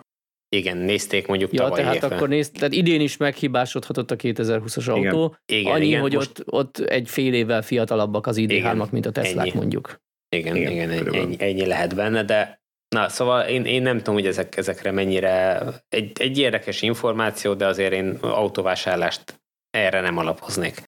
[0.50, 2.12] Igen, nézték mondjuk ja, tavaly tehát évben.
[2.12, 5.36] akkor néz, tehát idén is meghibásodhatott a 2020-as autó.
[5.46, 6.40] Igen, Annyi, igen, hogy most...
[6.40, 10.00] ott, ott egy fél évvel fiatalabbak az ID3-ak, mint a Teslák mondjuk.
[10.30, 12.58] Igen, igen, igen ennyi, ennyi lehet benne, de
[12.96, 17.66] Na, szóval én, én nem tudom, hogy ezek, ezekre mennyire egy, egy érdekes információ, de
[17.66, 20.84] azért én autóvásárlást erre nem alapoznék.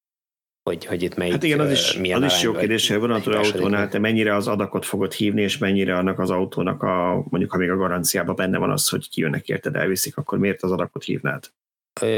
[0.63, 3.11] Hogy, hogy itt melyik, hát igen, az is, milyen az is jó kérdés, hogy van
[3.11, 7.51] attól autónál, te mennyire az adakot fogod hívni, és mennyire annak az autónak a, mondjuk
[7.51, 11.03] ha még a garanciában benne van az, hogy kijönnek érted, elviszik, akkor miért az adakot
[11.03, 11.51] hívnád?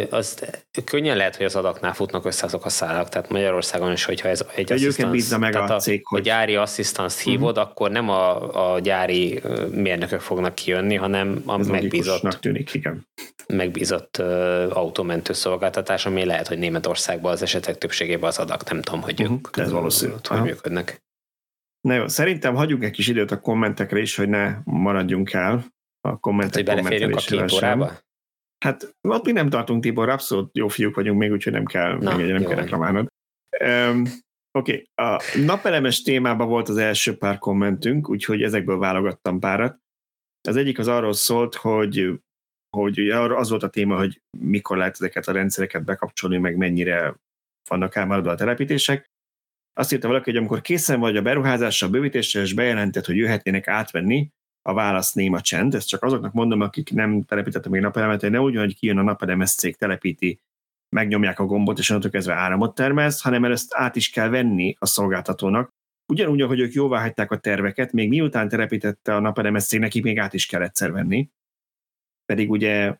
[0.10, 0.44] Az
[0.86, 4.46] könnyen lehet, hogy az adaknál futnak össze azok a szálak, tehát Magyarországon is, hogyha ez
[4.56, 6.20] egy asszisztans, meg a, cég, hogy...
[6.20, 7.30] a gyári asszisztanszt mhm.
[7.30, 7.72] hívod, uh-huh.
[7.72, 13.08] akkor nem a, a gyári mérnökök fognak kijönni, hanem a ez megbízott, tűnik, igen.
[13.48, 14.28] megbízott uh,
[14.70, 19.40] autómentő szolgáltatás, ami lehet, hogy Németországban az esetek többségében az adak, nem tudom, hogy uh-huh.
[19.46, 20.14] ők ez valószínű.
[20.28, 21.04] hogy működnek.
[21.82, 25.66] Na jó, szerintem hagyjuk egy kis időt a kommentekre is, hogy ne maradjunk el
[26.02, 27.92] a kommentek hát, hogy beleférjünk a két órába?
[28.66, 32.16] Hát ott mi nem tartunk, Tibor, abszolút jó fiúk vagyunk még, úgyhogy nem kell, Na,
[32.16, 33.08] még, nem kell reklamálnod.
[33.64, 34.04] Um,
[34.60, 35.08] Oké, okay.
[35.08, 39.78] a napelemes témában volt az első pár kommentünk, úgyhogy ezekből válogattam párat.
[40.48, 42.22] Az egyik az arról szólt, hogy,
[42.78, 47.16] hogy az volt a téma, hogy mikor lehet ezeket a rendszereket bekapcsolni, meg mennyire
[47.70, 49.06] vannak elmaradva a telepítések.
[49.74, 53.68] Azt írta valaki, hogy amikor készen vagy a beruházásra, a bővítésre, és bejelentett, hogy jöhetnének
[53.68, 54.30] átvenni,
[54.62, 55.76] a válasz néma csend.
[55.76, 59.02] Ezt csak azoknak mondom, akik nem telepítettek még napelemet, hogy ne úgy, hogy kijön a
[59.02, 60.40] napelemes cég, telepíti,
[60.96, 64.86] megnyomják a gombot, és onnantól kezdve áramot termesz, hanem ezt át is kell venni a
[64.86, 65.70] szolgáltatónak.
[66.14, 70.20] Ugyanúgy, ahogy ők jóvá hagyták a terveket, még miután telepítette a napelemes cég, nekik még
[70.20, 71.30] át is kell egyszer venni.
[72.26, 72.96] Pedig ugye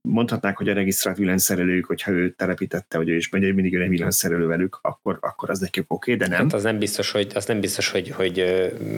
[0.00, 4.46] mondhatnák, hogy a regisztrált villanyszerelőjük, hogyha ő telepítette, hogy ő is hogy mindig egy villanyszerelő
[4.46, 6.44] velük, akkor, akkor az nekik oké, okay, de nem.
[6.44, 8.44] Hát az nem biztos, hogy, az nem biztos, hogy, hogy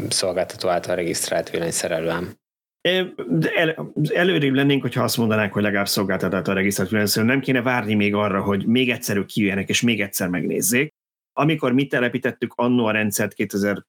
[0.09, 2.35] szolgáltató által regisztrált villanyszerelő ám.
[3.29, 7.63] De el, előrébb lennénk, hogyha azt mondanák, hogy legalább szolgáltatát a regisztrált freelancer, nem kéne
[7.63, 10.95] várni még arra, hogy még egyszer ők kijöjjenek, és még egyszer megnézzék.
[11.33, 13.83] Amikor mi telepítettük annó a rendszert 2020-ban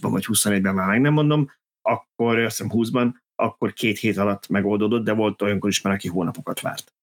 [0.00, 1.50] vagy 21-ben, már meg nem mondom,
[1.82, 3.12] akkor azt hiszem 20-ban,
[3.42, 6.94] akkor két hét alatt megoldódott, de volt olyankor is már, aki hónapokat várt.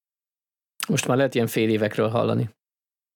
[0.88, 2.49] Most már lehet ilyen fél évekről hallani.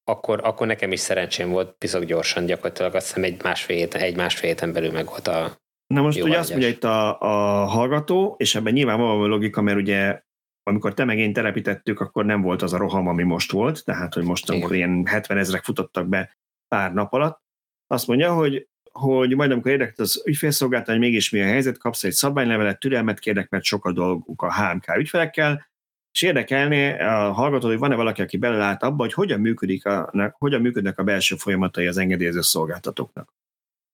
[0.03, 4.15] Akkor, akkor nekem is szerencsém volt, bizony gyorsan, gyakorlatilag azt hiszem egy másfél héten, egy
[4.15, 8.35] másfél héten belül meg volt a Na most ugye azt mondja itt a, a hallgató,
[8.37, 10.21] és ebben nyilván van logika, mert ugye
[10.63, 14.13] amikor te meg én telepítettük, akkor nem volt az a roham, ami most volt, tehát
[14.13, 16.37] hogy most, amikor ilyen 70 ezrek futottak be
[16.67, 17.41] pár nap alatt,
[17.87, 18.67] azt mondja, hogy
[18.99, 23.19] hogy majd amikor érdekelt az ügyfélszolgáltató, hogy mégis mi a helyzet, kapsz egy szabálylevelet, türelmet
[23.19, 25.71] kérnek, mert sok a dolguk a HMK ügyfelekkel,
[26.11, 30.61] és érdekelné a hallgató, hogy van-e valaki, aki belelát abba, hogy hogyan, működik a, hogyan
[30.61, 33.33] működnek a belső folyamatai az engedélyező szolgáltatóknak.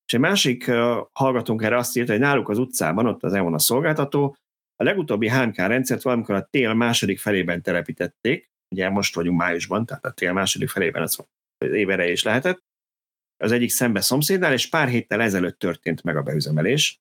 [0.06, 0.72] És egy másik
[1.12, 4.38] hallgatónk erre azt írta, hogy náluk az utcában, ott az EON a szolgáltató,
[4.76, 10.06] a legutóbbi HMK rendszert valamikor a tél második felében telepítették, ugye most vagyunk májusban, tehát
[10.06, 11.26] a tél második felében az
[11.58, 12.64] évere is lehetett,
[13.40, 17.00] az egyik szembe szomszédnál, és pár héttel ezelőtt történt meg a beüzemelés.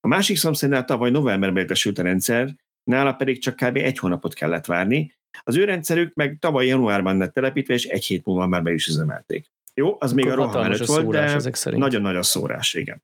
[0.00, 2.54] A másik szomszédnál tavaly novemberben értesült a rendszer,
[2.84, 3.76] nála pedig csak kb.
[3.76, 5.14] egy hónapot kellett várni.
[5.42, 8.86] Az ő rendszerük meg tavaly januárban lett telepítve, és egy hét múlva már be is
[8.86, 9.46] üzemelték.
[9.74, 11.40] Jó, az Akkor még a roham előtt volt, de
[11.70, 13.02] nagyon nagy a szórás, igen.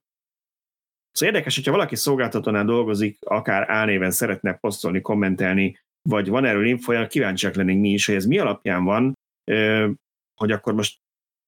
[1.11, 5.79] Szóval érdekes, hogyha valaki szolgáltatónál dolgozik, akár álnéven szeretne posztolni, kommentelni,
[6.09, 9.13] vagy van erről infoja, kíváncsiak lennénk mi is, hogy ez mi alapján van,
[10.35, 10.97] hogy akkor most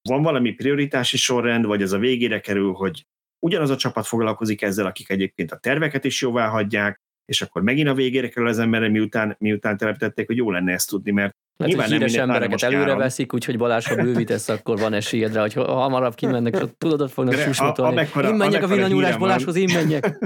[0.09, 3.05] van valami prioritási sorrend, vagy ez a végére kerül, hogy
[3.39, 7.87] ugyanaz a csapat foglalkozik ezzel, akik egyébként a terveket is jóvá hagyják, és akkor megint
[7.87, 11.67] a végére kerül az emberre, miután, miután telepítették, hogy jó lenne ezt tudni, mert Hát,
[11.67, 12.97] Nyilván hogy híres embereket előre járom.
[12.97, 17.33] veszik, úgyhogy Balázs, ha bővítesz, akkor van esélyed rá, hogy hamarabb kimennek, tudod, ott fognak
[17.33, 18.07] susmatolni.
[18.23, 20.17] Én menjek a villanyúrás Balázshoz, én menjek.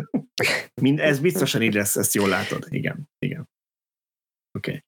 [0.82, 2.66] Mind, ez biztosan így lesz, ezt jól látod.
[2.70, 3.50] Igen, igen.
[4.58, 4.70] Oké.
[4.70, 4.84] Okay.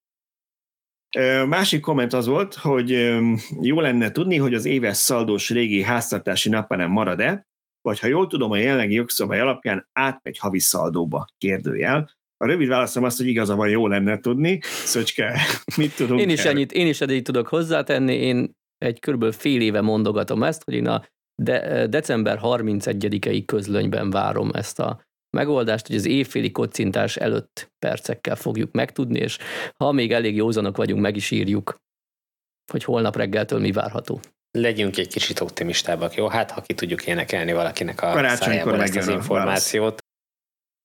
[1.48, 3.20] Másik komment az volt, hogy
[3.62, 7.48] jó lenne tudni, hogy az éves szaldós régi háztartási napelem marad-e,
[7.82, 12.10] vagy ha jól tudom, a jelenlegi jogszabály alapján átmegy havi szaldóba, kérdőjel.
[12.38, 14.60] A rövid válaszom az, hogy igaza van, jó lenne tudni.
[14.64, 15.40] Szöcske,
[15.78, 18.14] mit tudunk Én is, ennyit, én is ennyit tudok hozzátenni.
[18.14, 21.06] Én egy körülbelül fél éve mondogatom ezt, hogy én a
[21.42, 25.02] de, december 31-i közlönyben várom ezt a
[25.38, 29.38] megoldást, hogy az évféli kocintás előtt percekkel fogjuk megtudni, és
[29.78, 31.76] ha még elég józanok vagyunk, meg is írjuk,
[32.72, 34.20] hogy holnap reggeltől mi várható.
[34.52, 36.28] Legyünk egy kicsit optimistábbak, jó?
[36.28, 40.03] Hát, ha ki tudjuk énekelni valakinek a szájából ezt az információt,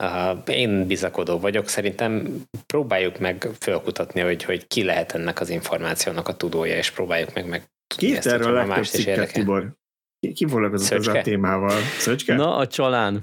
[0.03, 6.29] Uh, én bizakodó vagyok, szerintem próbáljuk meg fölkutatni, hogy, hogy ki lehet ennek az információnak
[6.29, 7.65] a tudója, és próbáljuk meg meg
[7.97, 9.73] Ki ezt, erről a legtöbb cikket, Tibor?
[10.19, 11.81] Ki, ki foglalkozott ezzel a témával?
[11.99, 12.35] Szöcske?
[12.35, 13.23] Na, a csalán.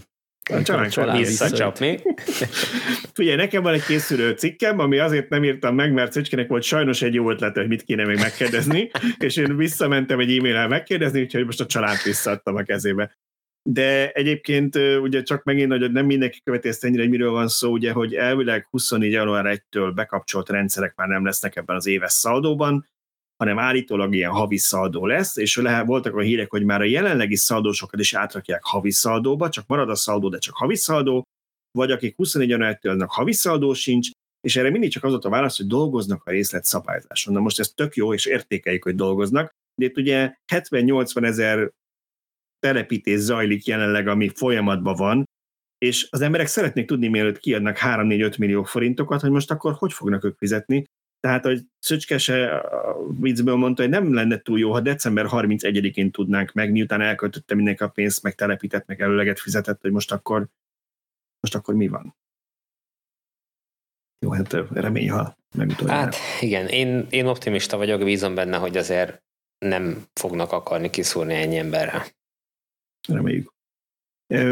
[0.52, 2.00] A csalán, a csalán visszacsapni.
[3.18, 7.02] Ugye, nekem van egy készülő cikkem, ami azért nem írtam meg, mert Szöcskének volt sajnos
[7.02, 11.46] egy jó ötlete, hogy mit kéne még megkérdezni, és én visszamentem egy e-mail-el megkérdezni, úgyhogy
[11.46, 13.18] most a csalánt visszaadtam a kezébe
[13.70, 17.72] de egyébként ugye csak megint, hogy nem mindenki követi ezt ennyire, hogy miről van szó,
[17.72, 19.12] ugye, hogy elvileg 24.
[19.12, 22.88] január 1-től bekapcsolt rendszerek már nem lesznek ebben az éves szaldóban,
[23.38, 27.36] hanem állítólag ilyen havi szaldó lesz, és lehet, voltak a hírek, hogy már a jelenlegi
[27.36, 31.24] szaldósokat is átrakják havi szaldóba, csak marad a szaldó, de csak havi szaldó,
[31.72, 34.10] vagy akik 24 januártől havi szaldó sincs,
[34.42, 37.34] és erre mindig csak az volt a válasz, hogy dolgoznak a részlet szabályzáson.
[37.34, 41.72] Na most ez tök jó, és értékeljük, hogy dolgoznak, de itt ugye 70-80 ezer
[42.60, 45.26] telepítés zajlik jelenleg, ami folyamatban van,
[45.78, 50.24] és az emberek szeretnék tudni, mielőtt kiadnak 3-4-5 millió forintokat, hogy most akkor hogy fognak
[50.24, 50.86] ők fizetni.
[51.24, 56.52] Tehát, hogy Szöcskese a viccből mondta, hogy nem lenne túl jó, ha december 31-én tudnánk
[56.52, 60.48] meg, miután elköltötte mindenki a pénzt, meg telepített, meg előleget fizetett, hogy most akkor,
[61.40, 62.16] most akkor mi van.
[64.20, 66.02] Jó, hát remény, ha megutoljára.
[66.02, 69.24] Hát igen, én, én optimista vagyok, bízom benne, hogy azért
[69.58, 72.06] nem fognak akarni kiszúrni ennyi emberre.
[73.08, 73.54] Reméljük.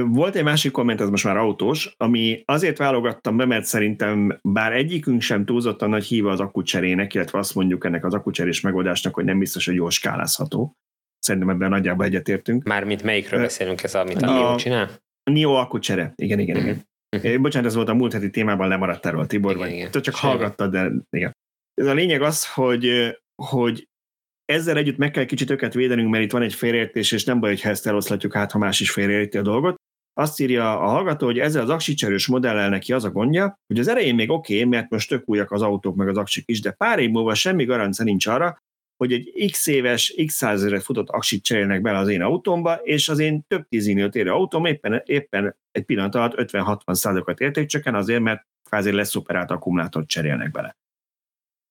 [0.05, 4.73] Volt egy másik komment, ez most már autós, ami azért válogattam be, mert szerintem bár
[4.73, 9.25] egyikünk sem túlzottan nagy híva az akkucserének, illetve azt mondjuk ennek az akkucserés megoldásnak, hogy
[9.25, 10.75] nem biztos, hogy jól skálázható.
[11.19, 12.63] Szerintem ebben nagyjából egyetértünk.
[12.63, 14.89] Mármint melyikről beszélünk ez, amit a, a NIO csinál?
[15.23, 16.85] A NIO akkucsere, igen, igen, igen.
[17.17, 17.37] Uh-huh.
[17.37, 19.91] Bocsánat, ez volt a múlt heti témában, lemaradt erről, Tibor, igen, vagy igen.
[19.91, 20.33] csak Semmi.
[20.33, 21.35] hallgattad, de igen.
[21.73, 23.87] Ez a lényeg az, hogy, hogy
[24.51, 27.49] ezzel együtt meg kell kicsit őket védenünk, mert itt van egy félreértés, és nem baj,
[27.49, 29.75] hogy ezt eloszlatjuk hát, ha más is félreérti a dolgot.
[30.13, 33.87] Azt írja a hallgató, hogy ezzel az aksicserős modellel neki az a gondja, hogy az
[33.87, 36.71] elején még oké, okay, mert most tök újak az autók meg az aksik is, de
[36.71, 38.57] pár év múlva semmi garancia nincs arra,
[38.97, 43.19] hogy egy x éves, x százezeret futott aksit cserélnek bele az én autómba, és az
[43.19, 48.45] én több tízmilliót érő autóm éppen, éppen egy pillanat alatt 50-60 százalékat értékcsökken azért, mert
[48.69, 50.75] kvázi leszuperált akkumulátort cserélnek bele.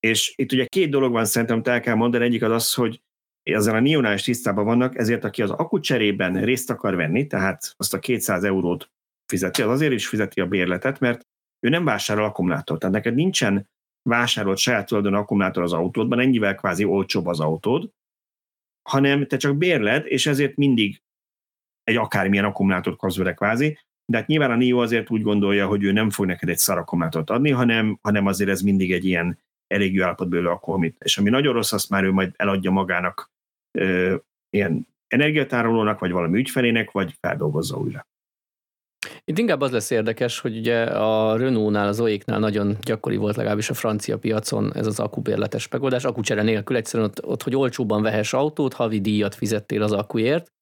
[0.01, 3.03] És itt ugye két dolog van szerintem, el kell mondani, egyik az az, hogy
[3.43, 7.75] ezzel a Nionál is tisztában vannak, ezért aki az akku cserében részt akar venni, tehát
[7.77, 8.91] azt a 200 eurót
[9.27, 11.27] fizeti, az azért is fizeti a bérletet, mert
[11.61, 12.81] ő nem vásárol akkumulátort.
[12.81, 13.69] Tehát neked nincsen
[14.03, 17.91] vásárolt saját tulajdon akkumulátor az autódban, ennyivel kvázi olcsóbb az autód,
[18.89, 21.03] hanem te csak bérled, és ezért mindig
[21.83, 25.83] egy akármilyen akkumulátort kapsz vele kvázi, de hát nyilván a NIO azért úgy gondolja, hogy
[25.83, 29.39] ő nem fog neked egy szar akkumulátort adni, hanem, hanem azért ez mindig egy ilyen
[29.71, 30.97] elég jó állapot belőle akkor, amit.
[30.99, 33.31] És ami nagyon rossz, azt már ő majd eladja magának
[33.79, 34.17] ö,
[34.51, 38.07] ilyen energiatárolónak, vagy valami ügyfelének, vagy feldolgozza újra.
[39.31, 43.71] Itt inkább az lesz érdekes, hogy ugye a Renault-nál, az OE-knál nagyon gyakori volt legalábbis
[43.71, 48.33] a francia piacon ez az akubérletes megoldás, akucsere nélkül egyszerűen ott, ott, hogy olcsóban vehess
[48.33, 50.53] autót, havi díjat fizettél az akuért.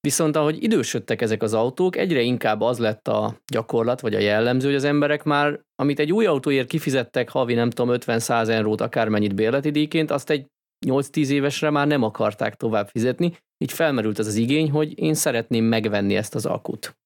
[0.00, 4.66] Viszont ahogy idősödtek ezek az autók, egyre inkább az lett a gyakorlat, vagy a jellemző,
[4.66, 9.34] hogy az emberek már, amit egy új autóért kifizettek havi, nem tudom, 50-100 eurót, akármennyit
[9.34, 10.46] bérleti díjként, azt egy
[10.86, 13.32] 8-10 évesre már nem akarták tovább fizetni,
[13.64, 16.96] így felmerült ez az igény, hogy én szeretném megvenni ezt az akut.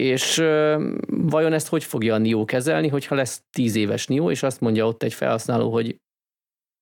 [0.00, 0.36] És
[1.06, 4.86] vajon ezt hogy fogja a NIO kezelni, hogyha lesz 10 éves NIO, és azt mondja
[4.86, 5.96] ott egy felhasználó, hogy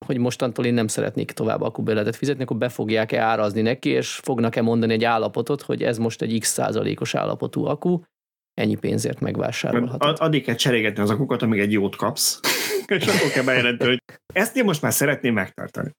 [0.07, 4.63] hogy mostantól én nem szeretnék tovább akkubérletet fizetni, akkor be fogják-e árazni neki, és fognak-e
[4.63, 8.01] mondani egy állapotot, hogy ez most egy x százalékos állapotú akku,
[8.55, 10.17] ennyi pénzért megvásárolhatod.
[10.21, 12.41] Addig kell cserégetni az akukat, amíg egy jót kapsz,
[12.87, 15.91] és akkor kell bejelenteni, hogy ezt én most már szeretném megtartani.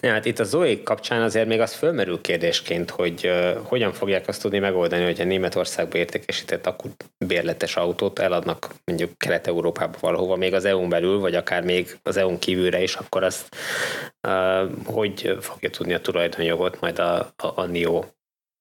[0.00, 4.28] Ja, hát itt a Zoe kapcsán azért még az fölmerül kérdésként, hogy uh, hogyan fogják
[4.28, 10.54] azt tudni megoldani, hogy a Németországba értékesített akut bérletes autót eladnak mondjuk Kelet-Európába valahova, még
[10.54, 13.56] az EU-n belül, vagy akár még az EU-n kívülre is, akkor azt
[14.28, 18.04] uh, hogy fogja tudni a tulajdonjogot majd a, a, a NIO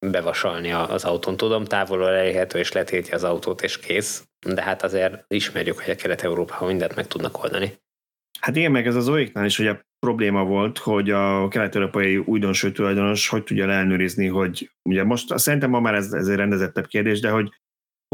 [0.06, 1.38] bevasalni az autón.
[1.38, 5.96] Tudom, távolról elérhető és letétje az autót és kész, de hát azért ismerjük, hogy a
[5.96, 7.80] Kelet-Európában mindent meg tudnak oldani.
[8.40, 13.28] Hát igen, meg ez az olyéknál is ugye probléma volt, hogy a kelet-európai újdonső tulajdonos
[13.28, 17.30] hogy tudja ellenőrizni, hogy ugye most szerintem ma már ez, ez egy rendezettebb kérdés, de
[17.30, 17.52] hogy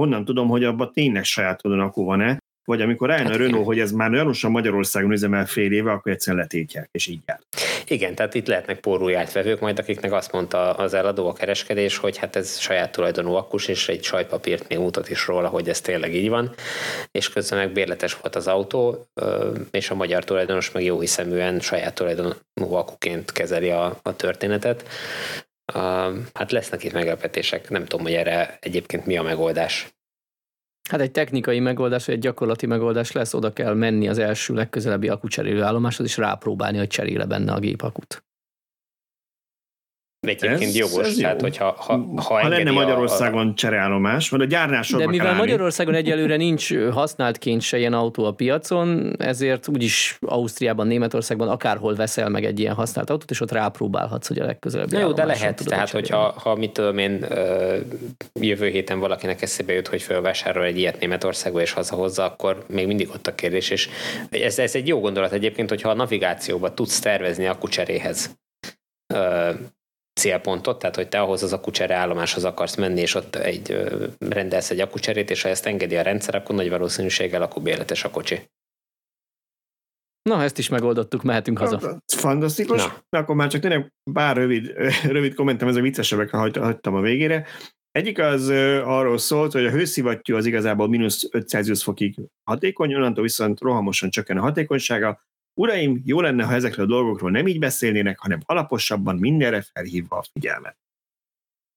[0.01, 3.79] honnan tudom, hogy abban tényleg saját akku van-e, vagy amikor rájön hát a Renault, hogy
[3.79, 7.39] ez már gyanúsan Magyarországon üzemel fél éve, akkor egyszerűen letétják, és így jár.
[7.87, 12.17] Igen, tehát itt lehetnek porúját vevők, majd akiknek azt mondta az eladó a kereskedés, hogy
[12.17, 16.15] hát ez saját tulajdonú akkus, és egy sajtpapírt még mutat is róla, hogy ez tényleg
[16.15, 16.53] így van,
[17.11, 19.07] és közben meg bérletes volt az autó,
[19.71, 24.85] és a magyar tulajdonos meg jó hiszeműen saját tulajdonú akkuként kezeli a, a történetet.
[26.33, 29.87] Hát lesznek itt meglepetések, nem tudom, hogy erre egyébként mi a megoldás.
[30.89, 35.09] Hát egy technikai megoldás, vagy egy gyakorlati megoldás lesz, oda kell menni az első legközelebbi
[35.09, 37.59] akucserélő állomáshoz, és rápróbálni, hogy cseréle benne a
[40.23, 40.43] gépakut.
[40.43, 41.47] Egyébként ez, jogos, ez tehát jó.
[41.47, 43.53] hogyha ha, ha, ha lenne Magyarországon a...
[43.53, 45.39] csereállomás, vagy a gyárnál De mivel állni.
[45.39, 52.29] Magyarországon egyelőre nincs használt se ilyen autó a piacon, ezért úgyis Ausztriában, Németországban akárhol veszel
[52.29, 54.91] meg egy ilyen használt autót, és ott rápróbálhatsz, hogy a legközelebb.
[54.91, 57.25] Jó, de lehet, tehát hogyha ha mit tudom én,
[58.33, 63.09] jövő héten valakinek eszébe jut, hogy felvásárol egy ilyet Németországba és hazahozza, akkor még mindig
[63.09, 63.89] ott a kérdés, és
[64.29, 68.35] ez, ez egy jó gondolat egyébként, hogyha a navigációba tudsz tervezni a kucseréhez
[70.13, 73.77] célpontot, tehát hogy te ahhoz az akucsere állomáshoz akarsz menni, és ott egy,
[74.19, 78.51] rendelsz egy akucserét, és ha ezt engedi a rendszer, akkor nagy valószínűséggel akubérletes a kocsi.
[80.29, 82.01] Na, ezt is megoldottuk, mehetünk haza.
[82.05, 82.85] Fantasztikus.
[82.85, 83.19] Na.
[83.19, 84.73] Akkor már csak tényleg bár rövid,
[85.03, 87.47] rövid kommentem, ez a viccesebbekre hagytam a végére.
[87.91, 88.49] Egyik az
[88.83, 94.09] arról szólt, hogy a hőszivattyú az igazából mínusz 5 Celsius fokig hatékony, onnantól viszont rohamosan
[94.09, 95.21] csökken a hatékonysága,
[95.53, 100.23] Uraim, jó lenne, ha ezekről a dolgokról nem így beszélnének, hanem alaposabban mindenre felhívva a
[100.33, 100.77] figyelmet.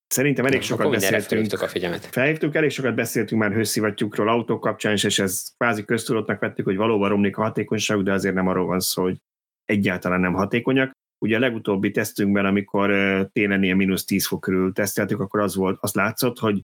[0.07, 1.61] Szerintem elég sokat beszéltünk.
[1.61, 2.05] a figyelmet.
[2.07, 7.09] Felhívtuk, elég sokat beszéltünk már hőszivattyúkról autók kapcsán, és ez kvázi köztudatnak vettük, hogy valóban
[7.09, 9.17] romlik a hatékonyság, de azért nem arról van szó, hogy
[9.65, 10.91] egyáltalán nem hatékonyak.
[11.19, 12.91] Ugye a legutóbbi tesztünkben, amikor
[13.33, 16.61] télen ilyen mínusz 10 fok körül teszteltük, akkor az volt, azt látszott, hogy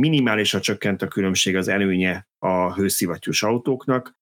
[0.00, 4.18] minimálisan csökkent a különbség az előnye a hőszivattyús autóknak,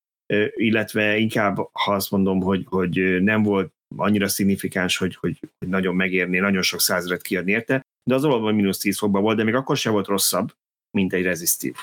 [0.55, 5.95] illetve inkább, ha azt mondom, hogy, hogy nem volt annyira szignifikáns, hogy, hogy, hogy nagyon
[5.95, 9.53] megérné, nagyon sok százeret kiadni érte, de az valóban mínusz 10 fokban volt, de még
[9.53, 10.53] akkor sem volt rosszabb,
[10.97, 11.75] mint egy rezisztív.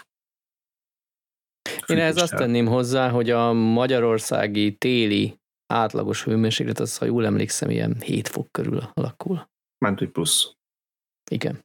[1.86, 7.70] Én ehhez azt tenném hozzá, hogy a magyarországi téli átlagos hőmérséklet, az, ha jól emlékszem,
[7.70, 9.48] ilyen 7 fok körül alakul.
[9.78, 10.52] Ment, hogy plusz.
[11.31, 11.64] Igen.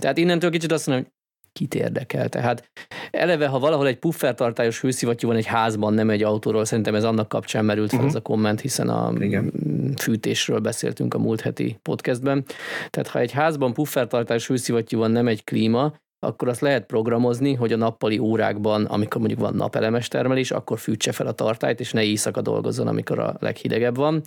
[0.00, 1.12] Tehát innentől kicsit azt mondom, hogy
[1.52, 2.28] kit érdekel.
[2.28, 2.70] Tehát
[3.10, 7.28] eleve, ha valahol egy puffertartályos hőszivattyú van egy házban, nem egy autóról, szerintem ez annak
[7.28, 8.14] kapcsán merült fel uh-huh.
[8.14, 9.52] ez a komment, hiszen a Igen.
[9.96, 12.44] fűtésről beszéltünk a múlt heti podcastben.
[12.90, 15.92] Tehát ha egy házban puffertartályos hőszivattyú van, nem egy klíma,
[16.26, 21.12] akkor azt lehet programozni, hogy a nappali órákban, amikor mondjuk van napelemes termelés, akkor fűtse
[21.12, 24.22] fel a tartályt, és ne éjszaka dolgozzon, amikor a leghidegebb van.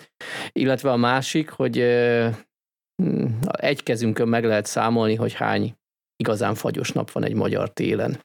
[0.51, 1.77] Illetve a másik, hogy
[3.51, 5.75] egy kezünkön meg lehet számolni, hogy hány
[6.21, 8.23] igazán fagyos nap van egy magyar télen.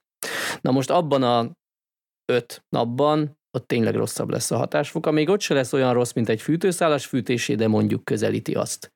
[0.60, 1.50] Na most abban a
[2.32, 5.10] öt napban ott tényleg rosszabb lesz a hatásfoka.
[5.10, 8.92] Még ott se lesz olyan rossz, mint egy fűtőszállás fűtésé, de mondjuk közelíti azt.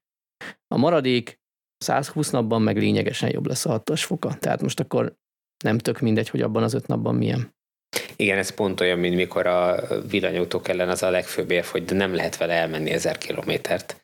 [0.75, 1.39] A maradék
[1.79, 4.35] 120 napban meg lényegesen jobb lesz a hatásfoka.
[4.39, 5.15] Tehát most akkor
[5.65, 7.55] nem tök mindegy, hogy abban az öt napban milyen.
[8.17, 12.15] Igen, ez pont olyan, mint mikor a villanyautók ellen az a legfőbb érv, hogy nem
[12.15, 14.00] lehet vele elmenni ezer kilométert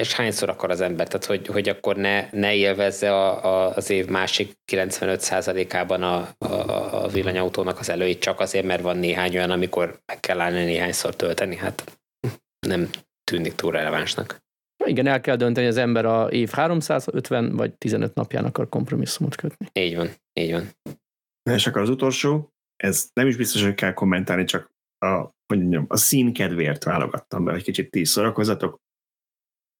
[0.00, 3.90] és hányszor akar az ember, tehát hogy, hogy akkor ne, ne élvezze a, a, az
[3.90, 9.50] év másik 95%-ában a, a, a villanyautónak az előit csak azért, mert van néhány olyan,
[9.50, 11.98] amikor meg kell állni néhányszor tölteni, hát
[12.66, 12.88] nem
[13.30, 14.44] tűnik túl relevánsnak.
[14.84, 19.66] Igen, el kell dönteni, az ember a év 350 vagy 15 napján akar kompromisszumot kötni.
[19.72, 20.08] Így van,
[20.40, 20.68] így van.
[21.50, 25.84] És akkor az utolsó, ez nem is biztos, hogy kell kommentálni, csak a, hogy mondjam,
[25.88, 28.80] a szín kedvéért válogattam be, hogy kicsit tíz szórakozatok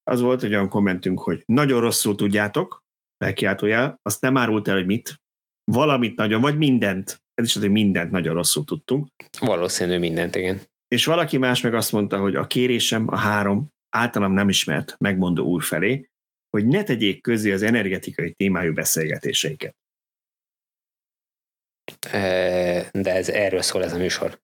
[0.07, 2.83] az volt egy olyan kommentünk, hogy nagyon rosszul tudjátok,
[3.17, 5.21] felkiáltójel, azt nem árult el, hogy mit,
[5.71, 9.07] valamit nagyon, vagy mindent, ez is az, hogy mindent nagyon rosszul tudtunk.
[9.39, 10.61] Valószínű mindent, igen.
[10.87, 15.45] És valaki más meg azt mondta, hogy a kérésem a három általam nem ismert megmondó
[15.45, 16.09] úr felé,
[16.49, 19.75] hogy ne tegyék közé az energetikai témájú beszélgetéseiket.
[22.91, 24.39] De ez erről szól ez a műsor.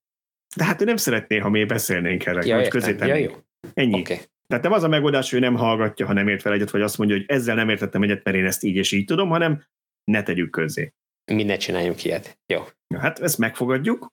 [0.56, 3.32] De hát ő nem szeretné, ha mi beszélnénk erre, ja, hogy közé ja, jó.
[3.74, 4.00] Ennyi.
[4.00, 4.20] Okay.
[4.48, 6.98] Tehát nem az a megoldás, hogy nem hallgatja, ha nem ért fel egyet, vagy azt
[6.98, 9.64] mondja, hogy ezzel nem értettem egyet, mert én ezt így és így tudom, hanem
[10.04, 10.94] ne tegyük közzé.
[11.32, 12.40] Mi ne csináljunk ilyet.
[12.54, 12.64] Jó.
[12.88, 14.12] Ja, hát ezt megfogadjuk.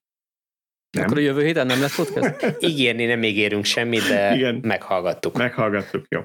[0.90, 1.04] Nem.
[1.04, 2.56] Akkor a jövő héten nem lesz podcast?
[2.70, 4.54] Ígérni nem ígérünk semmit, de Igen.
[4.62, 5.36] meghallgattuk.
[5.36, 6.20] Meghallgattuk, jó.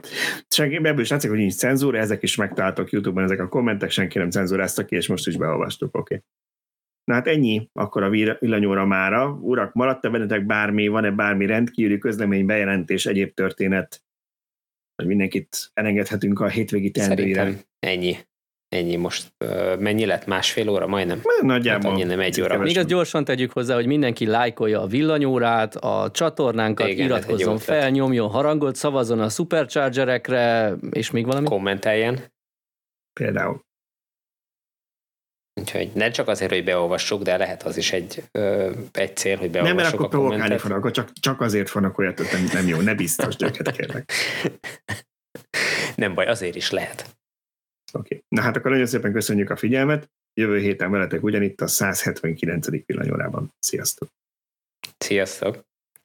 [0.48, 4.18] Senki, ebből is látszik, hogy nincs cenzúra, ezek is megtaláltak YouTube-on, ezek a kommentek, senki
[4.18, 6.15] nem cenzúrázta ki, és most is beolvastuk, oké.
[6.15, 6.26] Okay.
[7.06, 9.30] Na hát ennyi akkor a villanyóra mára.
[9.41, 14.03] Urak, maradt-e bennetek bármi, van-e bármi rendkívüli közlemény, bejelentés, egyéb történet,
[14.95, 17.40] hogy mindenkit elengedhetünk a hétvégi teendőire?
[17.40, 18.18] Szerintem ennyi.
[18.69, 19.34] Ennyi most.
[19.80, 20.26] Mennyi lett?
[20.26, 21.22] Másfél óra majdnem?
[21.41, 21.98] Nagyjából.
[21.98, 22.57] Hát nem egy óra.
[22.57, 27.90] Még azt gyorsan tegyük hozzá, hogy mindenki lájkolja a villanyórát, a csatornánkat, Igen, iratkozzon fel,
[27.90, 31.48] nyomjon harangot, szavazzon a superchargerekre, és még valami?
[31.48, 32.19] Kommenteljen.
[33.19, 33.64] Például.
[35.61, 39.52] Úgyhogy nem csak azért, hogy beolvassuk, de lehet az is egy, ö, egy cél, hogy
[39.52, 42.68] beolvassuk Nem, mert akkor provokálni fognak, akkor csak, csak azért vannak olyat, hogy nem, nem
[42.68, 44.11] jó, ne biztos őket kérlek.
[45.95, 47.02] nem baj, azért is lehet.
[47.94, 48.15] Oké.
[48.15, 48.23] Okay.
[48.27, 50.10] Na hát akkor nagyon szépen köszönjük a figyelmet.
[50.34, 52.68] Jövő héten veletek ugyanitt a 179.
[52.86, 53.53] villanyórában.
[53.60, 54.10] Sziasztok!
[54.98, 55.61] Sziasztok!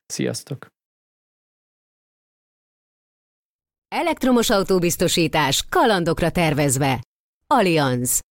[0.06, 0.66] Sziasztok!
[3.89, 7.05] Elektromos autóbiztosítás kalandokra tervezve.
[7.47, 8.20] Allianz